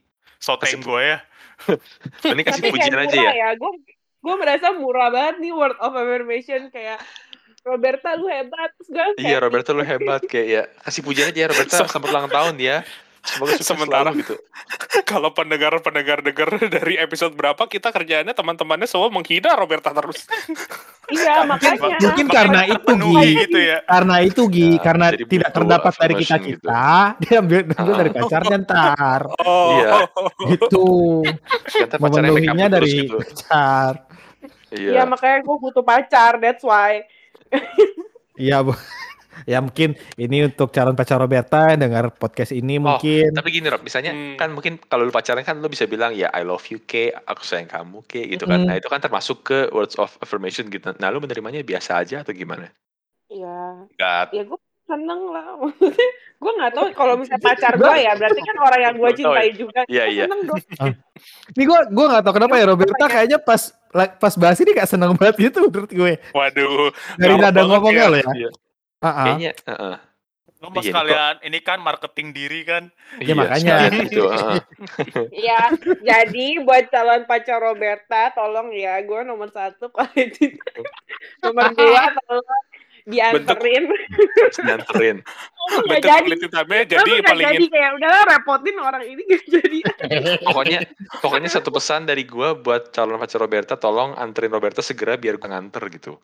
Kasih- 0.42 0.82
gue 0.82 1.00
ya. 1.06 1.18
Mending 2.26 2.46
kasih 2.46 2.62
Tapi 2.62 2.72
pujian 2.72 2.98
aja 2.98 3.16
ya. 3.16 3.32
ya. 3.32 3.48
Gue 3.54 3.70
gue 4.22 4.34
merasa 4.38 4.70
murah 4.70 5.10
banget 5.10 5.42
nih 5.42 5.52
word 5.52 5.76
of 5.78 5.92
affirmation 5.92 6.68
kayak 6.68 7.02
Roberta 7.62 8.14
lu 8.14 8.26
hebat 8.26 8.70
terus 8.74 8.88
gue 8.90 9.06
Iya, 9.22 9.38
Roberta 9.38 9.70
lu 9.70 9.82
hebat 9.82 10.22
kayak 10.24 10.46
ya. 10.46 10.62
Kasih 10.82 11.02
pujian 11.02 11.30
aja 11.30 11.38
ya 11.38 11.48
Roberta 11.48 11.74
Se- 11.78 11.88
selamat 11.88 12.08
ulang 12.10 12.28
tahun 12.28 12.54
ya. 12.58 12.76
Semoga 13.22 13.54
sukses 13.54 13.70
Sementara- 13.70 14.10
selalu 14.10 14.20
gitu. 14.26 14.34
Kalau 15.10 15.30
pendengar-pendengar 15.30 16.26
dengar 16.26 16.48
dari 16.58 16.98
episode 16.98 17.32
berapa 17.32 17.62
kita 17.64 17.88
kerjaannya 17.88 18.34
teman-temannya 18.34 18.90
semua 18.90 19.08
menghina 19.08 19.54
Roberta 19.54 19.94
terus. 19.94 20.26
iya 21.14 21.46
makanya 21.46 22.02
Mungkin 22.02 22.26
karena 22.26 22.60
itu 22.66 22.92
Gi. 22.98 23.30
gitu 23.46 23.58
ya. 23.62 23.78
Karena 23.86 24.16
itu 24.20 24.42
Gi, 24.50 24.70
Ya, 24.74 24.82
karena 24.82 25.06
tidak 25.14 25.50
terdapat 25.50 25.92
dari 25.96 26.14
kita 26.18 26.36
kita, 26.36 26.84
dia 27.22 27.34
ambil, 27.38 27.58
ambil 27.70 27.94
Ah. 27.94 27.98
dari 28.02 28.10
pacarnya 28.10 28.56
ntar, 28.66 29.20
Oh. 29.46 29.70
Iya. 29.78 29.92
gitu. 30.50 30.86
Memenuhinya 32.02 32.66
dari 32.68 33.06
gitu. 33.06 33.22
pacar. 33.22 34.02
iya 34.72 34.98
Iya. 34.98 35.02
makanya 35.04 35.44
gue 35.44 35.56
butuh 35.60 35.84
pacar 35.84 36.40
that's 36.42 36.64
why 36.64 37.04
Iya, 38.34 38.64
Bu. 38.64 38.72
Ya 39.42 39.58
mungkin 39.58 39.92
ini 40.14 40.44
untuk 40.44 40.70
calon 40.70 40.92
pacar 40.92 41.16
Roberta 41.16 41.70
yang 41.70 41.80
dengar 41.82 42.10
podcast 42.10 42.50
ini 42.50 42.76
Oh, 42.76 42.94
mungkin. 42.94 43.32
Tapi 43.32 43.48
gini 43.50 43.66
Rob, 43.66 43.80
misalnya 43.80 44.12
Hmm. 44.12 44.36
kan 44.36 44.50
mungkin 44.50 44.76
kalau 44.82 45.02
lu 45.02 45.10
pacaran 45.10 45.40
kan 45.40 45.56
lu 45.56 45.66
bisa 45.66 45.84
bilang 45.84 46.12
ya 46.12 46.28
I 46.28 46.42
love 46.42 46.64
you 46.66 46.80
K, 46.80 47.10
aku 47.12 47.42
sayang 47.42 47.66
kamu 47.66 48.04
K 48.04 48.12
gitu 48.28 48.44
kan. 48.44 48.60
Mm. 48.60 48.66
Nah, 48.66 48.76
itu 48.76 48.86
kan 48.86 48.98
termasuk 48.98 49.42
ke 49.42 49.58
words 49.68 49.96
of 49.96 50.14
affirmation 50.18 50.66
gitu. 50.66 50.92
Nah, 50.94 51.08
lu 51.08 51.18
menerimanya 51.18 51.60
biasa 51.60 51.98
aja 51.98 52.20
atau 52.20 52.32
gimana? 52.32 52.68
iya 53.26 53.88
ya 54.28 54.44
gue 54.44 54.60
seneng 54.84 55.32
lah 55.32 55.56
maksudnya 55.60 56.08
gue 56.36 56.52
nggak 56.52 56.72
tahu 56.74 56.86
kalau 56.92 57.16
misalnya 57.16 57.40
pacar 57.48 57.72
gue 57.74 57.96
ya 57.96 58.12
berarti 58.12 58.40
kan 58.42 58.56
orang 58.60 58.80
yang 58.82 58.94
gue 58.94 59.08
tahu 59.08 59.16
cintai 59.16 59.48
ya. 59.48 59.54
juga 59.56 59.80
Iya, 59.88 60.04
iya. 60.06 60.24
seneng 60.28 60.40
dong 60.44 60.60
Ini 61.56 61.64
gua 61.64 61.80
gua 61.86 62.06
nggak 62.10 62.22
tahu 62.24 62.34
kenapa 62.34 62.54
ya 62.58 62.66
Roberta 62.66 63.04
kayaknya 63.06 63.38
pas 63.38 63.72
pas 64.18 64.34
bahas 64.36 64.58
ini 64.58 64.72
gak 64.72 64.84
seneng 64.86 65.14
banget 65.14 65.48
gitu 65.48 65.64
menurut 65.64 65.88
gue. 65.88 66.12
Waduh. 66.32 66.90
Dari 67.14 67.34
nada 67.36 67.60
ngomongnya 67.62 68.04
ya. 68.04 68.12
loh 68.12 68.18
ya. 68.20 68.48
Iya. 69.02 69.10
Ah. 69.10 69.24
Kayaknya 69.26 69.52
heeh. 69.66 69.96
Lo 70.62 70.70
mau 70.70 70.78
Iya, 70.78 70.94
sekalian 70.94 71.34
ini 71.42 71.58
kan 71.58 71.78
marketing 71.82 72.28
diri 72.30 72.62
kan. 72.62 72.86
Ya, 73.18 73.34
makanya. 73.34 73.90
sekalian 73.90 73.94
itu. 74.06 74.22
heeh. 74.30 74.58
Ya, 75.34 75.62
jadi 75.98 76.46
buat 76.62 76.86
calon 76.86 77.26
pacar 77.26 77.58
Roberta, 77.58 78.30
tolong 78.30 78.70
ya, 78.70 79.02
gue 79.02 79.20
nomor 79.26 79.50
satu 79.50 79.90
time. 79.90 80.54
Nomor 81.42 81.74
dua, 81.74 82.14
tolong 82.14 82.46
dianterin. 83.06 83.90
Nyanterin. 84.62 85.16
Nggak 85.22 85.98
Bentuk 85.98 86.06
jadi. 86.06 86.30
Jadi 86.30 86.94
jadi 86.94 87.10
nggak 87.10 87.26
paling 87.26 87.46
jadi 87.50 87.66
kayak 87.66 87.90
udahlah 87.98 88.22
repotin 88.30 88.76
orang 88.78 89.02
ini 89.02 89.22
gak 89.26 89.44
jadi. 89.50 89.78
Pokoknya 90.46 90.78
pokoknya 91.18 91.48
satu 91.50 91.74
pesan 91.74 92.06
dari 92.06 92.22
gua 92.22 92.54
buat 92.54 92.94
calon 92.94 93.18
pacar 93.18 93.42
Roberta, 93.42 93.74
tolong 93.74 94.14
anterin 94.14 94.54
Roberta 94.54 94.78
segera 94.78 95.18
biar 95.18 95.42
gua 95.42 95.58
nganter 95.58 95.82
gitu. 95.90 96.18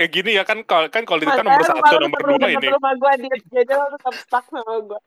Eh 0.00 0.08
gini 0.08 0.36
ya 0.36 0.42
kan 0.46 0.62
kalau 0.64 0.88
kan 0.88 1.04
quality 1.04 1.28
time 1.28 1.44
Makanya 1.44 1.60
nomor 1.60 1.64
satu 1.66 1.94
nomor 2.00 2.20
dua 2.24 2.48
ini 2.48 2.66
rumah 2.70 2.94
gue 2.96 3.12
dia 3.26 3.36
jadi 3.52 3.72
lo 3.76 3.86
tetap 3.96 4.14
stuck 4.16 4.44
sama 4.48 4.74
gue. 4.84 5.00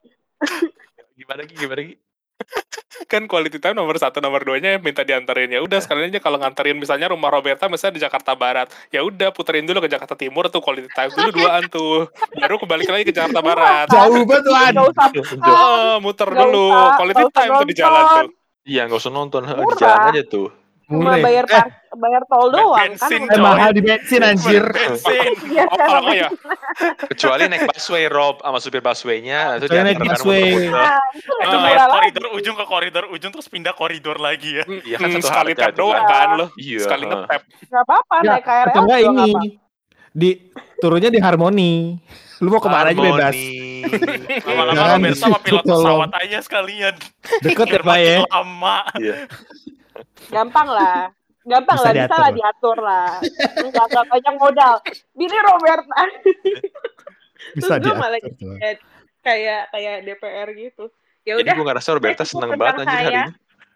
Gimana 1.17 1.39
lagi? 1.45 1.53
Gimana 1.55 1.79
lagi? 1.81 1.95
kan 3.11 3.23
quality 3.29 3.57
time 3.61 3.77
nomor 3.77 3.95
satu 3.95 4.19
nomor 4.19 4.43
duanya 4.43 4.75
minta 4.81 5.05
dianterin 5.05 5.47
ya 5.53 5.63
udah 5.63 5.79
sekalian 5.79 6.11
aja 6.11 6.19
kalau 6.19 6.37
nganterin 6.41 6.75
misalnya 6.75 7.07
rumah 7.09 7.31
Roberta 7.31 7.71
misalnya 7.71 7.95
di 7.97 8.03
Jakarta 8.03 8.35
Barat 8.35 8.67
ya 8.91 9.05
udah 9.05 9.31
puterin 9.31 9.63
dulu 9.63 9.79
ke 9.85 9.89
Jakarta 9.89 10.17
Timur 10.17 10.49
tuh 10.51 10.59
quality 10.59 10.89
time 10.91 11.11
dulu 11.13 11.29
duaan 11.31 11.63
tuh 11.71 12.09
baru 12.35 12.59
kembali 12.59 12.83
lagi 12.89 13.05
ke 13.07 13.13
Jakarta 13.15 13.39
Barat 13.39 13.87
Jauh 13.87 14.23
banget. 14.27 14.73
Gak 14.73 15.45
oh, 15.45 15.97
muter 16.03 16.29
Nggak 16.29 16.41
dulu 16.41 16.67
usah, 16.73 16.95
quality 16.99 17.23
time 17.31 17.51
tuh 17.53 17.67
di 17.67 17.75
jalan 17.77 18.03
tuh 18.03 18.29
Iya, 18.63 18.87
nggak 18.87 18.99
usah 19.03 19.11
nonton, 19.11 19.43
di 19.43 19.51
Murah. 19.59 19.75
jalan 19.75 19.99
aja 20.15 20.23
tuh. 20.23 20.47
Cuma 20.85 21.15
bayar 21.15 21.45
Eh, 21.45 21.65
bayar 21.93 22.23
tol 22.25 22.49
doang 22.49 22.73
kan. 22.73 22.91
bensin, 22.91 23.21
eh, 23.23 23.37
mahal 23.37 23.69
di 23.69 23.81
bensin 23.81 24.21
anjir. 24.21 24.63
Bensin. 24.65 25.29
Iya, 25.45 25.63
oh 25.65 25.77
kalau 25.77 26.11
ya 26.11 26.29
Kecuali 27.05 27.45
naik 27.45 27.67
busway, 27.67 28.05
Rob, 28.05 28.39
sama 28.39 28.57
supir 28.57 28.79
busway-nya, 28.79 29.57
itu 29.57 29.65
Kecuali 29.65 29.83
naik 29.85 29.99
busway. 30.01 30.43
Nah, 30.67 30.97
itu 31.13 31.31
Ah, 31.45 31.61
kayak 31.61 31.77
lagi. 31.77 31.93
koridor 31.93 32.25
ujung 32.33 32.55
ke 32.55 32.65
koridor 32.65 33.05
ujung 33.09 33.31
terus 33.31 33.47
pindah 33.47 33.71
koridor 33.71 34.17
lagi 34.17 34.57
ya. 34.57 34.65
Iya 34.65 34.97
kan 34.97 35.07
Hmm, 35.07 35.15
satu 35.17 35.27
sekali 35.29 35.51
tap 35.53 35.69
itu 35.69 35.77
doang 35.79 35.95
kan. 35.99 36.09
kan 36.09 36.27
lo 36.35 36.45
Iya, 36.55 36.79
sekali 36.81 37.03
nge-tap 37.05 37.41
Gak 37.63 37.83
apa-apa 37.83 38.15
Ya, 38.15 38.31
naik 38.31 38.43
KRL 38.43 38.67
atau 38.67 38.81
enggak 38.81 38.99
juga 39.01 39.23
ini 39.23 39.49
di 40.11 40.29
turunnya 40.77 41.09
di 41.09 41.17
Harmoni. 41.17 41.73
Lu 42.37 42.49
mau 42.49 42.59
ke 42.59 42.67
mana 42.67 42.89
aja 42.89 42.99
bebas. 42.99 43.37
Lama-lama 44.43 44.75
Jangan 44.75 44.99
sama 45.13 45.37
pilot 45.39 45.63
pesawat 45.63 46.11
aja 46.15 46.37
sekalian. 46.39 46.95
Deket 47.39 47.67
ya 47.67 47.79
Pak 47.79 47.97
ya. 47.99 48.17
lama. 48.25 48.77
Iya. 48.95 49.15
Gampang 50.27 50.67
lah. 50.67 51.09
Gampang 51.43 51.75
Bisa 51.75 51.83
lah, 51.83 51.91
bisa 51.91 51.99
diatur 51.99 52.15
lah 52.15 52.23
lah. 52.23 52.31
diatur 52.31 52.77
lah. 52.79 53.09
Enggak 53.59 53.85
enggak 53.85 54.05
banyak 54.07 54.35
modal. 54.37 54.73
Bini 55.11 55.37
Roberta. 55.37 55.99
Bisa 57.53 57.73
Terus 57.75 57.83
gue 57.83 57.93
malah 57.93 58.17
diatur. 58.17 58.39
tuh. 58.39 58.55
kayak 58.55 58.75
kayak 59.21 59.61
kayak 59.69 59.95
DPR 60.03 60.49
gitu. 60.53 60.85
Ya 61.23 61.33
Jadi 61.33 61.43
udah, 61.45 61.53
gue 61.53 61.65
ngerasa 61.65 61.89
Roberta 61.91 62.23
seneng 62.23 62.49
tentang 62.49 62.59
banget 62.61 62.75
anjir 62.77 62.87
hari 62.89 63.05
saya. 63.05 63.21
ini. 63.21 63.33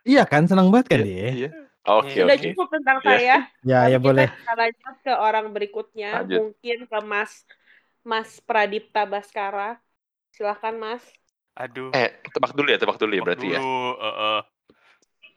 Iya 0.08 0.24
kan 0.24 0.44
senang 0.46 0.68
banget 0.68 0.88
kan 0.88 1.00
dia. 1.02 1.28
Iya. 1.30 1.50
Oke, 1.88 2.20
udah 2.20 2.36
oke. 2.36 2.46
cukup 2.46 2.68
tentang 2.70 2.98
Iya. 2.98 3.08
saya. 3.10 3.36
Ya 3.62 3.80
ya 3.86 3.96
kita 3.96 4.04
boleh. 4.04 4.28
bisa 4.30 4.54
lanjut 4.54 4.96
ke 5.02 5.14
orang 5.14 5.46
berikutnya, 5.50 6.12
Lanjut. 6.18 6.40
mungkin 6.42 6.78
ke 6.84 7.00
Mas 7.02 7.32
Mas 8.02 8.30
Pradipta 8.40 9.04
Baskara. 9.04 9.80
Silahkan 10.30 10.72
Mas. 10.74 11.04
Aduh. 11.54 11.90
Eh, 11.92 12.12
tebak 12.26 12.52
dulu 12.52 12.68
ya, 12.68 12.78
tebak 12.78 12.96
dulu 12.96 13.12
ya 13.12 13.24
berarti 13.24 13.48
ya. 13.50 13.60
Dulu, 13.60 13.88
eh, 13.98 14.08
eh. 14.08 14.40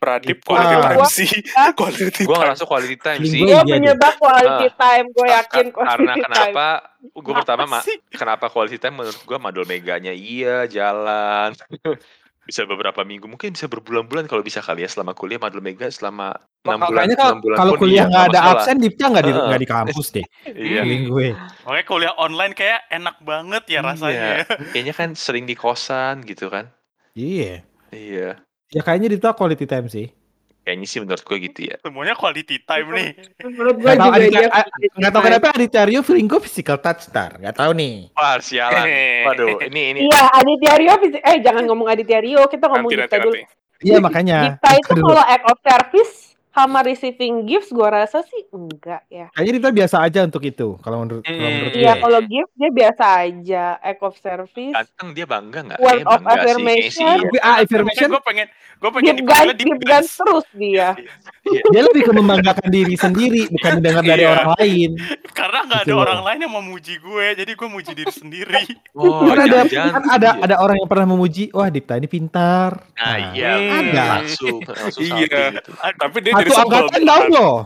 Pradip 0.01 0.41
quality 0.49 0.75
Ah. 0.75 0.83
time 0.83 1.05
sih 1.07 1.31
quality 1.71 2.23
Gue 2.23 2.33
time 2.33 2.41
ngerasa 2.43 2.65
quality 2.65 2.97
time 2.97 3.21
sih. 3.23 3.39
gue 3.39 3.53
Gue 3.53 3.65
menyebab 3.71 4.15
quality 4.17 4.69
time, 4.75 5.07
gue 5.11 5.27
yakin 5.29 5.67
quality 5.69 5.91
karena 5.93 6.13
time. 6.13 6.25
kenapa 6.25 6.67
gue 7.03 7.35
pertama 7.37 7.63
ma- 7.67 7.85
kenapa 8.11 8.47
quality 8.47 8.77
time 8.77 8.95
menurut 8.97 9.21
gue 9.21 9.39
madol 9.39 9.65
meganya 9.65 10.11
iya 10.11 10.65
jalan 10.65 11.53
bisa 12.41 12.65
beberapa 12.65 13.01
minggu 13.03 13.29
mungkin 13.29 13.53
bisa 13.53 13.69
berbulan-bulan 13.69 14.25
kalau 14.25 14.41
bisa 14.41 14.59
kali 14.59 14.83
ya 14.83 14.89
selama 14.89 15.13
kuliah 15.13 15.39
madol 15.39 15.61
mega 15.61 15.87
selama 15.87 16.35
enam 16.61 16.83
bulan 16.83 17.07
enam 17.07 17.39
bulan 17.39 17.57
kalau 17.57 17.73
kuliah 17.77 17.95
iya, 18.01 18.11
nggak 18.11 18.25
ada 18.27 18.41
masalah. 18.41 18.55
absen, 18.59 18.77
Dipta 18.77 19.05
nggak 19.07 19.23
di 19.23 19.33
nggak 19.33 19.61
di 19.61 19.69
kampus 19.71 20.07
deh. 20.11 20.27
iya 20.51 20.81
gue. 20.83 21.29
Makanya 21.63 21.87
kuliah 21.87 22.13
online 22.17 22.53
kayak 22.53 22.81
enak 22.91 23.17
banget 23.21 23.63
ya 23.69 23.81
rasanya. 23.81 24.25
Iya. 24.41 24.45
kayaknya 24.67 24.95
kan 24.95 25.09
sering 25.15 25.45
di 25.45 25.55
kosan 25.55 26.25
gitu 26.25 26.49
kan 26.49 26.73
Iya. 27.13 27.63
iya 27.91 28.31
Ya 28.71 28.81
kayaknya 28.81 29.09
Dipta 29.09 29.33
quality 29.33 29.67
time 29.67 29.89
sih. 29.89 30.07
kayaknya 30.61 30.87
sih 30.87 31.01
menurut 31.01 31.25
gue 31.25 31.39
gitu 31.41 31.61
ya 31.65 31.81
Semuanya 31.81 32.13
quality 32.13 32.61
time 32.61 32.89
nih. 32.93 33.09
Menurut 33.43 33.77
gue 33.77 33.91
juga 33.91 34.13
Aditya, 34.13 34.41
dia 34.41 34.49
a- 34.53 34.69
nggak 34.93 35.11
tahu 35.11 35.23
kenapa 35.25 35.47
Aditya 35.51 35.83
Rio 35.83 36.01
feeling 36.01 36.29
gue 36.29 36.39
physical 36.39 36.77
touch 36.77 37.01
star. 37.03 37.35
Nggak 37.35 37.57
tahu 37.57 37.73
nih. 37.73 38.13
wah 38.13 38.37
sialan 38.39 38.85
waduh 39.27 39.57
ini 39.65 39.83
ini 39.91 39.99
Iya, 40.05 40.23
Aditya 40.31 40.73
Rio, 40.77 40.95
fisik- 40.99 41.25
eh 41.25 41.37
jangan 41.41 41.65
ngomong 41.65 41.89
Aditya 41.89 42.21
Rio, 42.21 42.45
kita 42.47 42.69
ngomong 42.69 42.87
nanti 42.87 43.01
Dipta 43.01 43.17
nanti 43.17 43.27
dulu. 43.27 43.35
Iya 43.81 43.97
makanya. 43.99 44.39
Dipta 44.47 44.71
itu 44.77 44.93
kalau 44.95 45.25
act 45.25 45.45
of 45.45 45.59
service 45.61 46.15
sama 46.51 46.81
receiving 46.81 47.45
gifts, 47.45 47.69
gue 47.69 47.85
rasa 47.85 48.21
sih 48.23 48.43
enggak 48.49 49.07
ya. 49.07 49.31
Kayaknya 49.31 49.53
Dipta 49.55 49.71
biasa 49.73 49.97
aja 50.01 50.21
untuk 50.23 50.43
itu. 50.43 50.75
Kalau 50.77 50.97
menurut 51.01 51.23
kalau 51.23 51.39
Hmm. 51.39 51.55
menurut 51.57 51.73
Iya, 51.73 51.93
kalau 51.97 52.21
gift 52.23 52.51
dia 52.53 52.71
biasa 52.71 53.05
aja. 53.21 53.65
Act 53.81 54.03
of 54.03 54.15
service, 54.17 54.73
ganteng 54.73 55.09
dia 55.13 55.25
bangga 55.25 55.59
nggak 55.65 55.79
Word 55.79 56.01
Kayaknya 56.01 56.09
of 56.09 56.21
sih 56.21 56.35
affirmation. 56.35 57.17
iya. 57.25 57.41
Ah, 57.41 57.57
affirmation 57.61 58.09
gue 58.09 58.23
pengen 58.23 58.47
gue 58.77 58.91
pengen 58.91 59.15
gift 59.15 59.29
gun, 59.29 59.47
di 59.51 59.65
gift 59.65 59.83
gun 59.83 60.05
terus 60.07 60.47
dia. 60.53 60.89
dia 61.73 61.83
lebih 61.83 62.03
ke 62.03 62.13
membanggakan 62.13 62.69
diri 62.69 62.95
sendiri 62.95 63.43
bukan 63.49 63.73
dengar 63.79 64.03
dari 64.03 64.23
Iya. 64.23 64.31
orang 64.31 64.49
lain. 64.57 64.91
karena 65.31 65.59
nggak 65.63 65.79
ada 65.79 65.87
Gitu 65.87 65.95
loh. 65.95 66.03
orang 66.03 66.21
lain 66.23 66.39
yang 66.41 66.55
memuji 66.55 66.95
gue 66.97 67.27
jadi 67.35 67.53
gue 67.53 67.69
muji 67.71 67.93
diri 67.93 68.13
sendiri 68.13 68.63
oh 68.99 69.25
kan 69.25 69.39
ada 69.41 69.59
kan 69.65 70.03
ada 70.11 70.31
iya. 70.31 70.43
ada 70.43 70.57
orang 70.59 70.77
yang 70.77 70.87
pernah 70.87 71.07
memuji, 71.07 71.49
wah 71.51 71.69
Dipta 71.69 71.95
ini 71.95 72.07
pintar. 72.07 72.71
nah 72.93 73.17
iya 73.31 73.53
Hmm. 73.53 73.79
Ada. 73.87 74.05
langsung 74.19 74.57
langsung 74.61 75.03
Iya. 75.03 75.17
gitu 75.17 75.39
tapi 75.97 76.17
dia 76.21 76.33
Satu 76.43 76.53
sebel 76.57 76.81
angkatan 76.81 77.03
tahu 77.05 77.25
loh. 77.31 77.57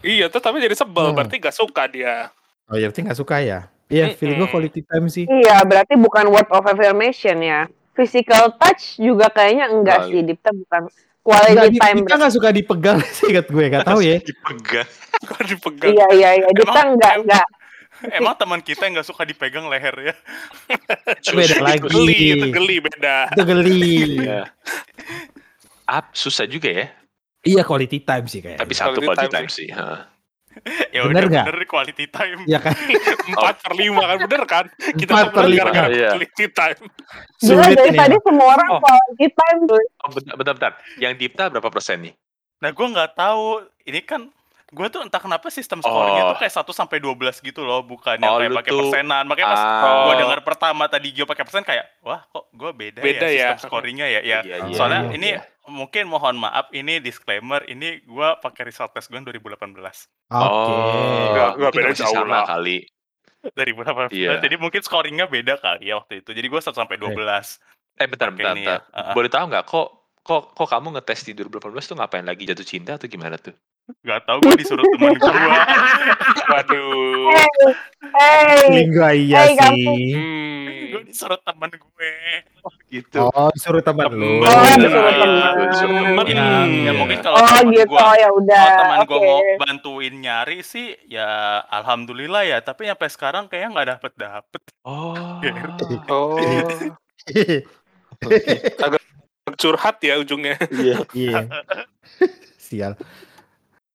iya 0.00 0.26
tuh 0.26 0.38
tapi 0.38 0.56
jadi 0.58 0.74
sebel 0.74 1.06
Hmm. 1.06 1.16
berarti 1.16 1.36
gak 1.38 1.54
suka 1.54 1.82
dia 1.86 2.28
Oh 2.66 2.74
ya 2.74 2.86
berarti 2.86 3.00
nggak 3.00 3.16
suka 3.16 3.36
ya? 3.38 3.70
Iya, 3.86 4.10
feeling 4.12 4.36
gue 4.36 4.48
quality 4.48 4.82
time 4.82 5.06
sih. 5.06 5.22
Iya, 5.22 5.62
berarti 5.62 5.94
bukan 5.94 6.26
word 6.26 6.50
of 6.50 6.64
affirmation 6.64 7.38
ya. 7.38 7.70
Physical 7.92 8.50
touch 8.52 8.98
juga 8.98 9.30
kayaknya 9.30 9.70
enggak 9.70 9.98
Nggak. 10.00 10.10
sih, 10.10 10.20
Dipta 10.26 10.50
bukan 10.52 10.82
quality 11.22 11.54
Di- 11.68 11.78
time. 11.78 11.96
Dipta 12.00 12.14
nggak 12.16 12.34
suka 12.34 12.48
dipegang 12.50 12.98
sih, 13.14 13.30
ingat 13.30 13.46
gue 13.46 13.64
nggak 13.64 13.86
tahu 13.86 14.00
ya. 14.00 14.18
dipegang 14.18 14.88
kok 15.30 15.40
dipegang 15.40 15.92
Iya, 15.92 16.06
iya, 16.12 16.30
iya. 16.36 16.48
Dipta 16.50 16.74
Emang- 16.74 16.90
enggak, 16.92 17.14
enggak. 17.16 17.46
emang 18.12 18.34
teman 18.34 18.60
kita 18.60 18.82
yang 18.82 18.98
nggak 18.98 19.06
suka 19.06 19.22
dipegang 19.22 19.64
leher 19.66 19.94
ya 20.02 20.14
Beda 21.32 21.56
lagi. 21.62 21.80
geli 21.80 22.20
itu 22.34 22.46
geli 22.50 22.76
beda 22.82 23.30
Itu 23.30 23.42
geli. 23.44 23.94
Iya. 24.18 24.40
Up 25.86 26.06
susah 26.12 26.44
juga 26.44 26.66
ya. 26.68 26.86
Iya 27.46 27.62
quality 27.62 27.98
time 28.00 28.26
sih 28.26 28.40
kayaknya. 28.40 28.60
Tapi 28.60 28.72
satu 28.72 28.90
Quality 28.92 29.06
quality 29.06 29.26
time 29.28 29.38
time 29.38 29.48
sih. 29.48 29.68
ha. 29.70 30.10
ya 30.88 31.04
Bener 31.04 31.28
udah 31.28 31.44
bener 31.44 31.58
quality 31.64 32.06
time 32.08 32.38
Iya 32.42 32.58
kan? 32.58 32.72
empat 33.28 33.56
per 33.60 33.72
lima 33.74 34.02
kan 34.02 34.16
bener 34.18 34.42
kan 34.44 34.64
kita 34.96 35.12
Empat 35.12 35.28
per 35.30 35.44
lima. 35.44 35.58
gara-gara 35.62 35.88
Iya. 35.90 36.08
quality 36.10 36.44
time 36.50 36.80
Gila 37.36 37.60
Sulit 37.60 37.76
dari 37.76 37.90
nih. 37.90 38.00
tadi 38.00 38.16
semua 38.18 38.46
orang 38.50 38.68
Oh. 38.70 38.80
quality 38.80 39.26
time 39.30 39.58
tuh. 39.62 39.82
Oh, 39.98 40.10
bentar, 40.10 40.34
bentar, 40.34 40.52
bentar. 40.54 40.72
Yang 40.96 41.12
Dipta 41.18 41.44
berapa 41.48 41.68
persen 41.68 41.98
nih? 42.02 42.14
nah 42.56 42.72
gue 42.72 42.86
nggak 42.88 43.10
tahu 43.14 43.44
ini 43.84 44.00
kan 44.00 44.32
gue 44.66 44.86
tuh 44.88 44.98
entah 44.98 45.20
kenapa 45.20 45.46
sistem 45.48 45.78
skornya 45.78 46.22
Oh. 46.24 46.28
tuh 46.32 46.38
kayak 46.40 46.54
1 46.56 46.72
sampai 46.72 46.96
12 46.98 47.12
gitu 47.38 47.60
loh 47.60 47.84
bukan 47.84 48.16
yang 48.16 48.26
Oh, 48.26 48.40
kayak 48.40 48.56
pakai 48.56 48.72
persenan 48.72 49.24
makanya 49.24 49.48
pas 49.50 49.60
Ah. 49.60 50.04
gue 50.08 50.14
dengar 50.18 50.40
pertama 50.40 50.82
tadi 50.86 51.12
Gio 51.12 51.22
pakai 51.22 51.44
persen 51.44 51.62
kayak 51.62 51.84
wah 52.00 52.24
kok 52.24 52.48
gue 52.50 52.70
beda, 52.72 52.98
Beda 52.98 53.28
ya 53.28 53.28
ya. 53.28 53.48
sistem 53.52 53.68
scoringnya 53.68 54.08
ya 54.08 54.20
ya 54.20 54.38
Iya, 54.40 54.56
iya, 54.64 54.72
soalnya 54.72 55.00
iya, 55.04 55.12
ini 55.12 55.28
iya. 55.30 55.40
Mungkin 55.68 56.06
mohon 56.06 56.36
maaf 56.36 56.70
ini 56.70 56.98
disclaimer 56.98 57.62
ini 57.66 58.00
gue 58.00 58.28
pakai 58.38 58.66
result 58.66 58.90
test 58.90 59.08
gue 59.08 59.18
2018 59.18 59.56
Oke. 59.56 59.82
Oh, 60.32 61.30
nggak 61.30 61.48
mungkin 61.56 61.70
beda 61.72 61.88
masih 61.90 62.02
jauh 62.02 62.16
sama 62.16 62.36
lah. 62.42 62.46
kali. 62.46 62.78
2018 63.46 64.10
Iya. 64.10 64.42
jadi 64.42 64.56
mungkin 64.56 64.80
scoringnya 64.80 65.26
beda 65.26 65.54
kali 65.56 65.86
ya 65.86 65.98
waktu 65.98 66.18
itu 66.18 66.34
jadi 66.34 66.46
gue 66.46 66.60
1 66.60 66.74
sampai 66.74 66.96
12 66.98 67.62
Eh, 67.96 68.04
bentar, 68.04 68.28
Oke, 68.28 68.42
bentar, 68.42 68.52
ini 68.52 68.66
bentar. 68.66 68.80
ya. 68.84 68.92
Ah, 68.92 69.00
ah. 69.08 69.14
Boleh 69.14 69.30
tahu 69.30 69.44
nggak 69.48 69.64
kok 69.64 69.88
kok 70.20 70.42
kok 70.52 70.68
kamu 70.68 70.98
ngetes 70.98 71.20
di 71.24 71.32
2018 71.32 71.86
tuh 71.86 71.96
ngapain 71.96 72.26
lagi 72.26 72.44
jatuh 72.44 72.66
cinta 72.66 72.98
atau 72.98 73.06
gimana 73.06 73.38
tuh? 73.38 73.54
Gak 74.02 74.26
tau 74.26 74.42
gue 74.42 74.58
disuruh 74.58 74.82
temen 74.82 75.14
gue 75.22 75.30
waduh 76.50 77.30
Hey, 78.16 78.84
hey, 78.84 79.16
iya 79.22 79.38
Hey, 79.46 79.54
kamu. 79.54 79.94
sih. 79.94 80.10
Gue 80.88 81.02
disuruh 81.04 81.38
temen 81.38 81.70
gue 81.70 82.12
Gitu. 82.86 83.18
Oh, 83.18 83.50
disuruh 83.50 83.80
teman 83.80 84.06
lu. 84.08 84.40
Temen. 84.40 84.46
Oh, 84.46 84.62
Iya, 84.62 84.74
disuruh 84.78 85.12
temen. 85.12 85.52
Disuruh 85.68 85.96
temen. 85.98 86.24
ya, 86.26 86.46
ya 86.64 86.92
mungkin 86.92 87.18
kalau 87.20 87.36
Oh 87.36 87.46
temen 87.46 87.66
gitu, 87.72 87.90
gue 87.90 88.10
ya 88.16 88.28
udah. 88.30 88.62
kalau 88.62 88.78
teman 88.78 88.98
gue 89.02 89.16
Oke. 89.16 89.26
mau 89.26 89.40
bantuin 89.58 90.14
nyari 90.16 90.58
sih 90.60 90.86
ya 91.06 91.28
alhamdulillah 91.66 92.42
ya 92.42 92.58
tapi 92.60 92.86
sampai 92.86 93.08
sekarang 93.08 93.44
kayaknya 93.46 93.68
nggak 93.72 93.88
dapet 93.92 94.12
dapet 94.16 94.62
Oh. 94.82 95.14
oh 96.08 96.38
curhat 99.56 99.96
ya 100.00 100.18
ujungnya 100.18 100.56
Iya. 100.68 100.96
Iya. 101.12 101.38
Sial. 102.66 102.92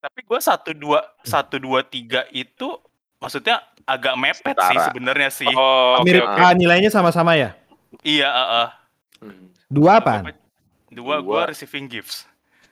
tapi 0.01 0.19
gue 0.19 0.39
satu 0.41 0.73
dua 0.73 0.99
satu 1.21 1.55
dua 1.55 1.83
tiga 1.83 2.25
itu 2.31 2.73
maksudnya 3.21 3.61
agak 3.85 4.17
mepet 4.17 4.55
sih 4.57 4.73
Setara. 4.73 4.85
sebenarnya 4.89 5.29
sih. 5.29 5.47
Oh, 5.47 6.01
Mirip 6.01 6.25
oke. 6.25 6.35
ah, 6.35 6.51
nilainya 6.51 6.89
sama-sama 6.89 7.37
ya? 7.37 7.53
Iya, 8.01 8.27
heeh. 8.27 8.67
Hmm. 9.21 9.45
Dua 9.67 10.01
apa? 10.01 10.33
Dua, 10.89 11.15
Dua. 11.15 11.15
gua 11.21 11.41
receiving 11.47 11.85
gifts. 11.87 12.25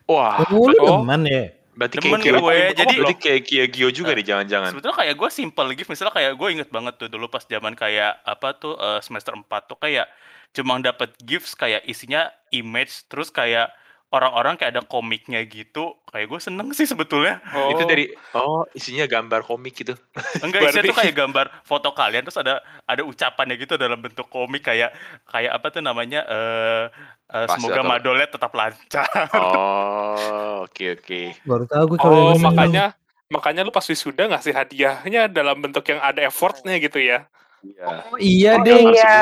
Wah, 0.04 0.42
Oh, 0.50 0.68
lu 0.68 0.76
Oh. 0.82 1.00
teman 1.00 1.24
ya? 1.24 1.54
berarti 1.72 1.96
Demen 1.96 2.20
kayak 2.20 2.44
gue, 2.44 2.56
jadi- 2.76 2.98
berarti 3.00 3.16
kayak 3.16 3.42
Kia 3.48 3.66
Gio 3.72 3.88
juga 3.88 4.12
nih 4.12 4.26
jangan-jangan. 4.26 4.76
Sebetulnya 4.76 5.00
kayak 5.00 5.16
gue 5.16 5.30
simple 5.32 5.70
gift, 5.72 5.88
misalnya 5.88 6.12
kayak 6.12 6.32
gue 6.36 6.48
inget 6.52 6.68
banget 6.68 6.94
tuh 7.00 7.08
dulu 7.08 7.32
pas 7.32 7.40
zaman 7.40 7.72
kayak 7.72 8.20
apa 8.20 8.52
tuh 8.52 8.76
eh, 8.76 9.00
semester 9.00 9.32
4 9.32 9.48
tuh 9.64 9.80
kayak 9.80 10.12
cuma 10.52 10.76
dapat 10.76 11.16
gifts 11.24 11.56
kayak 11.56 11.80
isinya 11.86 12.28
image 12.52 13.08
terus 13.08 13.32
kayak 13.32 13.72
orang-orang 14.10 14.58
kayak 14.58 14.74
ada 14.74 14.84
komiknya 14.84 15.46
gitu. 15.46 15.98
Kayak 16.10 16.28
gue 16.34 16.40
seneng 16.42 16.74
sih 16.74 16.90
sebetulnya. 16.90 17.38
Oh. 17.54 17.70
Itu 17.74 17.86
dari 17.86 18.10
oh 18.34 18.66
isinya 18.74 19.06
gambar 19.06 19.46
komik 19.46 19.78
gitu. 19.78 19.94
Enggak 20.42 20.70
isinya 20.74 20.90
tuh 20.90 20.98
kayak 20.98 21.16
gambar 21.16 21.46
foto 21.62 21.94
kalian 21.94 22.26
terus 22.26 22.42
ada 22.42 22.60
ada 22.90 23.02
ucapannya 23.06 23.56
gitu 23.58 23.78
dalam 23.78 24.02
bentuk 24.02 24.26
komik 24.28 24.66
kayak 24.66 24.94
kayak 25.30 25.52
apa 25.54 25.68
tuh 25.70 25.86
namanya 25.86 26.26
eh 26.26 26.84
eh, 27.30 27.46
Pas 27.46 27.54
semoga 27.58 27.82
atau- 27.82 27.90
Madolet 27.90 28.30
tetap 28.34 28.52
lancar. 28.58 29.06
Oh, 29.38 30.66
oke 30.66 30.86
oke. 30.98 31.22
Baru 31.46 31.64
tahu 31.70 31.84
gue 31.94 31.98
kalau 32.02 32.34
Oh, 32.34 32.40
makanya 32.42 32.98
makanya 33.30 33.62
lu 33.62 33.70
pas 33.70 33.86
wisuda 33.86 34.26
ngasih 34.26 34.58
hadiahnya 34.58 35.30
dalam 35.30 35.62
bentuk 35.62 35.86
yang 35.86 36.02
ada 36.02 36.26
effortnya 36.26 36.82
gitu 36.82 36.98
ya. 36.98 37.30
Iya. 37.60 37.84
Oh, 37.84 38.16
iya 38.16 38.52
Oh, 38.56 38.64
deh. 38.64 38.82
iya, 38.88 39.14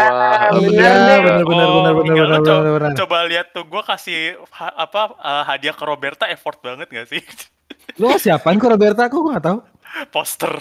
Iya, 0.54 0.90
benar 0.94 1.20
benar 1.20 1.42
Oh, 1.42 1.74
benar 1.74 1.94
benar 1.98 2.14
iya, 2.14 2.24
benar 2.38 2.74
benar. 2.78 2.92
Coba 2.96 3.18
lihat 3.26 3.48
tuh 3.50 3.66
gue 3.66 3.82
kasih 3.82 4.20
ha- 4.52 4.76
apa 4.78 5.02
eh, 5.16 5.44
hadiah 5.48 5.74
ke 5.74 5.84
Roberta 5.84 6.26
effort 6.28 6.62
banget 6.62 6.86
gak 6.88 7.08
sih? 7.08 7.22
Lu 8.00 8.14
siapaan 8.16 8.58
kok 8.58 8.70
Roberta? 8.70 9.10
Aku 9.10 9.26
nggak 9.26 9.42
tahu. 9.44 9.60
Poster. 10.10 10.54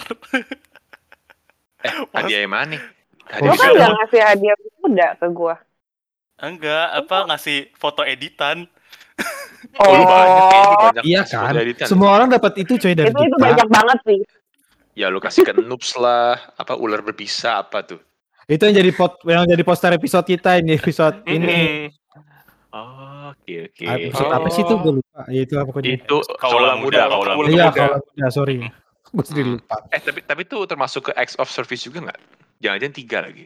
Eh, 1.77 1.93
hadiah 2.11 2.41
yang 2.41 2.51
mana 2.51 2.65
nih? 2.73 2.81
Lo 3.37 3.53
kan 3.53 3.69
gak 3.69 3.91
ngasih 3.93 4.21
hadiah 4.23 4.55
muda 4.81 5.07
ke 5.13 5.27
gua. 5.29 5.55
Enggak, 6.37 6.87
apa 6.95 7.17
ngasih 7.29 7.69
foto 7.73 8.01
editan. 8.01 8.65
Oh, 9.77 9.89
lu 9.89 10.05
banyak 10.05 10.43
lu 10.45 10.75
banyak 10.79 11.03
Iya 11.03 11.21
kan? 11.25 11.53
editan. 11.57 11.85
Semua 11.85 12.09
orang 12.13 12.29
dapat 12.29 12.57
itu 12.57 12.77
coy 12.77 12.93
dari 12.93 13.09
Itu 13.09 13.17
itu 13.19 13.37
kita. 13.37 13.41
banyak 13.43 13.67
banget 13.67 13.99
sih. 14.05 14.19
Ya 14.97 15.13
lu 15.13 15.21
kasih 15.21 15.45
ke 15.45 15.53
noobs 15.53 15.93
lah, 15.93 16.41
apa 16.57 16.73
ular 16.73 17.05
berbisa 17.05 17.61
apa 17.61 17.85
tuh? 17.85 18.01
Itu 18.49 18.65
yang 18.65 18.81
jadi 18.81 18.89
pot 18.97 19.21
yang 19.29 19.45
jadi 19.45 19.61
poster 19.61 19.93
episode 19.93 20.25
kita 20.25 20.57
ini 20.57 20.73
episode 20.73 21.21
ini. 21.29 21.93
Oh, 22.73 23.29
oke 23.29 23.53
oke. 23.69 23.83
Episode 23.85 24.31
Oh. 24.33 24.37
apa 24.41 24.47
sih 24.49 24.65
itu 24.65 24.73
gue 24.73 24.93
lupa. 24.97 25.21
Ya 25.29 25.41
itu 25.45 25.53
apa 25.53 25.69
pokoknya. 25.69 26.01
Itu 26.01 26.17
Kaula 26.41 26.81
muda, 26.81 26.81
muda, 26.81 27.01
kaula 27.13 27.31
muda. 27.37 27.37
muda. 27.37 27.49
Iya 27.53 27.65
muda. 27.69 27.77
kalau 27.77 27.97
ya 28.17 28.27
sorry. 28.33 28.57
Gue 29.13 29.23
sendiri 29.23 29.47
lupa. 29.61 29.77
Eh 29.93 30.01
tapi 30.01 30.19
tapi 30.25 30.41
itu 30.49 30.57
termasuk 30.65 31.01
ke 31.09 31.11
X 31.13 31.37
of 31.37 31.47
service 31.53 31.85
juga 31.85 32.09
nggak? 32.09 32.19
Jangan-jangan 32.65 32.95
tiga 32.97 33.17
lagi. 33.21 33.45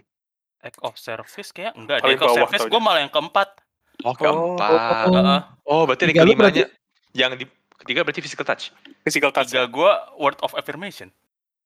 Act 0.64 0.80
of 0.88 0.96
service 0.96 1.52
kayak 1.52 1.76
enggak. 1.76 2.00
Act 2.00 2.24
of 2.24 2.32
service 2.32 2.64
gue 2.64 2.80
malah 2.80 3.04
yang 3.04 3.12
keempat. 3.12 3.60
Oh 4.08 4.16
keempat. 4.16 4.72
Oh. 4.72 5.14
Heeh. 5.20 5.40
Oh 5.68 5.82
berarti 5.84 6.04
lu 6.08 6.14
kelimanya 6.16 6.66
yang 7.12 7.36
di 7.36 7.44
ketiga 7.84 8.08
berarti 8.08 8.24
physical 8.24 8.48
touch. 8.48 8.72
Physical 9.04 9.36
touch. 9.36 9.52
Tiga 9.52 9.68
gue 9.68 9.92
word 10.16 10.40
of 10.40 10.56
affirmation. 10.56 11.12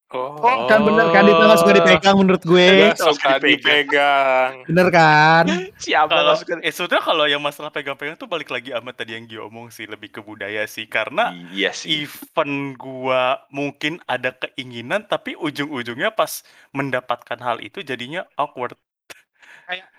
Oh. 0.07 0.37
Oh. 0.37 0.69
Kan 0.69 0.85
bener 0.85 1.09
kan 1.09 1.25
itu 1.25 1.33
nggak 1.35 1.59
suka 1.59 1.73
dipegang 1.73 2.15
menurut 2.15 2.39
gue. 2.39 2.67
Nggak 2.87 3.01
suka 3.01 3.29
dipegang. 3.37 4.51
Bener 4.63 4.87
kan? 4.87 5.45
Siapa 5.81 6.07
Kalau 6.07 6.31
masukan? 6.31 6.57
eh 6.61 6.69
sebetulnya 6.69 7.03
kalau 7.03 7.25
yang 7.25 7.41
masalah 7.41 7.67
pegang-pegang 7.67 8.13
tuh 8.13 8.25
balik 8.25 8.47
lagi 8.47 8.69
sama 8.69 8.93
tadi 8.93 9.13
yang 9.13 9.25
Gio 9.25 9.49
omong 9.49 9.69
sih 9.69 9.83
lebih 9.83 10.09
ke 10.09 10.21
budaya 10.21 10.63
sih 10.65 10.85
karena 10.85 11.33
Iya 11.49 11.73
sih. 11.73 12.05
event 12.05 12.55
gua 12.75 13.43
mungkin 13.49 13.97
ada 14.05 14.29
keinginan 14.31 15.03
tapi 15.03 15.33
ujung-ujungnya 15.33 16.13
pas 16.13 16.45
mendapatkan 16.69 17.37
hal 17.37 17.57
itu 17.59 17.81
jadinya 17.81 18.29
awkward. 18.35 18.77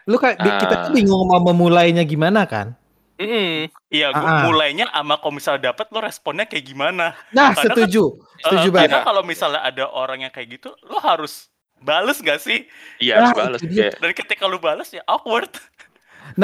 Lu 0.06 0.16
kayak 0.16 0.38
di- 0.38 0.54
kita 0.56 0.74
tuh 0.80 0.90
Ah. 0.90 0.94
bingung 0.94 1.26
mau 1.26 1.42
memulainya 1.42 2.02
gimana 2.02 2.46
kan? 2.46 2.78
Iya, 3.16 4.12
gua 4.12 4.20
Ah, 4.20 4.28
ah. 4.28 4.42
mulainya 4.44 4.86
sama 4.88 5.16
kalau 5.16 5.32
misalnya 5.32 5.72
dapet 5.72 5.88
lo 5.88 6.00
responnya 6.00 6.44
kayak 6.44 6.64
gimana. 6.64 7.16
Nah, 7.32 7.56
Karena 7.56 7.64
setuju. 7.64 8.02
Setuju 8.38 8.68
Eh, 8.68 8.72
banget. 8.72 8.90
Karena 8.92 8.98
kalau 9.02 9.22
misalnya 9.24 9.60
ada 9.64 9.84
orang 9.88 10.18
yang 10.20 10.32
kayak 10.32 10.60
gitu, 10.60 10.68
lo 10.84 11.00
harus 11.00 11.48
bales 11.78 12.20
gak 12.20 12.38
sih? 12.38 12.68
Iya 12.98 13.18
harus 13.18 13.30
Nah, 13.32 13.36
balas 13.36 13.60
itu 13.60 13.72
dia. 13.72 13.80
kayak. 13.88 13.94
Dan 13.98 14.10
ketika 14.12 14.44
lo 14.44 14.58
bales 14.58 14.88
ya 14.92 15.00
awkward. 15.06 15.48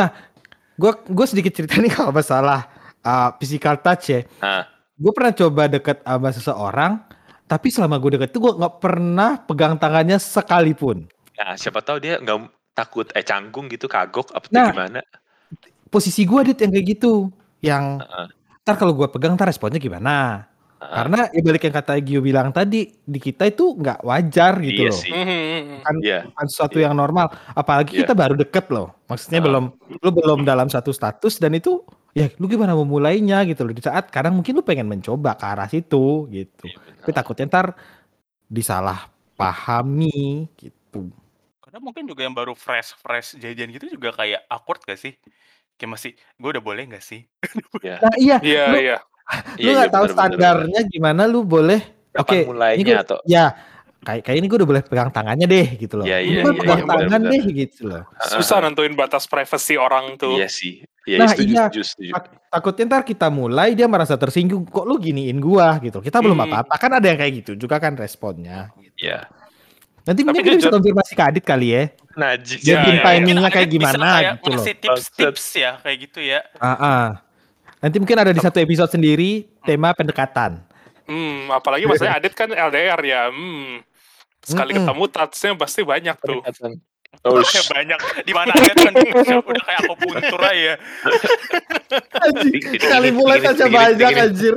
Gue 0.73 0.93
gue 1.05 1.27
sedikit 1.29 1.53
cerita 1.53 1.77
nih 1.77 1.93
kalau 2.01 2.11
masalah 2.11 2.65
uh, 3.03 3.37
physical 3.37 3.77
touch 3.79 4.05
ya. 4.09 4.21
Nah, 4.41 4.65
Gue 4.93 5.11
pernah 5.11 5.35
coba 5.35 5.67
deket 5.67 5.99
sama 6.01 6.31
seseorang, 6.31 6.93
tapi 7.45 7.69
selama 7.69 7.99
gue 7.99 8.15
deket 8.15 8.31
itu 8.31 8.39
gue 8.39 8.55
nggak 8.55 8.77
pernah 8.79 9.35
pegang 9.41 9.75
tangannya 9.77 10.17
sekalipun. 10.17 11.09
nah 11.33 11.57
siapa 11.57 11.83
tahu 11.83 11.99
dia 11.99 12.23
nggak 12.23 12.39
takut 12.71 13.09
eh 13.13 13.25
canggung 13.25 13.67
gitu 13.67 13.91
kagok 13.91 14.31
apa 14.31 14.47
tuh 14.47 14.55
Nah. 14.55 14.69
gimana? 14.71 15.01
Posisi 15.93 16.25
gue 16.25 16.41
dit 16.49 16.57
yang 16.57 16.73
kayak 16.73 16.87
gitu, 16.97 17.29
yang 17.61 18.01
Heeh. 18.01 18.27
ntar 18.65 18.81
kalau 18.81 18.97
gue 18.97 19.05
pegang 19.13 19.37
ntar 19.37 19.45
responnya 19.45 19.77
gimana? 19.77 20.49
Heeh. 20.81 20.89
Karena 20.89 21.19
ya 21.29 21.41
balik 21.45 21.63
yang 21.69 21.77
kata 21.77 21.93
Gio 22.01 22.25
bilang 22.25 22.49
tadi, 22.49 22.89
di 23.05 23.21
kita 23.21 23.45
itu 23.45 23.77
nggak 23.77 24.01
wajar 24.01 24.57
gitu 24.65 24.89
Iya 24.89 24.91
loh. 24.91 24.97
sih. 25.05 25.13
Kan 25.85 25.95
Iya. 26.01 26.19
bukan 26.33 26.47
sesuatu 26.49 26.81
yang 26.81 26.97
normal. 26.97 27.29
Apalagi 27.53 27.93
Iya. 27.93 28.09
kita 28.09 28.13
baru 28.17 28.41
deket 28.41 28.73
loh. 28.73 28.97
Maksudnya 29.05 29.45
Ah. 29.45 29.47
belum, 29.53 29.65
lu 30.01 30.09
belum 30.17 30.39
dalam 30.49 30.73
satu 30.73 30.97
status 30.97 31.37
dan 31.37 31.53
itu 31.53 31.85
ya 32.17 32.33
lu 32.41 32.49
gimana 32.49 32.73
memulainya 32.73 33.45
gitu 33.45 33.61
loh. 33.69 33.77
Di 33.77 33.85
saat 33.85 34.09
kadang 34.09 34.33
mungkin 34.41 34.57
lu 34.57 34.65
pengen 34.65 34.89
mencoba 34.89 35.37
ke 35.37 35.45
arah 35.45 35.69
situ 35.69 36.25
gitu. 36.33 36.65
Iya, 36.73 36.77
benar. 36.81 37.01
Tapi 37.05 37.11
takutnya 37.13 37.45
ntar 37.53 37.67
disalah 38.49 39.13
pahami 39.37 40.49
gitu. 40.57 41.13
Karena 41.61 41.79
mungkin 41.85 42.05
juga 42.09 42.25
yang 42.25 42.33
baru 42.33 42.57
fresh 42.57 42.97
fresh 43.01 43.37
jajan 43.37 43.69
gitu 43.73 43.93
juga 43.93 44.13
kayak 44.17 44.45
awkward 44.49 44.81
gak 44.89 44.97
sih? 44.97 45.13
Kayak 45.75 45.91
masih, 45.91 46.11
gue 46.15 46.51
udah 46.53 46.63
boleh 46.63 46.83
gak 46.89 47.03
sih? 47.03 47.21
Iya. 47.83 47.97
Nah 47.99 48.15
iya, 48.17 48.37
Iya, 48.39 48.65
lu, 48.69 48.79
iya. 48.79 48.99
lu 49.63 49.71
nggak 49.73 49.91
tahu 49.91 50.07
standarnya 50.09 50.81
gimana 50.87 51.23
lu 51.25 51.43
boleh. 51.43 51.81
Kapan 52.13 52.23
Oke, 52.23 52.39
mulainya 52.45 52.77
ini 52.77 52.85
gua- 52.87 53.03
atau 53.03 53.19
ya 53.25 53.45
kayak 54.03 54.23
kayak 54.23 54.37
ini 54.37 54.47
gue 54.47 54.59
udah 54.61 54.69
boleh 54.69 54.83
pegang 54.85 55.09
tangannya 55.09 55.47
deh 55.47 55.67
gitu 55.77 55.95
loh. 55.97 56.05
Iya, 56.05 56.19
Ini 56.19 56.29
iya, 56.29 56.43
gua 56.43 56.53
iya, 56.53 56.61
pegang 56.61 56.79
iya, 56.79 56.85
tangan 56.85 57.01
benar-benar. 57.09 57.33
deh 57.33 57.43
gitu 57.57 57.81
loh. 57.83 58.03
Susah 58.21 58.57
nentuin 58.61 58.93
batas 58.93 59.25
privasi 59.25 59.75
orang 59.75 60.05
tuh. 60.17 60.37
Iya 60.37 60.47
sih. 60.47 60.85
Iya, 61.03 61.17
Nah, 61.19 61.29
setuju, 61.29 61.51
iya. 61.51 61.65
setuju, 61.67 61.81
setuju. 61.83 62.13
Tak- 62.13 62.31
takutnya 62.53 62.85
ntar 62.87 63.03
kita 63.03 63.27
mulai 63.27 63.73
dia 63.73 63.87
merasa 63.87 64.15
tersinggung 64.15 64.63
kok 64.65 64.85
lu 64.85 65.01
giniin 65.01 65.39
gua 65.39 65.81
gitu 65.81 65.99
kita 65.99 66.21
belum 66.21 66.37
Hmm. 66.37 66.47
apa-apa 66.47 66.75
kan 66.77 66.91
ada 66.93 67.07
yang 67.07 67.17
kayak 67.17 67.33
gitu 67.41 67.53
juga 67.57 67.81
kan 67.81 67.97
responnya 67.97 68.69
Iya. 68.95 69.25
Nanti 70.03 70.21
mungkin 70.27 70.43
kita 70.43 70.57
bisa 70.59 70.73
konfirmasi 70.73 71.13
ke 71.15 71.23
Adit 71.23 71.45
kali 71.47 71.69
ya 71.75 71.85
Najis. 72.13 72.61
Iya, 72.61 72.85
Jadiin 72.85 72.93
iya, 72.93 73.03
timingnya 73.09 73.35
Mungkin 73.41 73.57
kayak 73.57 73.69
gimana 73.73 74.05
kayak 74.21 74.37
gitu 74.37 74.49
loh 74.53 74.65
tips-tips 74.69 75.45
ya 75.57 75.71
kayak 75.81 75.99
gitu 76.05 76.21
ya. 76.21 76.41
Ah, 76.61 76.77
ah. 76.77 77.05
nanti 77.81 77.97
mungkin 77.97 78.19
ada 78.21 78.37
di 78.37 78.41
satu 78.45 78.61
episode 78.61 78.93
sendiri 78.93 79.49
tema 79.65 79.97
pendekatan 79.97 80.61
Hmm, 81.07 81.51
apalagi 81.51 81.85
maksudnya 81.85 82.17
Adit 82.17 82.33
kan 82.33 82.49
LDR 82.51 83.01
ya. 83.03 83.29
Hmm. 83.29 83.83
Sekali 84.43 84.75
Mm-mm. 84.75 84.87
ketemu 84.87 85.05
touch-nya 85.11 85.51
pasti 85.59 85.81
banyak 85.87 86.17
tuh. 86.19 86.41
Oh, 87.23 87.37
Kayak 87.45 87.67
banyak 87.69 88.01
di 88.25 88.33
mana 88.33 88.51
aja 88.57 88.73
kan 88.73 88.93
udah 88.97 89.63
kayak 89.69 89.81
aku 89.85 89.95
puntur 90.01 90.43
aja. 90.43 90.75
Dikit, 92.41 92.81
sekali 92.81 93.09
mulai 93.13 93.39
saja 93.45 93.69
banyak 93.69 94.13
anjir 94.17 94.57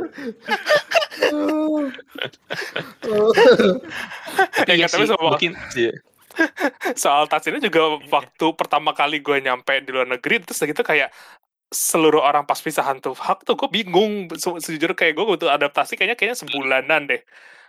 Ya, 3.04 3.12
Iya 4.78 4.88
tapi 4.88 5.04
sih, 5.04 5.12
soal, 5.12 5.24
mungkin 5.26 5.52
iya. 5.76 5.92
soal 7.00 7.24
touch 7.26 7.48
ini 7.48 7.60
juga 7.60 7.82
waktu 8.06 8.46
pertama 8.54 8.92
kali 8.92 9.20
gue 9.20 9.40
nyampe 9.40 9.72
di 9.80 9.90
luar 9.90 10.08
negeri 10.08 10.44
terus 10.44 10.60
gitu 10.60 10.84
kayak 10.84 11.10
seluruh 11.72 12.22
orang 12.22 12.44
pas 12.44 12.60
pisahan 12.60 13.00
tuh 13.00 13.16
hak 13.16 13.44
tuh 13.44 13.56
gue 13.56 13.70
bingung 13.72 14.28
Se- 14.36 14.60
sejujurnya 14.62 14.96
kayak 14.96 15.14
gue 15.16 15.26
butuh 15.26 15.50
adaptasi 15.50 15.96
kayaknya 15.96 16.16
kayaknya 16.16 16.38
sebulanan 16.38 17.08
deh 17.08 17.22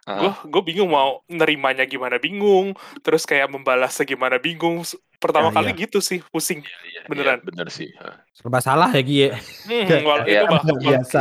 gue 0.06 0.30
gue 0.46 0.62
bingung 0.62 0.86
mau 0.86 1.18
nerimanya 1.26 1.82
gimana 1.82 2.22
bingung 2.22 2.78
terus 3.02 3.26
kayak 3.26 3.50
membalasnya 3.50 4.06
gimana 4.06 4.38
bingung 4.38 4.86
pertama 5.18 5.50
Ya, 5.50 5.54
kali 5.58 5.70
iya. 5.74 5.80
gitu 5.82 5.98
sih 5.98 6.22
pusing 6.30 6.62
iya, 6.62 7.02
beneran. 7.10 7.42
iya, 7.42 7.46
bener 7.48 7.66
sih. 7.72 7.90
Serba 8.30 8.62
salah 8.62 8.86
ya 8.94 9.02
Gie 9.02 9.34
hmm, 9.66 10.06
wal- 10.06 10.22
Iya, 10.22 10.46
itu 10.46 10.46
bah- 10.46 10.62
biasa 10.78 11.20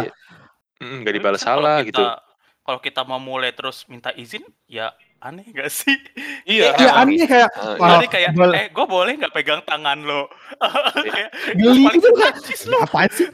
nggak 0.75 1.13
dibalas 1.15 1.41
Tapi 1.41 1.49
misalnya 1.49 1.63
salah 1.63 1.73
kalau 1.73 1.89
gitu. 1.89 2.03
kita- 2.03 2.21
Kalau 2.65 2.79
kita 2.81 3.01
mau 3.05 3.21
mulai 3.21 3.53
terus 3.53 3.86
minta 3.86 4.09
izin, 4.13 4.41
ya 4.65 4.89
aneh 5.26 5.45
gak 5.49 5.67
sih? 5.67 5.97
iya 6.45 6.69
ya 6.76 6.91
aneh 6.95 7.26
kayak 7.26 7.49
Jadi 7.76 8.07
kayak, 8.07 8.30
boleh. 8.32 8.55
eh 8.55 8.65
gue 8.69 8.86
boleh 8.86 9.13
nggak 9.17 9.34
pegang 9.34 9.61
tangan 9.61 9.97
lo? 9.99 10.30
Kayak, 11.05 11.30
geli 11.51 11.84
itu 11.89 12.09
kan 12.13 12.34
apaan 12.80 13.09
sih 13.09 13.28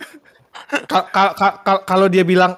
Ka- 0.87 1.03
ka- 1.05 1.33
ka- 1.33 1.57
ka- 1.59 1.83
kalau 1.83 2.07
dia 2.07 2.23
bilang 2.23 2.55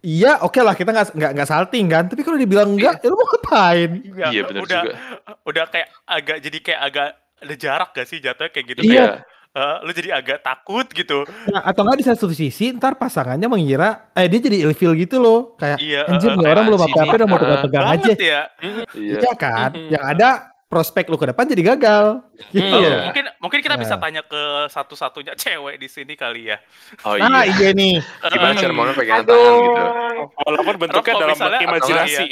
iya 0.00 0.38
oke 0.40 0.58
lah 0.58 0.74
kita 0.74 0.90
nggak 0.90 1.06
nggak 1.12 1.30
nggak 1.32 1.48
salting 1.48 1.86
kan 1.86 2.04
tapi 2.06 2.20
kalau 2.20 2.34
dia 2.34 2.46
bilang 2.46 2.74
enggak 2.74 2.98
ya 2.98 3.06
lu 3.06 3.14
mau 3.14 3.26
ngapain 3.28 3.90
Iya, 4.02 4.26
Iya 4.28 4.42
bener 4.44 4.60
udah, 4.62 4.82
juga. 4.82 4.94
udah 5.44 5.64
kayak 5.68 5.88
agak 6.04 6.36
jadi 6.40 6.58
kayak 6.60 6.80
agak 6.82 7.08
ada 7.38 7.54
jarak 7.56 7.90
gak 7.92 8.06
sih 8.06 8.18
jatuhnya 8.18 8.50
kayak 8.50 8.66
gitu 8.68 8.80
Iya. 8.82 8.90
kayak 8.90 9.14
eh, 9.52 9.76
lu 9.84 9.90
jadi 9.92 10.08
agak 10.16 10.40
takut 10.40 10.86
gitu. 10.88 11.28
Nah, 11.48 11.62
atau 11.62 11.84
enggak 11.84 11.98
di 12.00 12.06
satu 12.06 12.26
sisi 12.32 12.72
ntar 12.72 12.96
pasangannya 12.96 13.46
mengira 13.46 14.08
eh 14.12 14.26
dia 14.26 14.40
jadi 14.40 14.64
ilfil 14.64 14.96
gitu 14.96 15.20
loh 15.20 15.54
kayak 15.56 15.78
Iya, 15.78 16.08
anjir 16.08 16.32
kayak 16.32 16.52
orang 16.52 16.64
belum 16.66 16.80
apa-apa 16.80 17.12
udah 17.14 17.28
mau 17.28 17.38
pegang-pegang 17.38 17.86
aja 17.86 18.12
ya. 18.12 18.42
Iya. 18.60 18.82
iya 18.96 19.32
kan 19.36 19.70
yang 19.76 20.04
ada 20.04 20.28
prospek 20.66 21.04
lu 21.06 21.20
ke 21.20 21.28
depan 21.28 21.44
jadi 21.44 21.76
gagal 21.76 22.24
gitu 22.48 22.64
Oh, 22.64 22.80
Iya. 22.80 23.12
Mungkin 23.12 23.24
mungkin 23.44 23.60
kita 23.60 23.76
bisa 23.76 24.00
Nah. 24.00 24.00
tanya 24.00 24.22
ke 24.24 24.42
satu-satunya 24.72 25.36
cewek 25.36 25.76
di 25.76 25.84
sini 25.84 26.16
kali 26.16 26.48
ya. 26.48 26.56
Oh 27.04 27.12
nah 27.14 27.44
iya. 27.44 27.52
iya 27.52 27.70
nih 27.76 28.00
Gimana 28.32 28.56
cara 28.56 28.72
mau 28.72 28.88
pegangan 28.88 29.24
tangan 29.28 29.52
gitu? 29.60 29.82
Walaupun 30.48 30.74
bentuknya 30.80 31.12
Rob, 31.12 31.20
dalam 31.20 31.36
misalnya, 31.36 31.60
imajinasi. 31.60 32.26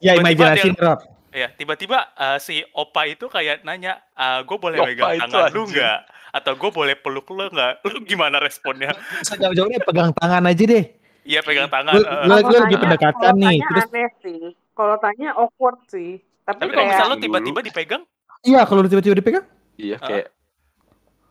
ya 0.00 0.12
Tiba-tiba 0.16 0.20
imajinasi 0.24 0.68
Rob 0.80 1.00
Ya, 1.34 1.50
tiba-tiba 1.50 1.98
eh, 2.14 2.38
si 2.38 2.62
Opa 2.72 3.10
itu 3.10 3.26
kayak 3.26 3.66
nanya, 3.66 3.98
gue 4.46 4.54
boleh 4.54 4.78
Opa 4.78 4.86
megang 4.86 5.18
itu 5.18 5.34
tangan 5.34 5.50
lu 5.50 5.62
nggak? 5.66 5.98
Atau 6.34 6.52
gue 6.52 6.66
boleh 6.68 6.94
peluk 6.94 7.30
lu 7.30 7.46
nggak? 7.46 7.86
Lu 7.86 8.02
gimana 8.02 8.36
responnya? 8.36 8.90
sejauh-jauhnya 9.22 9.78
pegang 9.80 10.10
tangan 10.12 10.42
aja 10.44 10.64
deh 10.64 10.84
Iya 11.22 11.40
pegang 11.40 11.70
tangan. 11.70 11.94
Lu- 11.94 12.02
eh. 12.02 12.26
lu- 12.26 12.36
Kalau 12.36 12.60
lagi 12.60 12.76
pendekatan 12.76 13.14
kalau 13.32 13.40
nih, 13.40 13.56
tanya 13.56 13.68
terus- 13.70 13.88
aneh 13.88 14.08
sih. 14.20 14.40
Kalau 14.74 14.96
tanya 14.98 15.28
awkward 15.32 15.78
sih. 15.86 16.10
Tapi, 16.42 16.58
Tapi 16.58 16.70
kalau 16.70 16.84
misalnya 16.84 17.06
lu 17.06 17.14
Dulu. 17.14 17.24
tiba-tiba 17.24 17.60
dipegang, 17.62 18.02
iya 18.42 18.60
kalau 18.62 18.80
lu 18.80 18.88
tiba-tiba 18.88 19.16
dipegang 19.16 19.46
Iya 19.74 19.96
Ah. 19.96 20.04
kayak 20.04 20.26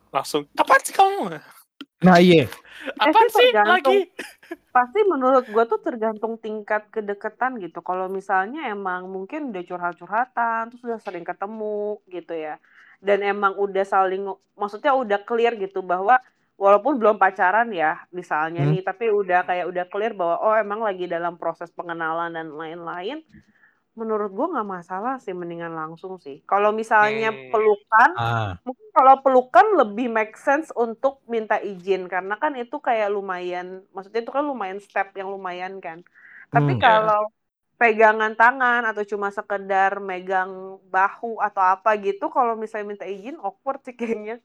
Langsung, 0.10 0.46
apa 0.52 0.74
sih 0.80 0.92
kamu? 0.92 1.38
nah 2.00 2.18
iya 2.18 2.46
apa 3.00 3.20
sih 3.24 3.32
sih 3.32 3.50
tergantung. 3.50 3.96
lagi? 3.96 4.12
pasti 4.70 5.00
menurut 5.04 5.46
gua 5.48 5.64
tuh 5.64 5.80
tergantung 5.80 6.36
tingkat 6.36 6.90
kedekatan 6.90 7.58
gitu. 7.58 7.80
Kalau 7.80 8.06
misalnya 8.08 8.68
emang 8.68 9.06
mungkin 9.06 9.50
udah 9.50 9.64
curhat-curhatan, 9.64 10.62
terus 10.68 10.82
udah 10.84 11.00
sering 11.00 11.22
ketemu 11.22 11.80
gitu 12.08 12.34
ya. 12.34 12.58
Dan 13.08 13.20
emang 13.32 13.54
udah 13.66 13.84
saling, 13.94 14.24
maksudnya 14.62 14.92
udah 15.02 15.20
clear 15.28 15.54
gitu 15.64 15.80
bahwa 15.92 16.16
walaupun 16.64 16.94
belum 17.02 17.18
pacaran 17.24 17.68
ya 17.76 18.00
misalnya 18.20 18.62
Hmm. 18.62 18.72
nih, 18.72 18.82
tapi 18.88 19.04
udah 19.20 19.40
kayak 19.48 19.66
udah 19.72 19.86
clear 19.92 20.14
bahwa 20.20 20.36
oh 20.46 20.56
emang 20.64 20.80
lagi 20.88 21.06
dalam 21.16 21.34
proses 21.42 21.70
pengenalan 21.78 22.32
dan 22.38 22.48
lain-lain. 22.62 23.18
Menurut 24.00 24.30
gua 24.38 24.48
nggak 24.54 24.70
masalah 24.78 25.14
sih, 25.24 25.34
mendingan 25.38 25.74
langsung 25.82 26.14
sih. 26.26 26.36
Kalau 26.50 26.70
misalnya 26.74 27.30
Hmm. 27.30 27.50
pelukan, 27.52 28.12
ah 28.16 28.58
mungkin 28.66 28.88
kalau 28.98 29.16
pelukan 29.24 29.66
lebih 29.80 30.08
make 30.18 30.34
sense 30.40 30.72
untuk 30.86 31.14
minta 31.34 31.56
izin 31.62 32.02
karena 32.14 32.34
kan 32.42 32.56
itu 32.56 32.76
kayak 32.88 33.12
lumayan 33.12 33.84
maksudnya 33.92 34.22
itu 34.24 34.32
kan 34.32 34.46
lumayan 34.48 34.80
step 34.80 35.12
yang 35.20 35.28
lumayan 35.36 35.74
kan 35.84 36.00
tapi 36.56 36.72
Hmm. 36.72 36.80
kalau 36.80 37.28
pegangan 37.84 38.32
tangan 38.40 38.88
atau 38.88 39.04
cuma 39.04 39.28
sekedar 39.28 40.00
megang 40.00 40.80
bahu 40.88 41.36
atau 41.44 41.60
apa 41.60 42.00
gitu 42.00 42.32
kalau 42.32 42.56
misalnya 42.56 42.96
minta 42.96 43.04
izin 43.04 43.36
awkward 43.44 43.84
sih 43.84 43.92
kayaknya 43.92 44.40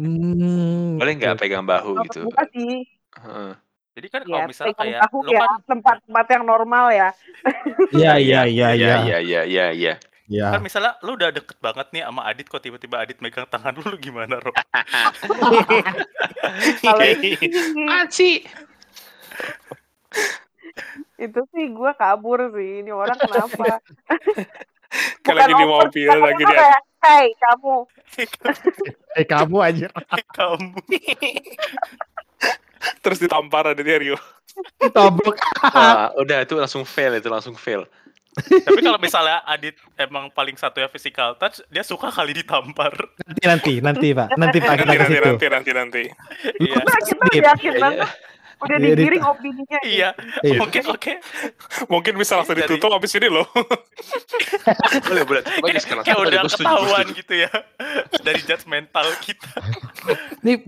Hmm, 0.00 0.96
boleh 0.96 1.12
nggak 1.20 1.36
pegang 1.38 1.68
bahu 1.68 2.00
gitu? 2.08 2.24
gua 2.24 2.40
sih 2.50 2.88
Heeh. 3.12 3.52
Jadi 3.92 4.08
kan 4.08 4.24
ya 4.24 4.32
kalau 4.32 4.48
misalnya 4.48 4.72
pegang 4.72 4.88
kayak 4.88 5.00
bahu 5.04 5.18
lu 5.20 5.30
ya 5.30 5.40
kan 5.44 5.60
tempat-tempat 5.68 6.26
yang 6.32 6.44
normal 6.48 6.86
ya 6.88 7.12
Iya 8.00 8.16
iya 8.16 8.40
iya 8.48 8.72
Iya 8.72 8.72
iya. 8.72 8.96
iya 8.96 9.20
iya 9.20 9.44
iya 9.44 9.66
iya. 9.76 9.94
Iya. 10.32 10.48
kan 10.56 10.64
misalnya 10.64 10.96
lu 11.04 11.12
udah 11.12 11.28
deket 11.28 11.60
banget 11.60 11.92
nih 11.92 12.08
sama 12.08 12.24
Adit 12.24 12.48
kok 12.48 12.64
tiba-tiba 12.64 13.04
Adit 13.04 13.20
megang 13.20 13.44
tangan 13.52 13.76
lu, 13.76 13.84
lu 13.84 14.00
gimana 14.00 14.40
Rob? 14.40 14.56
kalau 16.80 17.04
Kayak, 17.04 17.20
itu 20.72 20.80
sih 20.80 20.84
"Apaan 20.88 21.04
sih? 21.16 21.24
itu 21.24 21.40
sih 21.52 21.64
gua 21.70 21.92
kabur 21.94 22.40
sih 22.52 22.84
ini 22.84 22.90
orang 22.90 23.16
kenapa 23.18 23.78
Kayak 25.24 25.48
lagi 25.48 25.54
di 25.56 25.64
mobil, 25.64 26.04
kamu 26.04 26.20
lagi 26.20 26.42
tuh 26.44 26.52
di 26.52 26.56
kayak 26.60 26.82
hey 27.00 27.26
kamu 27.40 27.74
Eh 29.20 29.24
kamu 29.24 29.56
aja. 29.60 29.88
Kamu. 30.36 30.76
terus 33.00 33.18
ditampar 33.20 33.72
ada 33.72 33.80
di 33.80 33.88
Rio. 33.88 34.18
Tabok. 34.92 35.36
Wah, 35.72 36.12
udah 36.16 36.44
itu 36.44 36.52
langsung 36.56 36.84
fail 36.84 37.16
itu 37.16 37.28
langsung 37.32 37.56
fail. 37.56 37.88
Tapi 38.32 38.80
kalau 38.80 38.96
misalnya 38.96 39.44
Adit 39.44 39.76
emang 39.96 40.32
paling 40.32 40.56
satu 40.56 40.80
ya 40.80 40.88
physical 40.88 41.36
touch, 41.36 41.60
dia 41.68 41.84
suka 41.84 42.08
kali 42.08 42.32
ditampar. 42.32 42.92
Nanti 43.24 43.44
nanti 43.44 43.72
nanti 43.80 44.06
Pak. 44.12 44.28
Nanti 44.36 44.58
Pak 44.60 44.72
kita 44.76 44.84
Nanti 44.88 44.96
ke 44.96 45.00
nanti 45.00 45.12
situ. 45.16 45.24
nanti 45.28 45.46
nanti 45.48 45.70
nanti. 45.72 46.02
Iya. 46.60 46.80
Kita 46.80 47.24
udah 47.28 47.44
yakin 47.52 47.74
banget 47.80 48.08
udah 48.62 48.76
Iya, 48.76 48.86
digiring 48.88 49.24
opininya. 49.24 49.78
Iya, 49.82 50.08
Iya. 50.40 50.58
mungkin 50.58 50.82
oke. 50.86 51.12
Mungkin 51.86 52.12
bisa 52.14 52.32
langsung 52.36 52.54
Jadi- 52.54 52.70
ditutup 52.70 52.90
habis 52.90 53.12
ini 53.12 53.28
loh. 53.28 53.46
boleh 55.08 55.24
boleh. 55.24 55.42
Bagus 55.58 55.84
Kayak, 55.84 56.16
Boleh, 56.16 56.30
udah 56.30 56.42
ketahuan 56.46 57.06
setuju. 57.06 57.18
gitu 57.18 57.34
ya 57.38 57.50
dari 58.20 58.40
judgmental 58.40 59.06
kita. 59.18 59.52
Nih 60.40 60.62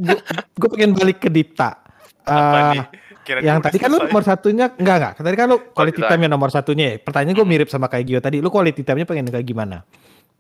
gue 0.55 0.69
pengen 0.71 0.93
balik 0.93 1.19
ke 1.19 1.29
Dita. 1.29 1.81
Apa 2.25 2.33
Eh, 2.33 2.73
nih? 2.73 2.85
Kira-kira 3.25 3.47
yang 3.47 3.59
tadi 3.59 3.77
kan 3.79 3.89
lu 3.89 3.99
nomor 3.99 4.21
satunya 4.21 4.67
enggak 4.71 4.97
enggak. 4.97 5.13
Tadi 5.19 5.35
kan 5.35 5.47
lu 5.47 5.59
quality 5.71 6.01
time. 6.03 6.21
yang 6.21 6.33
nomor 6.33 6.51
satunya 6.51 6.85
ya. 6.87 6.97
Pertanyaan 6.99 7.35
gue 7.35 7.47
mirip 7.47 7.69
sama 7.69 7.87
kayak 7.87 8.05
Gio 8.07 8.19
tadi. 8.19 8.37
Lu 8.39 8.49
quality 8.49 8.81
time-nya 8.81 9.05
pengen 9.05 9.25
kayak 9.27 9.43
gimana? 9.43 9.81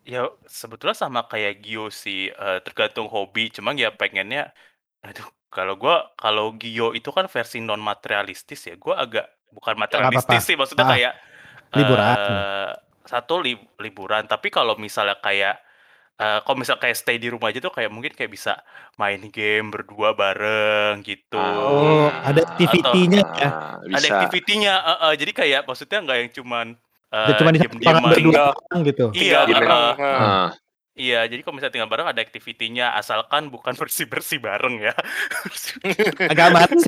Ya 0.03 0.29
sebetulnya 0.45 0.93
sama 0.93 1.25
kayak 1.25 1.61
Gio 1.61 1.89
sih, 1.89 2.29
eh, 2.29 2.59
tergantung 2.61 3.09
hobi. 3.09 3.49
Cuma 3.49 3.73
ya 3.73 3.89
pengennya, 3.89 4.53
aduh, 5.01 5.25
kalau 5.55 5.79
gua 5.79 6.11
kalau 6.19 6.51
Gio 6.59 6.91
itu 6.93 7.09
kan 7.09 7.31
versi 7.31 7.63
non 7.63 7.79
materialistis 7.79 8.67
ya. 8.67 8.75
Gua 8.75 8.99
agak 8.99 9.25
bukan 9.55 9.79
materialistis 9.79 10.27
apa-apa. 10.43 10.47
sih, 10.51 10.55
maksudnya 10.59 10.85
Ah, 10.85 10.93
kayak 10.93 11.13
liburan. 11.73 12.17
eh, 12.19 12.71
satu 13.07 13.39
li- 13.39 13.69
liburan. 13.79 14.27
Tapi 14.27 14.51
kalau 14.51 14.75
misalnya 14.75 15.15
kayak 15.17 15.63
eh, 16.15 16.39
kalau 16.43 16.57
misalnya 16.59 16.83
kayak 16.83 16.95
stay 16.95 17.19
di 17.19 17.27
rumah 17.27 17.51
aja 17.51 17.59
tuh 17.59 17.75
kayak 17.75 17.91
mungkin 17.91 18.15
kayak 18.15 18.31
bisa 18.31 18.59
main 18.95 19.19
game 19.31 19.71
berdua 19.71 20.15
bareng 20.15 21.03
gitu. 21.03 21.39
Oh, 21.39 22.07
ada 22.23 22.43
activity-nya 22.47 23.23
ya. 23.35 23.49
Ah, 23.51 23.75
Ada 23.83 23.91
bisa. 23.91 24.07
activity-nya, 24.15 24.75
eh, 24.79 24.99
eh, 25.11 25.15
jadi 25.19 25.33
kayak 25.35 25.61
maksudnya 25.67 25.99
nggak 26.03 26.19
yang 26.23 26.31
cuman 26.35 26.67
eh, 27.11 27.27
Dia 27.31 27.35
cuma 27.39 27.51
di 27.55 27.59
berdua 27.63 28.15
Tinggal- 28.15 28.55
orang 28.55 28.81
gitu. 28.87 29.05
Iya, 29.11 29.19
Tinggal 29.19 29.43
eh, 29.43 29.53
bareng. 29.55 29.97
eh. 29.99 30.49
Iya, 30.95 31.27
jadi 31.27 31.43
kalau 31.43 31.59
misalnya 31.59 31.75
tinggal 31.75 31.91
bareng 31.91 32.07
ada 32.07 32.23
aktivitinya, 32.23 32.95
asalkan 32.95 33.51
bukan 33.51 33.75
bersih-bersih 33.81 34.39
bareng 34.39 34.79
ya. 34.79 34.95
Agak 36.25 36.55
mati 36.55 36.79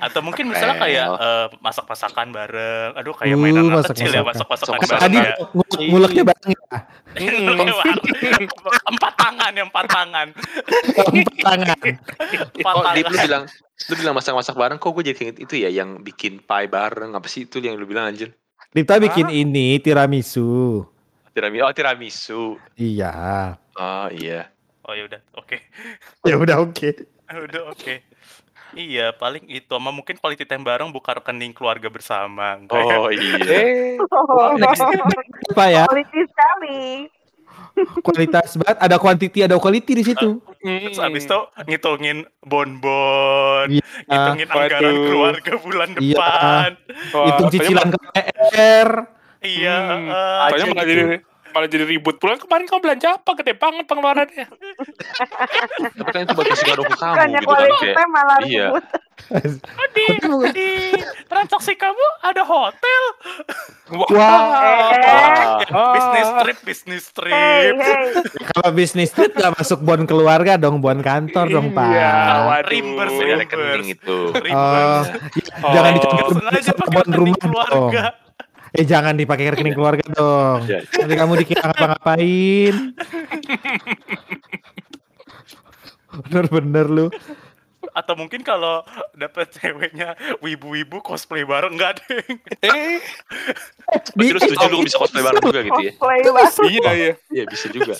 Atau 0.00 0.24
mungkin 0.24 0.48
misalnya 0.48 0.80
kayak 0.80 1.06
eh, 1.12 1.46
masak-masakan 1.60 2.32
bareng. 2.32 2.90
Aduh, 2.96 3.12
kayak 3.12 3.32
Uh, 3.32 3.36
mainan 3.36 3.68
anak 3.68 3.84
masak-masakan. 3.84 3.92
kecil 3.92 4.10
ya, 4.10 4.22
masak-masakan 4.24 4.72
Masak-masakan. 4.72 4.88
bareng 4.88 5.04
Tadi 5.04 5.18
ya. 5.18 5.34
ngulek- 5.52 5.80
nguleknya 5.84 6.24
bareng 6.24 6.48
ya. 6.48 6.62
empat 8.88 9.12
tangan, 9.14 9.52
yang 9.52 9.68
empat 9.68 9.86
tangan. 9.86 10.26
Empat 10.32 11.36
tangan. 11.38 11.78
Empat 12.56 12.72
Oh, 12.72 12.82
Dip, 12.88 13.04
lu 13.04 13.12
tangan. 13.12 13.22
bilang 13.22 13.44
lu 13.82 13.94
bilang 13.94 14.14
masak-masak 14.14 14.54
bareng 14.54 14.78
kok 14.78 14.88
gue 14.90 15.04
jadi 15.04 15.20
inget 15.20 15.38
itu 15.38 15.54
ya 15.58 15.68
yang 15.68 16.00
bikin 16.00 16.40
pie 16.40 16.64
bareng 16.66 17.12
apa 17.12 17.26
sih 17.26 17.44
itu 17.44 17.58
yang 17.58 17.74
lu 17.74 17.82
bilang 17.82 18.06
anjir 18.06 18.30
Dita 18.70 18.96
bikin 18.96 19.26
ini 19.28 19.76
tiramisu. 19.76 20.80
Tiramisu 21.32 21.62
oh 21.62 21.72
tiramisu 21.72 22.42
Iya. 22.76 23.12
oh 23.74 24.08
iya 24.08 24.48
Oh 24.82 24.92
ya 24.92 25.06
udah, 25.06 25.20
oke. 25.38 25.54
Ya 26.28 26.34
udah 26.34 26.56
oke. 26.58 26.90
Udah 27.46 27.62
oke. 27.70 28.02
Iya, 28.74 29.14
paling 29.14 29.46
itu 29.46 29.68
sama 29.68 29.88
mungkin 29.88 30.18
quality 30.18 30.42
time 30.42 30.60
bareng 30.60 30.90
buka 30.90 31.14
rekening 31.14 31.54
keluarga 31.54 31.86
bersama. 31.86 32.58
Enggak 32.58 32.82
ya? 32.82 32.96
oh 32.98 33.08
iya 33.14 33.36
Eh, 33.46 33.96
Oh. 34.02 34.52
Apa 34.58 35.64
ya? 35.70 35.84
politis 35.86 36.26
sekali. 36.26 37.06
Kualitas 38.02 38.58
banget. 38.58 38.76
Ada 38.80 38.96
quantity, 38.98 39.38
ada 39.40 39.56
quality 39.56 39.92
di 39.94 40.04
situ. 40.04 40.42
Terus 40.58 40.98
abis 40.98 41.24
itu 41.24 41.40
ngitungin 41.64 42.18
bonbon, 42.42 43.70
Iya. 43.70 43.84
ngitungin 44.04 44.48
anggaran 44.50 44.82
Waduh. 44.82 45.04
keluarga 45.06 45.52
bulan 45.56 45.88
Iya. 45.94 45.96
depan. 46.10 46.70
wah, 47.14 47.24
Hitung 47.30 47.48
cicilan 47.48 47.88
KPR. 47.88 48.88
Iya. 49.42 49.76
Hmm. 49.76 50.06
malah 50.08 50.56
gitu. 50.56 50.82
jadi 50.86 51.02
malah 51.52 51.68
jadi 51.68 51.84
ribut 51.84 52.16
pulang 52.16 52.40
kemarin 52.40 52.64
kamu 52.64 52.80
belanja 52.80 53.08
apa 53.12 53.30
gede 53.36 53.52
banget 53.52 53.84
pengeluarannya 53.84 54.46
tapi 56.00 56.08
kan 56.08 56.20
itu 56.24 56.32
buat 56.32 56.46
kasih 56.48 56.64
kado 56.64 56.82
ke 56.82 56.96
kamu 56.96 57.12
Bukannya 57.12 57.40
gitu 57.40 57.52
kan 57.52 57.68
kayak 57.92 58.08
malah 58.08 58.38
iya. 58.40 58.66
ribut. 58.72 58.84
oh, 59.76 59.88
di, 59.92 60.06
di 60.50 60.70
transaksi 61.24 61.72
kamu 61.74 62.04
ada 62.22 62.42
hotel. 62.42 63.02
Eh, 63.92 64.18
ah, 64.18 65.60
Bisnis 65.94 66.28
trip, 66.42 66.58
bisnis 66.64 67.04
trip. 67.12 67.30
hey. 67.30 67.70
Kalau 68.50 68.70
bisnis 68.72 69.10
trip 69.12 69.30
gak 69.32 69.54
masuk 69.54 69.78
bon 69.78 70.02
keluarga 70.04 70.56
dong, 70.56 70.80
bon 70.80 70.98
kantor 70.98 71.46
dong, 71.46 71.70
Pak. 71.70 71.86
Iya, 71.86 72.12
waduh. 72.42 72.66
Reimburse 72.66 73.14
beda 73.14 73.28
ya. 73.28 73.36
rekening 73.38 73.88
itu 73.94 74.16
Oh, 74.26 74.34
Reimburse. 74.34 75.10
jangan 75.62 75.92
Oh. 75.92 75.96
dicampur 75.96 76.32
Sengaja 76.34 76.60
sama 76.64 76.78
pakai 76.80 76.94
bon 76.96 77.08
rumah 77.14 77.38
dong. 77.68 77.92
Eh 78.72 78.84
jangan 78.84 79.12
dipakai 79.12 79.52
rekening 79.52 79.76
keluarga 79.76 80.04
dong. 80.08 80.64
Iya. 80.64 80.80
Nanti 81.04 81.14
kamu 81.14 81.32
dikira 81.38 81.62
ngapa-ngapain. 81.68 82.74
Bener-bener 86.28 86.86
lu. 86.88 87.06
Atau 87.92 88.16
mungkin 88.16 88.40
kalau 88.40 88.80
dapet 89.12 89.52
ceweknya 89.52 90.16
wibu-wibu 90.40 91.04
cosplay 91.04 91.44
bareng 91.44 91.76
enggak 91.76 92.00
deh. 92.00 92.24
eh 92.64 93.00
Berarti 94.16 94.32
lu 94.32 94.40
setuju 94.40 94.64
lu 94.72 94.78
bisa 94.80 94.96
cosplay 94.96 95.20
bareng 95.20 95.42
juga 95.44 95.60
gitu 95.60 95.80
ya 95.82 95.92
Cosplay 95.92 96.20
banget. 96.24 96.52
iya 96.72 96.90
iya 96.96 97.10
iya 97.28 97.44
bisa 97.44 97.68
juga 97.68 97.92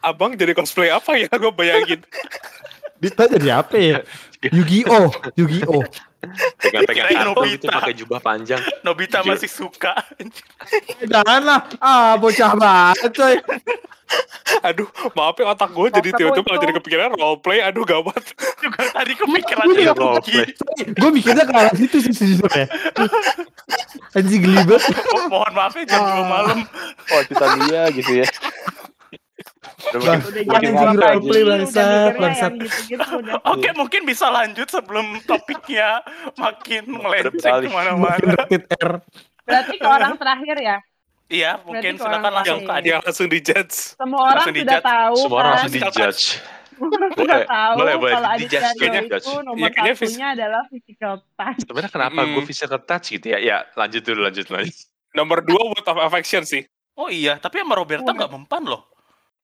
abang 0.00 0.34
jadi 0.34 0.56
cosplay 0.56 0.90
apa 0.90 1.14
ya? 1.14 1.30
Gue 1.30 1.52
bayangin. 1.54 2.02
Dita 2.98 3.30
jadi 3.30 3.62
apa 3.62 3.76
ya? 3.78 4.02
Yu-Gi-Oh, 4.56 5.12
Yu-Gi-Oh. 5.36 5.84
Pegang-pegang 6.60 7.06
kartu 7.08 7.42
gitu 7.48 7.66
Nobita. 7.66 7.76
pakai 7.80 7.94
jubah 7.96 8.18
panjang. 8.20 8.60
Nobita 8.84 9.24
Jujur. 9.24 9.32
masih 9.36 9.50
suka. 9.50 9.92
Janganlah, 11.00 11.64
ah 11.80 12.14
bocah 12.20 12.52
banget 12.56 13.10
coy. 13.16 13.36
Aduh, 14.66 14.90
maaf 15.14 15.38
ya 15.38 15.46
otak 15.54 15.70
gue 15.70 15.86
jadi 15.94 16.10
tiba-tiba 16.10 16.50
itu. 16.50 16.62
jadi 16.66 16.72
kepikiran 16.82 17.08
roleplay. 17.14 17.62
Aduh, 17.62 17.86
gawat. 17.86 18.18
Juga 18.58 18.90
tadi 18.90 19.14
kepikiran 19.14 19.64
Iya, 19.70 19.74
dia 19.78 19.92
roleplay. 19.94 20.46
Gue 20.98 21.10
mikirnya 21.14 21.44
ke 21.46 21.54
arah 21.54 21.74
situ 21.78 22.02
sih 22.02 22.12
sejujurnya. 22.12 22.66
Anjing 24.18 24.42
geli 24.42 24.60
banget. 24.66 24.90
Oh, 25.14 25.30
mohon 25.30 25.52
maaf 25.54 25.78
ya 25.78 25.86
jam 25.86 26.02
2 26.02 26.26
malam. 26.26 26.58
Oh, 27.14 27.22
dia 27.70 27.82
gitu 27.94 28.12
ya. 28.20 28.26
Bang, 29.80 30.20
udah. 30.20 31.10
Oke, 33.50 33.68
mungkin 33.72 34.02
bisa 34.04 34.28
lanjut 34.28 34.66
sebelum 34.66 35.20
topiknya 35.24 36.04
makin 36.34 36.82
melenceng 36.90 37.64
ke 37.64 37.68
mana-mana. 37.68 38.44
Berarti 39.42 39.74
ke 39.76 39.86
orang 39.86 40.14
terakhir 40.16 40.56
ya. 40.58 40.76
Iya, 41.30 41.62
mungkin 41.62 41.94
silakan 41.94 42.32
langsung 42.32 42.60
ke 42.60 42.72
Adit. 42.72 42.90
Yang 42.90 43.00
langsung 43.06 43.28
dijudge. 43.30 43.74
Semua 43.94 44.20
orang 44.20 44.34
Langsung 44.36 44.54
sudah 44.56 44.80
tahu 44.82 45.14
Semua 45.16 45.36
orang 45.36 45.46
kan. 45.46 45.58
langsung 45.62 45.74
dijudge. 45.78 46.24
Semua 46.26 46.90
orang 46.90 47.10
Boleh, 47.12 47.12
sudah 47.14 47.40
tahu 47.46 47.74
boleh, 47.76 47.94
boleh. 47.94 48.12
kalau 48.16 48.28
Dijudge, 48.32 48.56
Aditya 48.56 48.70
kayaknya 48.74 49.00
itu 49.12 49.32
nomor 49.44 49.68
Iya, 49.70 49.92
vis- 49.92 50.00
satunya 50.10 50.28
adalah 50.32 50.62
physical 50.66 51.14
touch. 51.30 51.58
Sebenarnya 51.60 51.92
kenapa 51.92 52.18
Hmm. 52.18 52.30
gue 52.32 52.42
physical 52.42 52.80
touch 52.80 53.06
gitu 53.12 53.26
ya? 53.28 53.38
Ya 53.38 53.56
lanjut 53.74 54.02
dulu, 54.02 54.20
lanjut 54.24 54.46
lanjut. 54.48 54.76
Nomor 55.12 55.38
dua 55.40 55.62
word 55.66 55.86
of 55.86 55.98
affection 56.00 56.42
sih. 56.42 56.62
Oh 56.96 57.06
iya, 57.06 57.38
tapi 57.38 57.62
sama 57.62 57.78
Roberta 57.78 58.10
nggak 58.10 58.28
mempan 58.28 58.66
loh. 58.66 58.89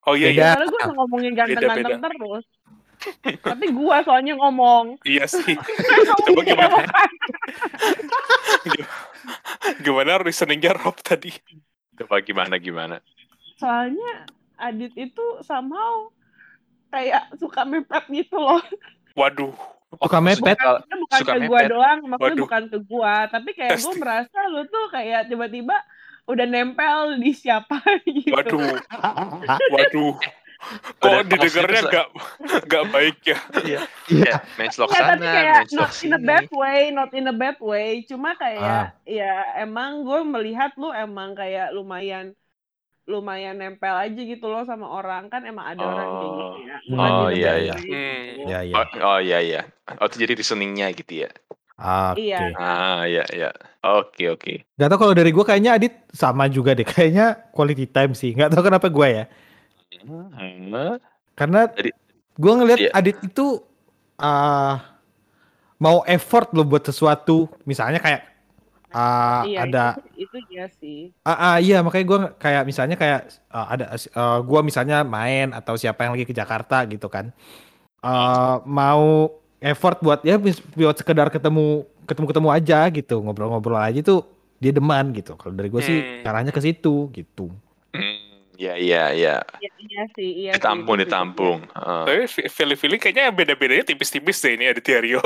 Oh 0.07 0.15
iya, 0.15 0.31
iya. 0.31 0.55
Soalnya 0.55 0.71
gue 0.71 0.83
ngomongin 0.95 1.33
ganteng-ganteng 1.35 2.15
terus. 2.15 2.45
Tapi 3.43 3.67
gua 3.75 4.01
soalnya 4.03 4.35
ngomong. 4.41 4.97
Iya 5.05 5.29
sih. 5.29 5.55
Coba 6.27 6.43
gimana? 6.43 6.77
Gimana 9.85 10.23
reasoningnya 10.23 10.73
Rob 10.79 10.97
tadi? 11.03 11.35
Coba 11.99 12.23
gimana 12.23 12.57
gimana? 12.57 13.03
Soalnya 13.61 14.27
Adit 14.57 14.97
itu 14.97 15.25
somehow 15.45 16.09
kayak 16.89 17.29
suka 17.37 17.69
mepet 17.69 18.05
gitu 18.09 18.41
loh. 18.41 18.63
Waduh. 19.13 19.53
Suka 20.01 20.19
mepet. 20.25 20.57
Bukan, 20.57 20.99
bukan 21.05 21.19
suka 21.21 21.33
ke 21.37 21.41
gua 21.45 21.61
mepet. 21.61 21.71
doang, 21.73 21.99
maksudnya 22.09 22.33
Waduh. 22.33 22.45
bukan 22.49 22.63
ke 22.73 22.79
gua, 22.89 23.15
tapi 23.29 23.51
kayak 23.53 23.77
gua 23.85 23.93
Pasti. 23.93 24.01
merasa 24.01 24.39
lu 24.49 24.63
tuh 24.71 24.87
kayak 24.89 25.29
tiba-tiba 25.29 25.77
udah 26.27 26.47
nempel 26.47 27.19
di 27.19 27.31
siapa 27.33 27.79
gitu. 28.07 28.35
Waduh. 28.35 28.77
Waduh. 29.75 30.15
Kok 30.99 31.05
Udah, 31.05 31.23
didengarnya 31.23 31.83
gak, 31.87 32.09
gak 32.65 32.85
baik 32.91 33.19
ya? 33.23 33.39
Iya. 33.61 33.81
Iya. 34.09 34.25
Ya, 34.25 34.37
matchlock 34.57 34.89
Nggak, 34.89 34.99
sana, 34.99 35.13
tapi 35.15 35.27
kayak 35.29 35.63
not 35.71 35.93
in 36.01 36.11
a 36.11 36.19
bad 36.19 36.49
way, 36.51 36.81
not 36.91 37.11
in 37.13 37.27
a 37.29 37.35
bad 37.37 37.59
way. 37.61 37.91
Cuma 38.03 38.35
kayak 38.35 38.65
Ah. 38.65 38.87
ya 39.05 39.33
emang 39.61 40.03
gue 40.03 40.21
melihat 40.25 40.73
lu 40.75 40.91
emang 40.91 41.37
kayak 41.37 41.71
lumayan 41.71 42.33
lumayan 43.07 43.55
nempel 43.55 43.95
aja 43.95 44.19
gitu 44.19 44.51
loh 44.51 44.67
sama 44.67 44.91
orang 44.91 45.31
kan 45.31 45.47
emang 45.47 45.63
ada 45.63 45.79
orang 45.79 46.09
kayak 46.11 46.33
gitu 46.35 46.57
ya. 46.59 46.77
Bukan 46.91 47.11
Oh, 47.13 47.29
a 47.29 47.31
iya, 47.31 47.53
iya. 47.63 47.75
way 47.77 47.87
Hmm. 47.87 48.25
gitu. 48.35 48.51
Ya 48.51 48.61
ya. 48.67 48.75
Oh, 48.75 48.87
oh 49.07 49.19
iya 49.23 49.39
iya. 49.39 49.61
Oh 50.01 50.07
itu 50.09 50.17
jadi 50.19 50.33
reasoningnya 50.35 50.91
gitu 50.91 51.13
ya. 51.23 51.31
Oke. 51.77 52.33
Iya. 52.33 52.57
Ah 52.57 53.05
iya 53.05 53.25
iya. 53.31 53.51
Oke 53.85 54.33
oke. 54.33 54.65
Gak 54.75 54.89
tau 54.89 54.99
kalau 54.99 55.13
dari 55.13 55.29
gue 55.29 55.45
kayaknya 55.45 55.77
Adit 55.77 55.93
sama 56.11 56.49
juga 56.49 56.73
deh. 56.73 56.89
Kayaknya 56.89 57.37
quality 57.53 57.85
time 57.87 58.13
sih. 58.17 58.33
Gak 58.33 58.49
tau 58.51 58.65
kenapa 58.65 58.89
gue 58.89 59.09
ya. 59.09 59.25
Hmm. 60.03 60.97
Karena 61.37 61.69
Jadi- 61.69 61.93
gue 62.37 62.53
ngelihat 62.57 62.81
Iya. 62.81 62.91
Adit 62.97 63.17
itu 63.21 63.61
ah 64.17 64.97
mau 65.77 66.01
effort 66.09 66.49
loh 66.57 66.65
buat 66.65 66.81
sesuatu. 66.81 67.53
Misalnya 67.69 68.01
kayak 68.01 68.25
ah, 68.97 69.45
Iya, 69.45 69.69
ada 69.69 69.85
itu, 70.17 70.33
itu 70.33 70.37
iya 70.49 70.67
sih. 70.73 71.13
Ah, 71.21 71.37
ah, 71.37 71.57
iya 71.61 71.85
makanya 71.85 72.07
gue 72.09 72.19
kayak 72.41 72.63
misalnya 72.65 72.97
kayak 72.97 73.21
uh, 73.53 73.67
ada 73.69 73.85
uh, 73.93 74.41
gue 74.41 74.61
misalnya 74.65 75.05
main 75.05 75.53
atau 75.53 75.77
siapa 75.77 76.09
yang 76.09 76.17
lagi 76.17 76.25
ke 76.25 76.33
Jakarta 76.33 76.89
gitu 76.89 77.13
kan 77.13 77.37
Uh, 78.07 78.63
mau 78.69 79.35
effort 79.59 79.99
buat 79.99 80.21
ya 80.21 80.37
buat 80.39 80.97
sekedar 80.97 81.29
ketemu 81.29 81.83
ketemu 82.05 82.27
ketemu 82.29 82.49
aja 82.51 82.79
gitu 82.89 83.17
ngobrol-ngobrol 83.19 83.77
aja 83.77 84.01
tuh 84.01 84.23
dia 84.57 84.71
deman 84.71 85.13
gitu 85.13 85.35
kalau 85.35 85.53
dari 85.53 85.69
gue 85.69 85.81
sih 85.81 85.99
Hmm. 85.99 86.23
caranya 86.23 86.51
ke 86.51 86.61
situ 86.61 87.09
gitu 87.11 87.51
Hmm, 87.91 88.17
Iya 88.57 88.73
iya 88.75 89.03
iya. 89.11 89.35
Iya, 89.57 89.71
iya 89.79 90.03
sih, 90.11 90.29
iya 90.35 90.53
sih, 90.53 90.57
Ditampung 90.57 90.97
itu 90.97 91.05
ditampung. 91.05 91.59
Heeh. 91.67 92.05
Tapi 92.05 92.25
fe- 92.27 92.49
feeling-feeling 92.49 92.97
kayaknya 92.99 93.29
beda-bedanya 93.29 93.85
tipis-tipis 93.85 94.37
deh 94.39 94.53
ini 94.53 94.65
Aditya 94.67 94.97
Rio. 94.99 95.21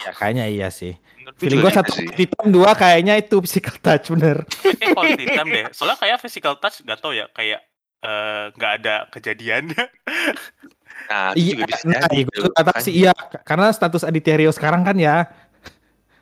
ya 0.00 0.10
kayaknya 0.12 0.46
iya 0.46 0.68
sih 0.70 0.94
Menurut 1.16 1.34
feeling 1.36 1.58
gue 1.60 1.72
satu 1.72 1.90
sih. 1.92 2.06
hitam 2.12 2.46
dua 2.48 2.74
kayaknya 2.74 3.14
itu 3.16 3.38
physical 3.40 3.74
touch 3.76 4.06
bener 4.08 4.46
Kayak 4.72 4.90
quality 4.92 5.24
time 5.28 5.50
deh. 5.50 5.66
Soalnya 5.70 5.98
kayak 5.98 6.18
physical 6.18 6.54
touch 6.56 6.78
gak 6.80 6.98
tau 6.98 7.10
ya, 7.10 7.26
kayak 7.28 7.58
eh, 8.00 8.44
nggak 8.54 8.72
ada 8.80 8.94
kejadiannya. 9.08 9.84
Nah, 11.10 11.34
itu 11.34 11.42
iya 11.42 11.52
juga 11.52 11.64
bisa 11.66 11.82
nah, 11.82 12.00
jadi 12.00 12.14
iya, 12.14 12.24
gue 12.24 12.50
kata 12.54 12.72
sih 12.78 12.92
iya 12.94 13.12
karena 13.42 13.66
status 13.68 14.02
Aditya 14.02 14.34
Rio 14.36 14.50
sekarang 14.50 14.82
kan 14.82 14.94
ya 14.94 15.26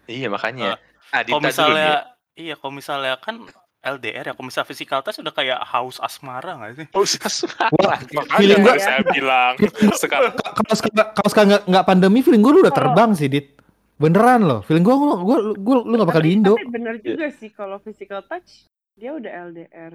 Iya 0.09 0.33
makanya. 0.33 0.81
Kalau 0.81 1.13
Adita 1.13 1.33
dulu 1.35 1.45
misalnya, 1.45 1.93
nih. 1.93 2.41
iya 2.41 2.55
kalau 2.57 2.73
misalnya 2.73 3.15
kan 3.21 3.37
LDR 3.79 4.25
ya, 4.25 4.33
kalau 4.33 4.49
misalnya 4.49 4.65
physical 4.67 5.01
touch 5.01 5.21
udah 5.21 5.31
kayak 5.31 5.61
haus 5.63 6.01
asmara 6.01 6.57
gak 6.57 6.73
sih? 6.75 6.87
Wah, 6.89 8.01
Makanya 8.01 8.37
feeling 8.41 8.61
gue 8.65 8.75
saya 8.79 9.05
bilang 9.05 9.55
sekarang 9.95 10.33
Ka- 10.33 10.57
kalau 10.57 10.75
sekarang 10.75 11.09
kalau 11.13 11.29
sekarang 11.29 11.49
nggak 11.53 11.63
nggak 11.69 11.85
pandemi 11.85 12.19
feeling 12.21 12.41
gue 12.41 12.51
lu 12.51 12.61
udah 12.61 12.73
Kalau- 12.73 12.97
terbang 12.97 13.11
sih 13.13 13.29
dit 13.29 13.53
beneran 13.97 14.41
loh 14.43 14.61
feeling 14.63 14.81
gue 14.81 14.95
gue 14.95 15.15
gue 15.19 15.39
gue 15.59 15.75
lu 15.77 15.93
nggak 15.93 16.09
bakal 16.09 16.23
di 16.23 16.31
Indo 16.33 16.55
tapi 16.55 16.71
bener 16.71 16.95
juga 16.99 17.27
sih 17.29 17.51
kalau 17.51 17.77
physical 17.79 18.25
touch 18.25 18.65
dia 18.95 19.13
udah 19.13 19.29
LDR 19.47 19.93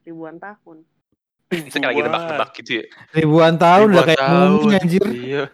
ribuan 0.00 0.38
tahun. 0.38 0.86
Kita 1.46 1.78
lagi 1.80 2.00
nebak-nebak 2.00 2.50
gitu 2.56 2.70
ya. 2.76 2.84
ribuan 3.12 3.54
tahun 3.54 3.86
udah 3.88 4.04
kayak 4.04 4.22
mumi 4.26 4.74
anjir 4.74 5.04
Iya. 5.06 5.44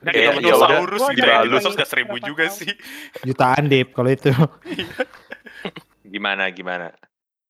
Kayak 0.00 0.06
Kayak, 0.06 0.16
ya 0.16 0.30
dinosaurus 0.38 1.02
udah. 1.02 1.12
gitu 1.12 1.20
ya, 1.20 1.34
udah 1.34 1.44
dinosaurus 1.44 1.66
lagi 1.68 1.82
gak 1.82 1.90
seribu 1.90 2.14
juga 2.18 2.44
tahun. 2.44 2.56
sih. 2.56 2.70
jutaan 3.22 3.62
dip 3.66 3.88
kalau 3.90 4.08
itu 4.08 4.30
Gimana 6.06 6.48
gimana? 6.48 6.88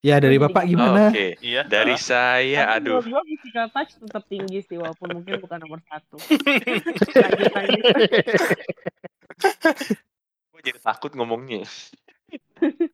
ya 0.01 0.17
dari 0.17 0.37
bapak 0.37 0.65
gimana 0.65 1.11
Oke. 1.11 1.35
Iya. 1.41 1.63
Dari 1.63 1.95
saya, 1.97 2.63
Tapi 2.69 2.79
aduh. 2.81 3.03
gua 3.03 3.23
physical 3.23 3.67
touch 3.69 3.93
tetap 3.97 4.23
tinggi 4.25 4.59
sih 4.61 4.77
walaupun 4.77 5.09
mungkin 5.13 5.35
bukan 5.37 5.59
nomor 5.59 5.79
satu. 5.85 6.17
lanjut 7.23 7.53
lanjut. 7.53 7.85
Gue 10.49 10.61
jadi 10.63 10.79
takut 10.79 11.13
ngomongnya. 11.13 11.67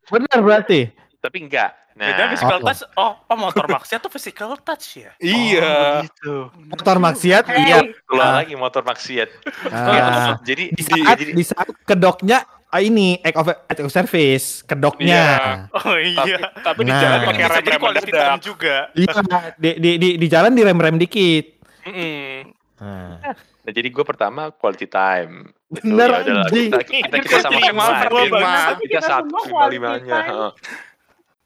bener 0.04 0.38
berarti 0.38 0.90
Tapi 1.22 1.38
enggak. 1.38 1.70
Nah, 1.92 2.08
Beda 2.08 2.24
physical 2.28 2.58
Oh. 2.58 2.66
touch. 2.66 2.82
Oh, 2.94 3.12
oh 3.22 3.38
motor 3.38 3.64
maksiat 3.64 4.00
tuh 4.00 4.10
physical 4.10 4.58
touch 4.58 4.98
ya? 4.98 5.14
iya. 5.16 5.62
Oh, 5.62 6.02
gitu. 6.02 6.34
motor 6.66 6.96
maksiat 6.98 7.44
Hey. 7.46 7.62
iya 7.62 7.78
Keluar 8.02 8.26
Ah. 8.26 8.34
lagi 8.36 8.54
motor 8.54 8.82
maksiat. 8.82 9.28
Ah, 9.68 10.34
Jadi 10.40 10.64
di 10.68 10.74
di, 10.74 10.82
saat 10.82 11.14
jadi 11.14 11.30
di 11.30 11.44
saat 11.44 11.68
kedoknya 11.82 12.42
ah, 12.66 12.80
ini 12.80 13.20
act 13.20 13.36
of, 13.36 13.46
act 13.46 13.78
of 13.78 13.88
service 13.88 14.46
kedoknya 14.62 15.22
Oh 15.70 15.94
Tapi, 15.94 16.10
iya. 16.26 16.38
tapi 16.58 16.80
di 16.80 16.90
Nah. 16.90 16.98
jalan 16.98 17.14
Tapi 17.14 17.28
pakai 17.28 17.44
rem 17.44 17.62
rem 17.62 17.80
mendadak. 17.84 18.38
juga. 18.40 18.76
iya 18.92 19.12
di, 19.54 19.70
di, 19.76 19.90
di, 19.96 20.08
di 20.16 20.26
jalan 20.26 20.50
direm 20.50 20.74
rem 20.76 20.96
dikit 20.96 21.44
Mm-mm. 21.82 22.50
nah. 22.76 23.14
Nah, 23.62 23.70
jadi 23.70 23.88
gue 23.88 24.02
pertama 24.02 24.50
quality 24.50 24.86
time. 24.86 25.54
Gitu, 25.68 25.86
Bener, 25.86 26.10
ya 26.10 26.18
udahlah, 26.20 26.44
anjing. 26.44 26.66
kita, 26.68 26.82
kita, 26.82 27.16
kita 27.16 27.36
sama 27.40 27.54
Lima, 27.54 27.84
sama 27.86 28.18
lima, 28.18 28.38
kita, 28.42 28.72
kita 28.74 28.82
Kita 28.82 29.00
satu 29.00 29.36
lima 29.38 29.64
limanya. 29.68 30.18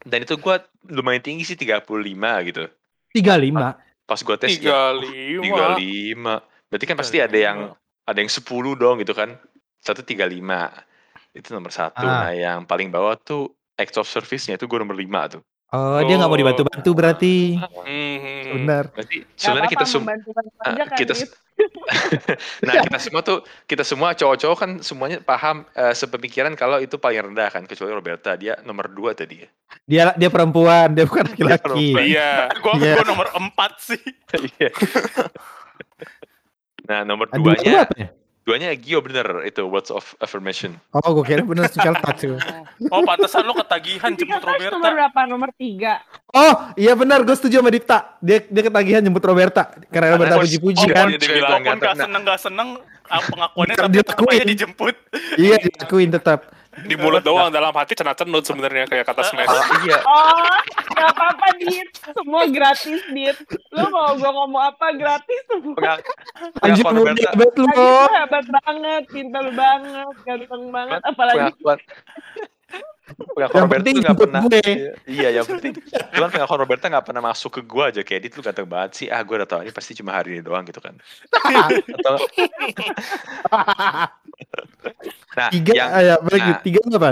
Dan 0.07 0.23
itu 0.23 0.39
gue 0.39 0.55
lumayan 0.87 1.19
tinggi 1.19 1.43
sih 1.43 1.59
35 1.59 1.83
gitu. 2.47 2.63
tiga 3.11 3.35
lima 3.35 3.75
Pas 4.07 4.23
gue 4.23 4.35
tes 4.39 4.55
ya, 4.55 4.95
Tiga 5.43 5.75
lima. 5.75 6.39
35. 6.39 6.71
Berarti 6.71 6.85
kan 6.87 6.95
pasti 6.95 7.17
ada 7.19 7.35
yang 7.37 7.57
ada 8.07 8.17
yang 8.23 8.31
10 8.31 8.47
dong 8.79 8.95
gitu 9.03 9.11
kan. 9.11 9.35
Satu 9.83 9.99
35. 10.01 10.31
Itu 11.35 11.51
nomor 11.51 11.71
satu. 11.75 12.07
Ah. 12.07 12.31
Nah 12.31 12.31
yang 12.31 12.63
paling 12.63 12.87
bawah 12.87 13.19
tuh 13.19 13.51
act 13.75 13.99
of 13.99 14.07
service-nya 14.07 14.55
itu 14.55 14.65
gue 14.65 14.79
nomor 14.79 14.95
5 14.95 15.35
tuh. 15.37 15.43
Oh 15.69 15.99
dia 16.01 16.15
nggak 16.15 16.25
mau 16.25 16.33
Oh. 16.33 16.39
dibantu-bantu 16.39 16.89
berarti 16.91 17.35
Mhm. 17.57 18.45
bener 18.55 18.83
Berarti 18.89 19.17
Gak 19.19 19.35
sebenarnya 19.35 19.69
kita 19.69 19.85
semua 19.85 20.11
Ah, 20.59 20.73
kan 20.77 20.87
kita 20.95 21.13
nah 22.61 22.73
kita 22.79 22.99
semua 22.99 23.21
tuh 23.21 23.37
kita 23.65 23.81
semua 23.81 24.13
cowok-cowok 24.13 24.57
kan 24.57 24.71
semuanya 24.79 25.17
paham 25.19 25.65
eh, 25.71 25.89
sepemikiran 25.91 26.53
kalau 26.53 26.77
itu 26.77 26.95
paling 26.95 27.19
rendah 27.25 27.49
kan 27.49 27.65
kecuali 27.65 27.89
Roberta 27.91 28.33
dia 28.33 28.61
nomor 28.61 28.87
dua 28.87 29.11
tadi 29.11 29.41
ya 29.41 29.49
dia 29.83 30.03
dia 30.13 30.29
perempuan 30.29 30.93
dia 30.93 31.03
bukan 31.03 31.25
laki-laki 31.33 31.97
Iya. 31.97 32.47
Gua, 32.61 32.73
Iya. 32.77 32.93
gua 32.93 33.05
nomor 33.05 33.27
4 33.27 33.71
sih. 33.79 34.01
Iya. 34.53 34.69
nah 36.85 37.01
nomor 37.03 37.27
Ah, 37.27 37.37
dua 37.37 37.53
duanya 38.47 38.71
ya? 38.71 38.79
Gio 38.79 39.03
bener 39.03 39.43
itu 39.43 39.59
words 39.67 39.91
of 39.91 40.15
affirmation. 40.17 40.79
Oh, 40.95 41.11
gue 41.11 41.27
kira 41.27 41.43
bener 41.43 41.67
special 41.67 41.99
touch. 42.07 42.23
Oh, 42.87 43.03
pantesan 43.03 43.43
lo 43.43 43.51
ketagihan 43.51 44.15
jemput 44.15 44.39
kan 44.39 44.55
nomor 44.55 44.71
Roberta. 44.71 44.87
berapa? 44.95 45.19
Nomor 45.27 45.49
tiga. 45.51 45.99
Oh, 46.31 46.71
iya 46.73 46.95
benar, 46.95 47.27
gue 47.27 47.35
setuju 47.35 47.59
sama 47.59 47.67
Dipta. 47.67 48.15
Dia 48.23 48.39
dia 48.41 48.63
ketagihan 48.63 49.03
jemput 49.03 49.19
Roberta 49.21 49.67
karena 49.91 50.15
Roberta 50.15 50.39
Oh, 50.39 50.47
puji-puji 50.47 50.85
oh, 50.87 50.95
kan. 50.95 51.11
dia 51.11 51.19
Jadi 51.19 51.27
bilang, 51.35 51.59
walaupun 51.59 51.75
gak 51.77 51.91
nah. 51.91 52.03
seneng 52.07 52.21
gak 52.23 52.39
seneng, 52.39 52.67
ah, 53.05 53.21
pengakuannya 53.21 53.75
dia 53.91 54.01
tetap 54.01 54.23
aja 54.23 54.45
dijemput. 54.47 54.95
Iya, 55.35 55.55
dilakuin 55.59 56.09
tetap. 56.09 56.39
Di 56.85 56.93
mulut 56.93 57.25
doang, 57.25 57.49
dalam 57.49 57.73
hati 57.73 57.97
cenat-cenut 57.97 58.45
sebenarnya 58.45 58.85
kayak 58.85 59.05
kata 59.09 59.25
Smash. 59.25 59.49
Ah, 59.49 59.65
iya. 59.81 59.97
Oh, 60.05 60.57
gak 60.93 61.09
apa-apa, 61.15 61.47
Dit. 61.57 61.89
Semua 62.13 62.43
gratis, 62.45 63.01
Dit. 63.09 63.37
Lu 63.73 63.89
mau 63.89 64.13
gue 64.13 64.29
ngomong 64.29 64.61
apa, 64.61 64.93
gratis 64.93 65.41
semua. 65.49 65.97
Anjir 66.61 66.85
lu 66.93 67.01
hebat 67.07 67.53
lu. 67.57 67.65
Hebat 68.13 68.45
banget, 68.61 69.03
pintar 69.09 69.47
banget, 69.57 70.13
ganteng 70.21 70.63
banget. 70.69 70.99
Apalagi 71.01 71.55
pengakuan 71.57 71.79
pengakuan 73.17 73.49
Yang 73.57 73.65
Roberta 73.65 73.77
penting 73.81 73.93
tuh 73.93 74.03
nggak 74.03 74.17
pernah 74.19 74.41
gue. 74.43 74.61
iya, 74.61 74.91
iya 75.05 75.29
yang 75.33 75.45
penting 75.45 75.71
cuman 76.13 76.29
pengakuan 76.29 76.59
Roberta 76.61 76.85
nggak 76.87 77.05
pernah 77.05 77.23
masuk 77.23 77.51
ke 77.51 77.61
gua 77.61 77.83
aja 77.89 78.01
kayak 78.01 78.21
dit 78.23 78.33
lu 78.33 78.41
ganteng 78.41 78.67
banget 78.67 78.91
sih 78.93 79.07
ah 79.07 79.21
gua 79.21 79.41
udah 79.41 79.49
tahu 79.49 79.61
ini 79.61 79.71
pasti 79.71 79.91
cuma 79.93 80.13
hari 80.13 80.37
ini 80.37 80.41
doang 80.41 80.61
gitu 80.63 80.77
kan 80.77 80.93
atau 81.97 82.15
nah 85.33 85.49
Tiga, 85.49 85.71
yang 85.73 85.89
ah, 85.89 86.01
ya, 86.01 86.15
balik 86.17 86.41
nah. 86.41 86.59
tiga 86.61 86.79
apa? 86.87 87.09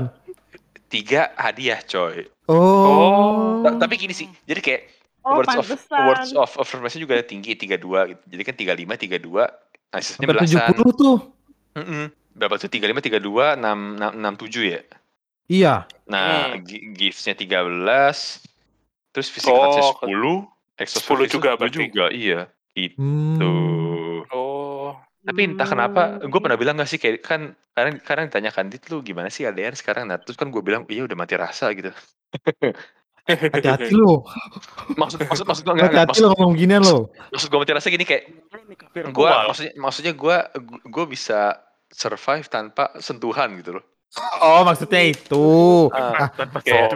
tiga 0.87 1.21
hadiah 1.35 1.81
coy 1.81 2.29
Oh. 2.45 3.65
Ta- 3.65 3.81
tapi 3.81 3.97
gini 3.97 4.13
sih 4.13 4.29
jadi 4.45 4.61
kayak 4.61 4.81
Oh, 5.25 5.41
words 5.41 5.57
of 5.57 5.65
words 6.05 6.29
of 6.37 6.51
affirmation 6.53 7.01
juga 7.01 7.17
tinggi 7.25 7.57
tiga 7.57 7.81
dua 7.81 8.05
gitu. 8.05 8.21
jadi 8.29 8.41
kan 8.45 8.53
tiga 8.53 8.73
lima 8.77 8.93
tiga 8.93 9.17
dua 9.17 9.49
asisnya 9.89 10.21
Sampai 10.21 10.37
tujuh 10.37 10.53
belasan 10.61 10.77
puluh 10.77 10.93
tuh. 10.93 11.17
Mm-mm. 11.73 12.05
berapa 12.37 12.61
tuh 12.61 12.69
tiga 12.69 12.85
lima 12.85 13.01
tiga 13.01 13.17
dua 13.17 13.57
enam 13.57 13.97
enam 13.97 14.33
tujuh 14.37 14.69
ya 14.69 14.85
Iya. 15.45 15.85
Nah, 16.05 16.53
Hmm. 16.53 16.65
gifts-nya 16.91 17.33
13, 17.33 18.41
terus 19.09 19.27
physical 19.27 19.53
Oh, 19.53 19.61
touch-nya 19.63 19.83
ke- 19.85 20.05
10, 20.07 20.35
extra 20.75 20.99
10 20.99 21.07
service 21.21 21.31
juga 21.31 21.49
10 21.51 21.59
berarti. 21.59 21.77
juga, 21.83 22.05
iya. 22.09 22.41
Gitu. 22.71 22.99
Hmm. 22.99 24.25
Oh, 24.29 24.97
Tapi 25.21 25.41
entah 25.43 25.65
kenapa, 25.65 26.01
gue 26.19 26.39
pernah 26.39 26.53
bilang 26.53 26.75
gak 26.75 26.85
sih 26.87 26.97
kayak 26.97 27.19
kan 27.19 27.41
kadang 27.71 27.97
kadang 27.99 28.25
ditanyakan 28.25 28.69
dit 28.69 28.83
lu 28.87 29.01
gimana 29.01 29.25
sih 29.27 29.41
LDR 29.43 29.73
sekarang? 29.73 30.05
Nah, 30.05 30.17
terus 30.17 30.35
kan 30.35 30.47
gue 30.47 30.61
bilang 30.61 30.85
iya 30.85 31.01
udah 31.01 31.15
mati 31.15 31.33
rasa 31.33 31.73
gitu. 31.73 31.89
Hati-hati 33.25 33.89
lu. 33.89 34.21
Maksud 34.93 35.17
maksud 35.23 35.45
maksud 35.45 35.63
gue 35.63 35.73
enggak, 35.73 35.89
Hati-hati 35.89 36.09
maksud, 36.13 36.21
lu 36.21 36.29
ngomong 36.31 36.53
ginian 36.53 36.83
lu. 36.83 37.09
maksud 37.31 37.47
gue 37.49 37.57
mati 37.57 37.73
rasa 37.73 37.87
gini 37.89 38.05
kayak 38.05 38.23
gue 39.07 39.29
maksudnya 39.49 39.73
maksudnya 39.75 40.13
gue 40.13 40.37
gue 40.85 41.05
bisa 41.07 41.57
survive 41.89 42.45
tanpa 42.45 42.93
sentuhan 42.99 43.49
gitu 43.57 43.81
loh. 43.81 43.85
Oh, 44.39 44.63
maksudnya 44.63 45.01
itu. 45.03 45.47
Ah, 45.91 46.31
kayak 46.63 46.87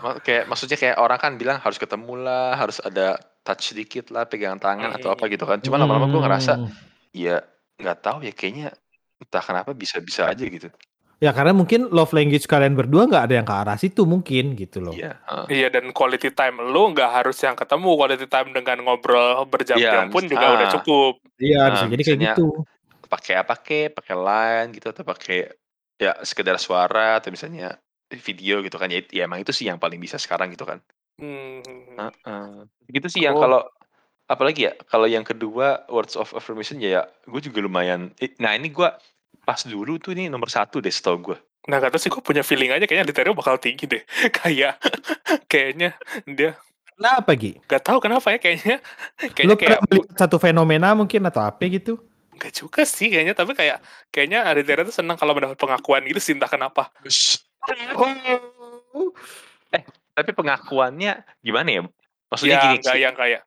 mak- 0.00 0.20
kayak 0.20 0.44
maksudnya 0.48 0.76
kayak 0.76 0.96
orang 1.00 1.18
kan 1.20 1.32
bilang 1.40 1.58
harus 1.58 1.80
ketemu 1.80 2.12
lah, 2.20 2.56
harus 2.56 2.80
ada 2.84 3.16
touch 3.42 3.72
sedikit 3.72 4.12
lah, 4.12 4.28
pegangan 4.28 4.60
tangan 4.60 4.90
atau 4.94 5.12
apa 5.16 5.26
gitu 5.32 5.48
kan. 5.48 5.58
Cuma 5.64 5.80
lama-lama 5.80 6.12
gue 6.12 6.20
ngerasa, 6.20 6.52
Hmm. 6.60 6.70
ya 7.12 7.40
nggak 7.80 7.98
tahu 8.04 8.18
ya 8.28 8.32
kayaknya 8.32 8.68
entah 9.18 9.42
kenapa 9.42 9.72
bisa-bisa 9.72 10.28
aja 10.28 10.44
gitu. 10.44 10.68
Ya 11.22 11.30
karena 11.30 11.54
mungkin 11.54 11.86
love 11.94 12.10
language 12.10 12.50
kalian 12.50 12.74
berdua 12.74 13.06
nggak 13.06 13.30
ada 13.30 13.34
yang 13.38 13.46
ke 13.46 13.54
arah 13.54 13.78
situ 13.78 14.02
mungkin 14.02 14.58
gitu 14.58 14.82
loh. 14.82 14.90
Iya. 14.90 15.22
heeh. 15.22 15.46
Iya 15.54 15.68
dan 15.70 15.94
quality 15.94 16.34
time 16.34 16.58
lu 16.58 16.90
nggak 16.90 17.10
harus 17.22 17.38
yang 17.46 17.54
ketemu 17.54 17.94
quality 17.94 18.26
time 18.26 18.50
dengan 18.50 18.82
ngobrol 18.82 19.46
berjam-jam 19.46 20.10
Iya, 20.10 20.10
pun 20.10 20.26
juga 20.26 20.46
ah. 20.50 20.54
udah 20.58 20.68
cukup. 20.74 21.12
Iya, 21.38 21.60
Nah, 21.62 21.70
bisa 21.78 21.86
jadi 21.86 22.02
kayak 22.02 22.20
gitu. 22.34 22.46
Pakai 23.06 23.34
apa 23.38 23.54
ke, 23.54 23.80
pakai 23.94 24.14
line 24.18 24.68
gitu 24.74 24.90
atau 24.90 25.06
pakai 25.06 25.61
ya 26.02 26.12
sekedar 26.26 26.58
suara 26.58 27.22
atau 27.22 27.30
misalnya 27.30 27.78
video 28.10 28.60
gitu 28.66 28.76
kan. 28.76 28.90
Ya, 28.90 29.00
ya 29.08 29.22
emang 29.30 29.40
itu 29.40 29.54
sih 29.54 29.70
yang 29.70 29.78
paling 29.78 30.02
bisa 30.02 30.18
sekarang 30.18 30.50
gitu 30.50 30.66
kan. 30.66 30.82
Hmm. 31.22 31.62
Heeh. 31.96 32.66
Gitu 32.90 33.06
sih 33.08 33.22
yang 33.22 33.38
Oh. 33.38 33.42
kalau 33.46 33.60
apalagi 34.26 34.66
ya 34.68 34.72
kalau 34.90 35.06
yang 35.06 35.22
kedua 35.22 35.86
words 35.92 36.18
of 36.18 36.32
affirmation 36.34 36.82
ya, 36.82 36.90
ya 36.90 37.02
gue 37.30 37.40
juga 37.40 37.62
lumayan. 37.62 38.10
Nah 38.42 38.58
ini 38.58 38.68
gue 38.72 38.88
pas 39.46 39.60
dulu 39.62 39.98
tuh 40.02 40.12
ini 40.18 40.26
nomor 40.26 40.50
satu 40.50 40.82
deh 40.82 40.92
setau 40.92 41.18
gue. 41.22 41.36
Nah 41.70 41.78
kata 41.78 41.94
sih 41.94 42.10
gue 42.10 42.18
punya 42.18 42.42
feeling 42.42 42.74
aja 42.74 42.84
kayaknya 42.90 43.06
Literio 43.06 43.38
bakal 43.38 43.54
tinggi 43.62 43.86
deh. 43.86 44.02
Kayak 44.42 44.82
kayaknya 45.46 45.94
dia 46.26 46.58
Kenapa 46.92 47.34
Gi? 47.34 47.58
nggak 47.66 47.82
tahu 47.82 47.98
kenapa 47.98 48.30
ya 48.30 48.38
kayaknya 48.38 48.76
Lu 49.22 49.32
kayaknya 49.34 49.56
kayak 49.58 49.78
pernah 49.80 49.80
melihat 49.90 50.16
satu 50.18 50.36
fenomena 50.38 50.88
mungkin 50.94 51.24
atau 51.26 51.42
apa 51.42 51.64
gitu? 51.66 51.98
Enggak 52.42 52.58
juga 52.58 52.82
sih 52.82 53.06
kayaknya 53.06 53.38
tapi 53.38 53.54
kayak 53.54 53.78
kayaknya 54.10 54.42
Aditya 54.42 54.82
tuh 54.82 54.90
senang 54.90 55.14
kalau 55.14 55.30
mendapat 55.30 55.54
pengakuan 55.54 56.02
gitu 56.10 56.18
sih 56.18 56.34
entah 56.34 56.50
kenapa. 56.50 56.90
Eh, 59.70 59.82
tapi 60.10 60.30
pengakuannya 60.34 61.22
gimana 61.38 61.68
ya? 61.70 61.82
Maksudnya 62.34 62.58
ya 62.58 62.62
gini 62.66 62.82
sih. 62.82 62.98
yang 62.98 63.14
kayak 63.14 63.46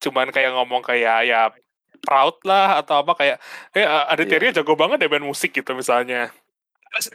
cuman 0.00 0.32
kayak 0.32 0.56
ngomong 0.56 0.80
kayak 0.80 1.28
ya 1.28 1.52
proud 2.00 2.40
lah 2.48 2.80
atau 2.80 3.04
apa 3.04 3.12
kayak 3.12 3.36
eh 3.76 3.84
Aditya 3.84 4.64
jago 4.64 4.72
banget 4.72 5.04
ya 5.04 5.12
main 5.12 5.20
musik 5.20 5.52
gitu 5.52 5.76
misalnya. 5.76 6.32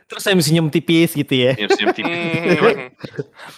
Terus 0.06 0.22
saya 0.22 0.38
mesti 0.38 0.54
senyum 0.54 0.70
tipis 0.70 1.18
gitu 1.18 1.34
ya. 1.34 1.58
Senyum-senyum 1.58 1.90
tipis. 1.98 2.06
Hmm. 2.06 2.94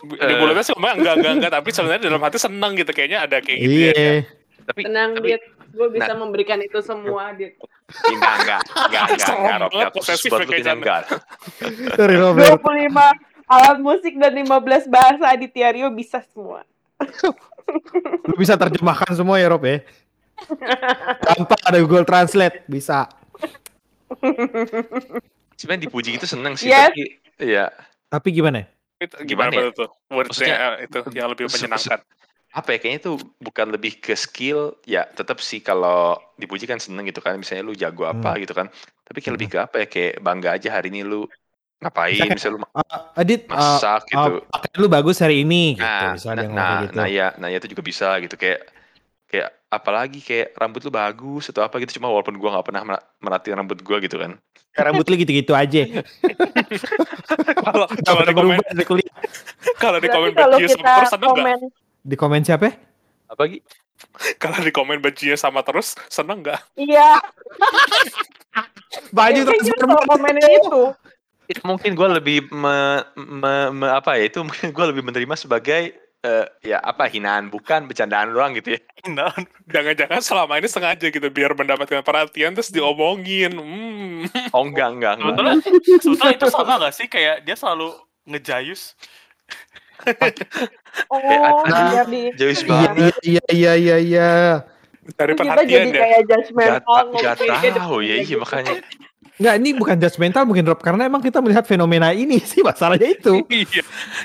di 0.07 0.33
Eh. 0.33 0.39
mulutnya 0.39 0.63
sih 0.63 0.71
ngomong 0.71 1.03
enggak 1.03 1.19
enggak 1.19 1.33
enggak 1.35 1.51
tapi 1.51 1.69
sebenarnya 1.75 2.07
dalam 2.07 2.23
hati 2.23 2.39
senang 2.39 2.79
gitu 2.79 2.95
kayaknya 2.95 3.27
ada 3.27 3.43
kayak 3.43 3.59
gitu 3.59 3.75
ya. 3.75 3.91
Iya. 3.91 4.15
Tapi 4.67 4.81
Tenang, 4.83 5.09
tapi 5.15 5.27
Dit. 5.35 5.43
Gue 5.77 5.87
bisa 5.89 6.09
Nah. 6.09 6.19
memberikan 6.19 6.57
itu 6.57 6.81
semua, 6.81 7.29
Dit. 7.31 7.53
ya, 7.53 7.61
enggak 8.09 8.33
enggak 8.35 8.61
enggak 8.83 9.03
enggak 9.07 9.37
enggak 9.37 9.57
Rob. 9.61 9.93
posesif 9.93 10.27
ya 10.27 10.35
lu 10.35 10.45
kayak 10.45 10.73
enggak. 10.73 11.01
Sorry 11.93 12.15
Robert. 12.17 12.57
25 12.57 13.13
alat 13.47 13.77
musik 13.79 14.13
dan 14.13 14.33
15 14.33 14.49
bahasa 14.87 15.23
Aditya 15.29 15.69
Rio 15.69 15.87
bisa 15.89 16.19
semua. 16.25 16.65
Lu 18.23 18.35
bisa 18.35 18.55
terjemahkan 18.55 19.13
semua 19.13 19.37
ya 19.37 19.47
Rob 19.47 19.61
ya. 19.61 19.85
Gampang 21.23 21.61
ada 21.63 21.77
Google 21.77 22.03
Translate 22.03 22.65
bisa. 22.65 23.05
Sebenarnya 25.53 25.83
dipuji 25.83 26.13
itu 26.13 26.25
seneng 26.25 26.53
sih 26.53 26.67
Yes. 26.67 26.89
tapi 26.89 27.03
ya 27.39 27.65
Tapi 28.07 28.27
gimana? 28.31 28.63
Itu 28.97 29.13
Gimana 29.23 29.51
gimana 29.51 29.69
ya? 29.69 29.73
tuh? 29.73 29.89
Wordsnya 30.07 30.55
eh, 30.79 30.85
itu 30.85 30.97
yang 31.13 31.27
lebih 31.29 31.45
menyenangkan. 31.47 31.99
Apa 32.47 32.73
ya 32.73 32.77
kayaknya 32.79 32.99
itu 33.01 33.11
bukan 33.37 33.67
lebih 33.69 33.99
ke 33.99 34.13
skill 34.13 34.75
ya 34.83 35.03
tetap 35.05 35.37
sih 35.39 35.59
kalau 35.59 36.15
dipuji 36.35 36.63
kan 36.63 36.79
seneng 36.79 37.05
gitu 37.05 37.19
kan 37.19 37.35
misalnya 37.35 37.63
lu 37.63 37.73
jago 37.73 38.03
apa 38.03 38.33
Hmm. 38.33 38.41
gitu 38.41 38.53
kan 38.53 38.67
tapi 39.03 39.19
kayak 39.19 39.35
lebih 39.35 39.47
ke 39.47 39.57
apa 39.57 39.75
ya 39.83 39.87
kayak 39.87 40.13
bangga 40.19 40.49
aja 40.55 40.69
hari 40.71 40.89
ini 40.89 41.03
lu 41.03 41.27
ngapain 41.77 42.17
Misalnya- 42.17 42.33
misalnya 42.33 42.55
lu 42.55 42.67
Uh, 42.73 43.21
Adit, 43.21 43.41
uh, 43.45 43.53
masak 43.53 44.01
gitu 44.07 44.31
uh, 44.33 44.49
pakaian 44.49 44.77
lu 44.79 44.87
bagus 44.87 45.17
hari 45.19 45.45
ini 45.45 45.77
gitu. 45.77 45.85
nah 45.85 46.11
Misalnya 46.15 46.47
nah, 46.47 46.55
nah, 46.55 46.77
gitu. 46.81 46.93
nah 46.95 47.07
ya 47.07 47.27
nah 47.37 47.47
ya 47.47 47.57
itu 47.59 47.69
juga 47.69 47.83
bisa 47.83 48.07
gitu 48.17 48.33
kayak 48.33 48.59
kayak 49.27 49.49
apalagi 49.67 50.19
kayak 50.23 50.55
rambut 50.55 50.81
lu 50.81 50.89
bagus 50.89 51.51
atau 51.51 51.61
apa 51.61 51.77
gitu 51.77 51.99
cuma 51.99 52.07
walaupun 52.07 52.39
gua 52.39 52.57
nggak 52.57 52.65
pernah 52.65 52.81
mer- 52.87 53.05
merhatiin 53.19 53.59
rambut 53.59 53.77
gua 53.81 53.99
gitu 53.99 54.17
kan 54.17 54.39
rambut 54.73 55.05
lu 55.05 55.17
gitu-gitu 55.17 55.51
aja. 55.53 55.89
Kalau 57.57 57.85
kalau 58.05 58.21
di 58.23 58.33
komen 58.33 58.57
kalau 59.77 59.97
di 59.97 60.07
komen 60.07 60.31
kalau 60.33 60.57
kita 60.57 61.17
komen, 61.17 61.57
Di 62.07 62.15
komen 62.15 62.39
siapa? 62.41 62.71
apa 63.27 63.41
lagi 63.43 63.59
Kalau 64.39 64.63
di 64.63 64.71
komen 64.71 65.03
bajunya 65.03 65.35
sama 65.35 65.59
terus 65.59 65.91
seneng 66.07 66.39
nggak? 66.39 66.61
iya. 66.79 67.19
Baju 69.11 69.41
kalau 69.75 69.99
komenin 70.07 70.39
itu. 70.47 70.81
itu 71.47 71.61
mungkin 71.63 71.91
gua 71.95 72.15
lebih 72.15 72.47
me, 72.51 73.03
me- 73.15 73.71
me- 73.71 73.91
apa 73.91 74.15
ya 74.15 74.27
itu 74.27 74.39
mungkin 74.43 74.71
gua 74.71 74.91
lebih 74.91 75.03
menerima 75.03 75.35
sebagai 75.35 75.95
eh, 76.19 76.45
ya 76.61 76.79
apa 76.79 77.07
hinaan 77.07 77.47
bukan 77.47 77.87
bercandaan 77.87 78.31
doang 78.31 78.55
gitu 78.55 78.75
ya 78.75 78.81
Nah, 79.07 79.31
Jangan-jangan 79.67 80.19
selama 80.19 80.59
ini 80.59 80.67
sengaja 80.67 81.07
gitu 81.07 81.27
biar 81.27 81.55
mendapatkan 81.55 82.03
perhatian 82.03 82.51
terus 82.51 82.67
diomongin. 82.67 83.55
Hmm. 83.55 84.27
oh 84.51 84.63
enggak 84.63 84.91
enggak 84.95 85.13
enggak 85.19 85.35
sebetulnya, 85.63 85.99
sebetulnya 86.03 86.35
itu 86.35 86.47
sama 86.47 86.73
gak 86.79 86.93
sih 86.95 87.07
kayak 87.07 87.43
dia 87.43 87.55
selalu 87.55 87.95
ngejayus 88.27 88.95
Oh, 91.13 91.61
Nah, 91.69 91.93
biar 91.93 92.05
di 92.09 92.33
Jayus 92.33 92.61
Iya 92.61 92.69
banget 92.89 93.13
iya 93.21 93.43
iya 93.53 93.73
iya 93.75 93.95
iya. 93.97 94.31
Dari 95.13 95.33
kita 95.37 95.43
perhatian 95.45 95.69
jadi 95.69 95.89
ya. 95.89 96.01
kayak 96.01 96.19
Gak, 96.19 96.25
judgmental 96.27 97.03
gak 97.15 97.35
ngomongin 97.37 97.73
tahu 97.77 97.97
ya 98.01 98.15
iya 98.17 98.23
gitu. 98.25 98.39
makanya 98.41 98.73
Enggak, 99.37 99.55
ini 99.61 99.69
bukan 99.77 99.95
judgmental 100.01 100.43
mungkin 100.43 100.65
Rob 100.65 100.81
karena 100.81 101.05
emang 101.05 101.21
kita 101.21 101.37
melihat 101.37 101.61
fenomena 101.61 102.09
ini 102.09 102.41
sih 102.49 102.65
masalahnya 102.65 103.13
itu. 103.13 103.45
Iya. 103.45 103.65
Iya 103.77 103.83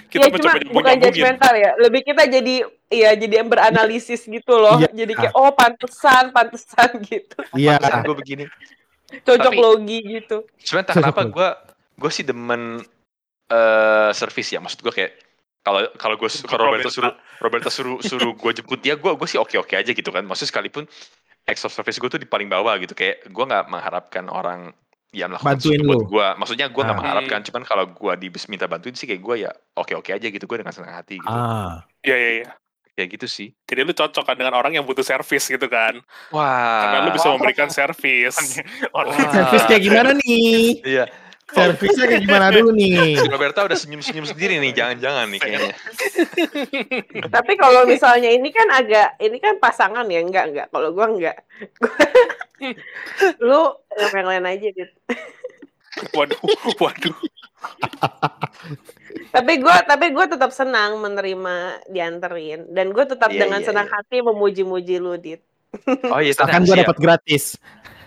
Kita 0.09 0.27
cuma 0.33 0.57
mencoba 0.57 0.73
bukan 0.73 0.95
judgmental 0.99 1.53
ya, 1.55 1.71
lebih 1.77 2.01
kita 2.03 2.23
jadi 2.25 2.55
iya 2.89 3.11
jadi 3.13 3.35
yang 3.45 3.49
beranalisis 3.53 4.25
gitu 4.25 4.55
loh. 4.57 4.81
Iya. 4.81 4.89
Jadi 4.97 5.13
kayak 5.13 5.35
oh 5.37 5.53
pantesan, 5.53 6.33
pantesan 6.33 6.89
gitu. 7.05 7.37
Iya. 7.53 7.77
Pantesan 7.77 8.01
gue 8.03 8.17
begini 8.17 8.45
Cocok 9.13 9.53
Tapi- 9.53 9.61
logi 9.61 9.99
gitu. 10.09 10.37
Cocok 10.49 10.95
kenapa 10.97 11.23
gue 11.29 11.49
gue 12.01 12.11
sih 12.11 12.25
demen 12.25 12.81
eh 13.47 14.11
service 14.17 14.49
ya 14.49 14.65
maksud 14.65 14.81
gue 14.81 14.89
kayak 14.89 15.13
kalau 15.63 15.81
kalau 15.95 16.15
gue 16.17 16.29
kalau 16.45 16.65
Roberto 16.69 16.91
suruh 16.91 17.15
Roberto 17.39 17.69
suruh 17.69 17.99
suruh 17.99 18.33
gue 18.33 18.53
jemput 18.53 18.79
dia 18.79 18.95
gue 18.95 19.11
gue 19.11 19.27
sih 19.27 19.37
oke 19.37 19.55
oke 19.57 19.73
aja 19.73 19.89
gitu 19.89 20.09
kan 20.09 20.23
maksudnya 20.23 20.51
sekalipun 20.51 20.85
acts 21.43 21.63
of 21.63 21.71
service 21.71 21.97
gue 21.97 22.09
tuh 22.09 22.19
di 22.19 22.27
paling 22.27 22.47
bawah 22.47 22.75
gitu 22.77 22.93
kayak 22.93 23.25
gue 23.25 23.45
nggak 23.45 23.67
mengharapkan 23.67 24.27
orang 24.27 24.75
yang 25.11 25.29
melakukan 25.29 25.55
Bantuin 25.55 25.81
buat 25.81 26.03
gue 26.05 26.27
maksudnya 26.37 26.67
gue 26.67 26.79
nggak 26.79 26.91
Ah. 26.91 26.99
mengharapkan 26.99 27.41
cuman 27.43 27.63
kalau 27.63 27.85
gue 27.87 28.13
diminta 28.19 28.65
bantuin 28.65 28.93
sih 28.93 29.05
kayak 29.05 29.21
gue 29.21 29.35
ya 29.41 29.51
oke 29.73 29.93
oke 29.95 30.11
aja 30.11 30.25
gitu 30.25 30.43
gue 30.43 30.59
dengan 30.59 30.73
senang 30.73 30.95
hati 30.95 31.17
gitu 31.17 31.29
Ah. 31.29 31.85
Iya 32.01 32.17
iya 32.17 32.31
iya. 32.37 32.49
kayak 32.93 33.09
gitu 33.13 33.27
sih 33.27 33.49
Jadi 33.65 33.81
lu 33.83 33.93
cocok 33.93 34.21
kan 34.23 34.35
dengan 34.35 34.53
orang 34.53 34.73
yang 34.73 34.83
butuh 34.83 35.01
servis 35.01 35.47
gitu 35.47 35.65
kan. 35.65 35.97
wah 36.29 36.83
Karena 36.83 36.99
lu 37.03 37.11
bisa 37.11 37.29
memberikan 37.31 37.69
servis. 37.69 38.37
Servis 38.37 39.65
kayak 39.65 39.81
gimana 39.81 40.11
nih? 40.15 40.81
iya 40.83 41.05
Servisnya 41.53 42.05
kayak 42.09 42.23
gimana 42.25 42.49
dulu 42.49 42.73
nih? 42.73 43.21
Roberta 43.29 43.69
udah 43.69 43.77
senyum-senyum 43.77 44.25
sendiri 44.25 44.57
nih 44.59 44.73
jangan-jangan 44.73 45.29
nih 45.29 45.41
kayaknya 45.41 45.75
Tapi 47.35 47.53
kalau 47.61 47.85
misalnya 47.85 48.33
ini 48.33 48.49
kan 48.49 48.69
agak 48.73 49.21
ini 49.21 49.37
kan 49.37 49.61
pasangan 49.61 50.09
ya 50.09 50.21
enggak 50.25 50.49
enggak. 50.49 50.67
Kalau 50.73 50.89
gua 50.97 51.07
enggak. 51.13 51.37
lu 53.47 53.77
yang 54.01 54.13
yang 54.23 54.29
lain 54.29 54.45
aja 54.49 54.69
gitu. 54.73 54.95
waduh, 56.17 56.41
waduh. 56.81 57.17
Tapi 59.35 59.53
gua 59.61 59.85
tapi 59.85 60.13
gua 60.13 60.25
tetap 60.25 60.57
senang 60.57 60.97
menerima 61.01 61.85
dianterin 61.89 62.69
dan 62.73 62.93
gue 62.93 63.05
tetap 63.05 63.29
Iya, 63.29 63.45
dengan 63.45 63.61
iya, 63.61 63.69
senang 63.69 63.89
iya. 63.89 63.95
hati 64.01 64.17
memuji-muji 64.25 64.97
lu 65.01 65.17
dit. 65.21 65.41
oh 66.09 66.21
iya 66.21 66.37
tenang 66.37 66.69
gue 66.69 66.85
dapat 66.85 66.99
gratis. 67.01 67.57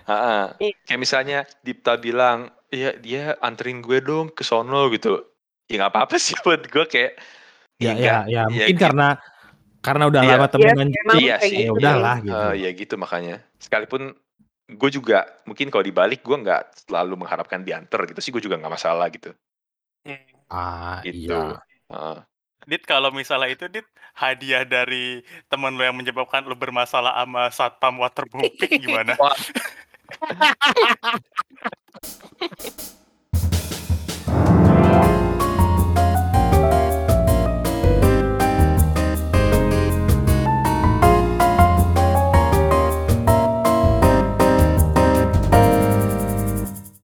Iya. 0.05 0.53
Kayak 0.85 0.99
misalnya 1.01 1.39
Dipta 1.65 1.97
bilang, 1.97 2.53
iya 2.75 2.91
dia 2.99 3.23
anterin 3.39 3.79
gue 3.79 4.03
dong 4.03 4.27
ke 4.29 4.43
sono 4.43 4.91
gitu. 4.91 5.23
Ya 5.71 5.79
nggak 5.79 5.91
apa-apa 5.95 6.15
sih 6.19 6.35
buat 6.43 6.67
gue 6.67 6.85
kayak. 6.85 7.13
Ya 7.79 7.91
enggak, 7.95 8.21
ya 8.27 8.27
ya 8.29 8.43
mungkin 8.51 8.75
gitu. 8.75 8.83
karena 8.83 9.07
karena 9.79 10.03
udah 10.09 10.21
Iya. 10.21 10.31
lama 10.35 10.47
temenan. 10.51 10.87
Iya, 10.89 10.99
emang 11.01 11.17
Iya 11.17 11.35
sih. 11.39 11.55
Ya 11.55 11.59
gitu 11.63 11.73
udahlah 11.79 12.15
sih. 12.17 12.25
gitu. 12.27 12.35
Eh, 12.35 12.53
ya 12.59 12.69
gitu 12.75 12.93
makanya. 12.97 13.35
Sekalipun 13.57 14.01
gue 14.65 14.89
juga 14.89 15.17
mungkin 15.45 15.69
kalau 15.69 15.85
dibalik 15.85 16.25
gue 16.25 16.37
nggak 16.41 16.89
selalu 16.89 17.13
mengharapkan 17.21 17.61
diantar 17.61 18.01
gitu 18.09 18.19
sih 18.19 18.31
gue 18.33 18.41
juga 18.41 18.57
nggak 18.57 18.73
masalah 18.73 19.07
gitu. 19.09 19.31
Ah 20.49 21.01
Gitu. 21.01 21.31
iya. 21.31 21.57
Heeh. 21.89 22.17
Dit 22.65 22.81
kalau 22.89 23.13
misalnya 23.13 23.53
itu 23.53 23.69
Dit 23.69 23.85
hadiah 24.17 24.65
dari 24.65 25.21
teman 25.51 25.77
lo 25.77 25.85
yang 25.85 25.93
menyebabkan 25.93 26.41
lo 26.49 26.57
bermasalah 26.57 27.13
sama 27.13 27.43
satpam 27.53 28.01
waterbooming 28.01 28.57
gimana? 28.89 29.13
Ha 30.11 30.27
ha 30.39 30.55
ha 30.61 30.73
ha 31.01 31.11
ha! 31.11 31.19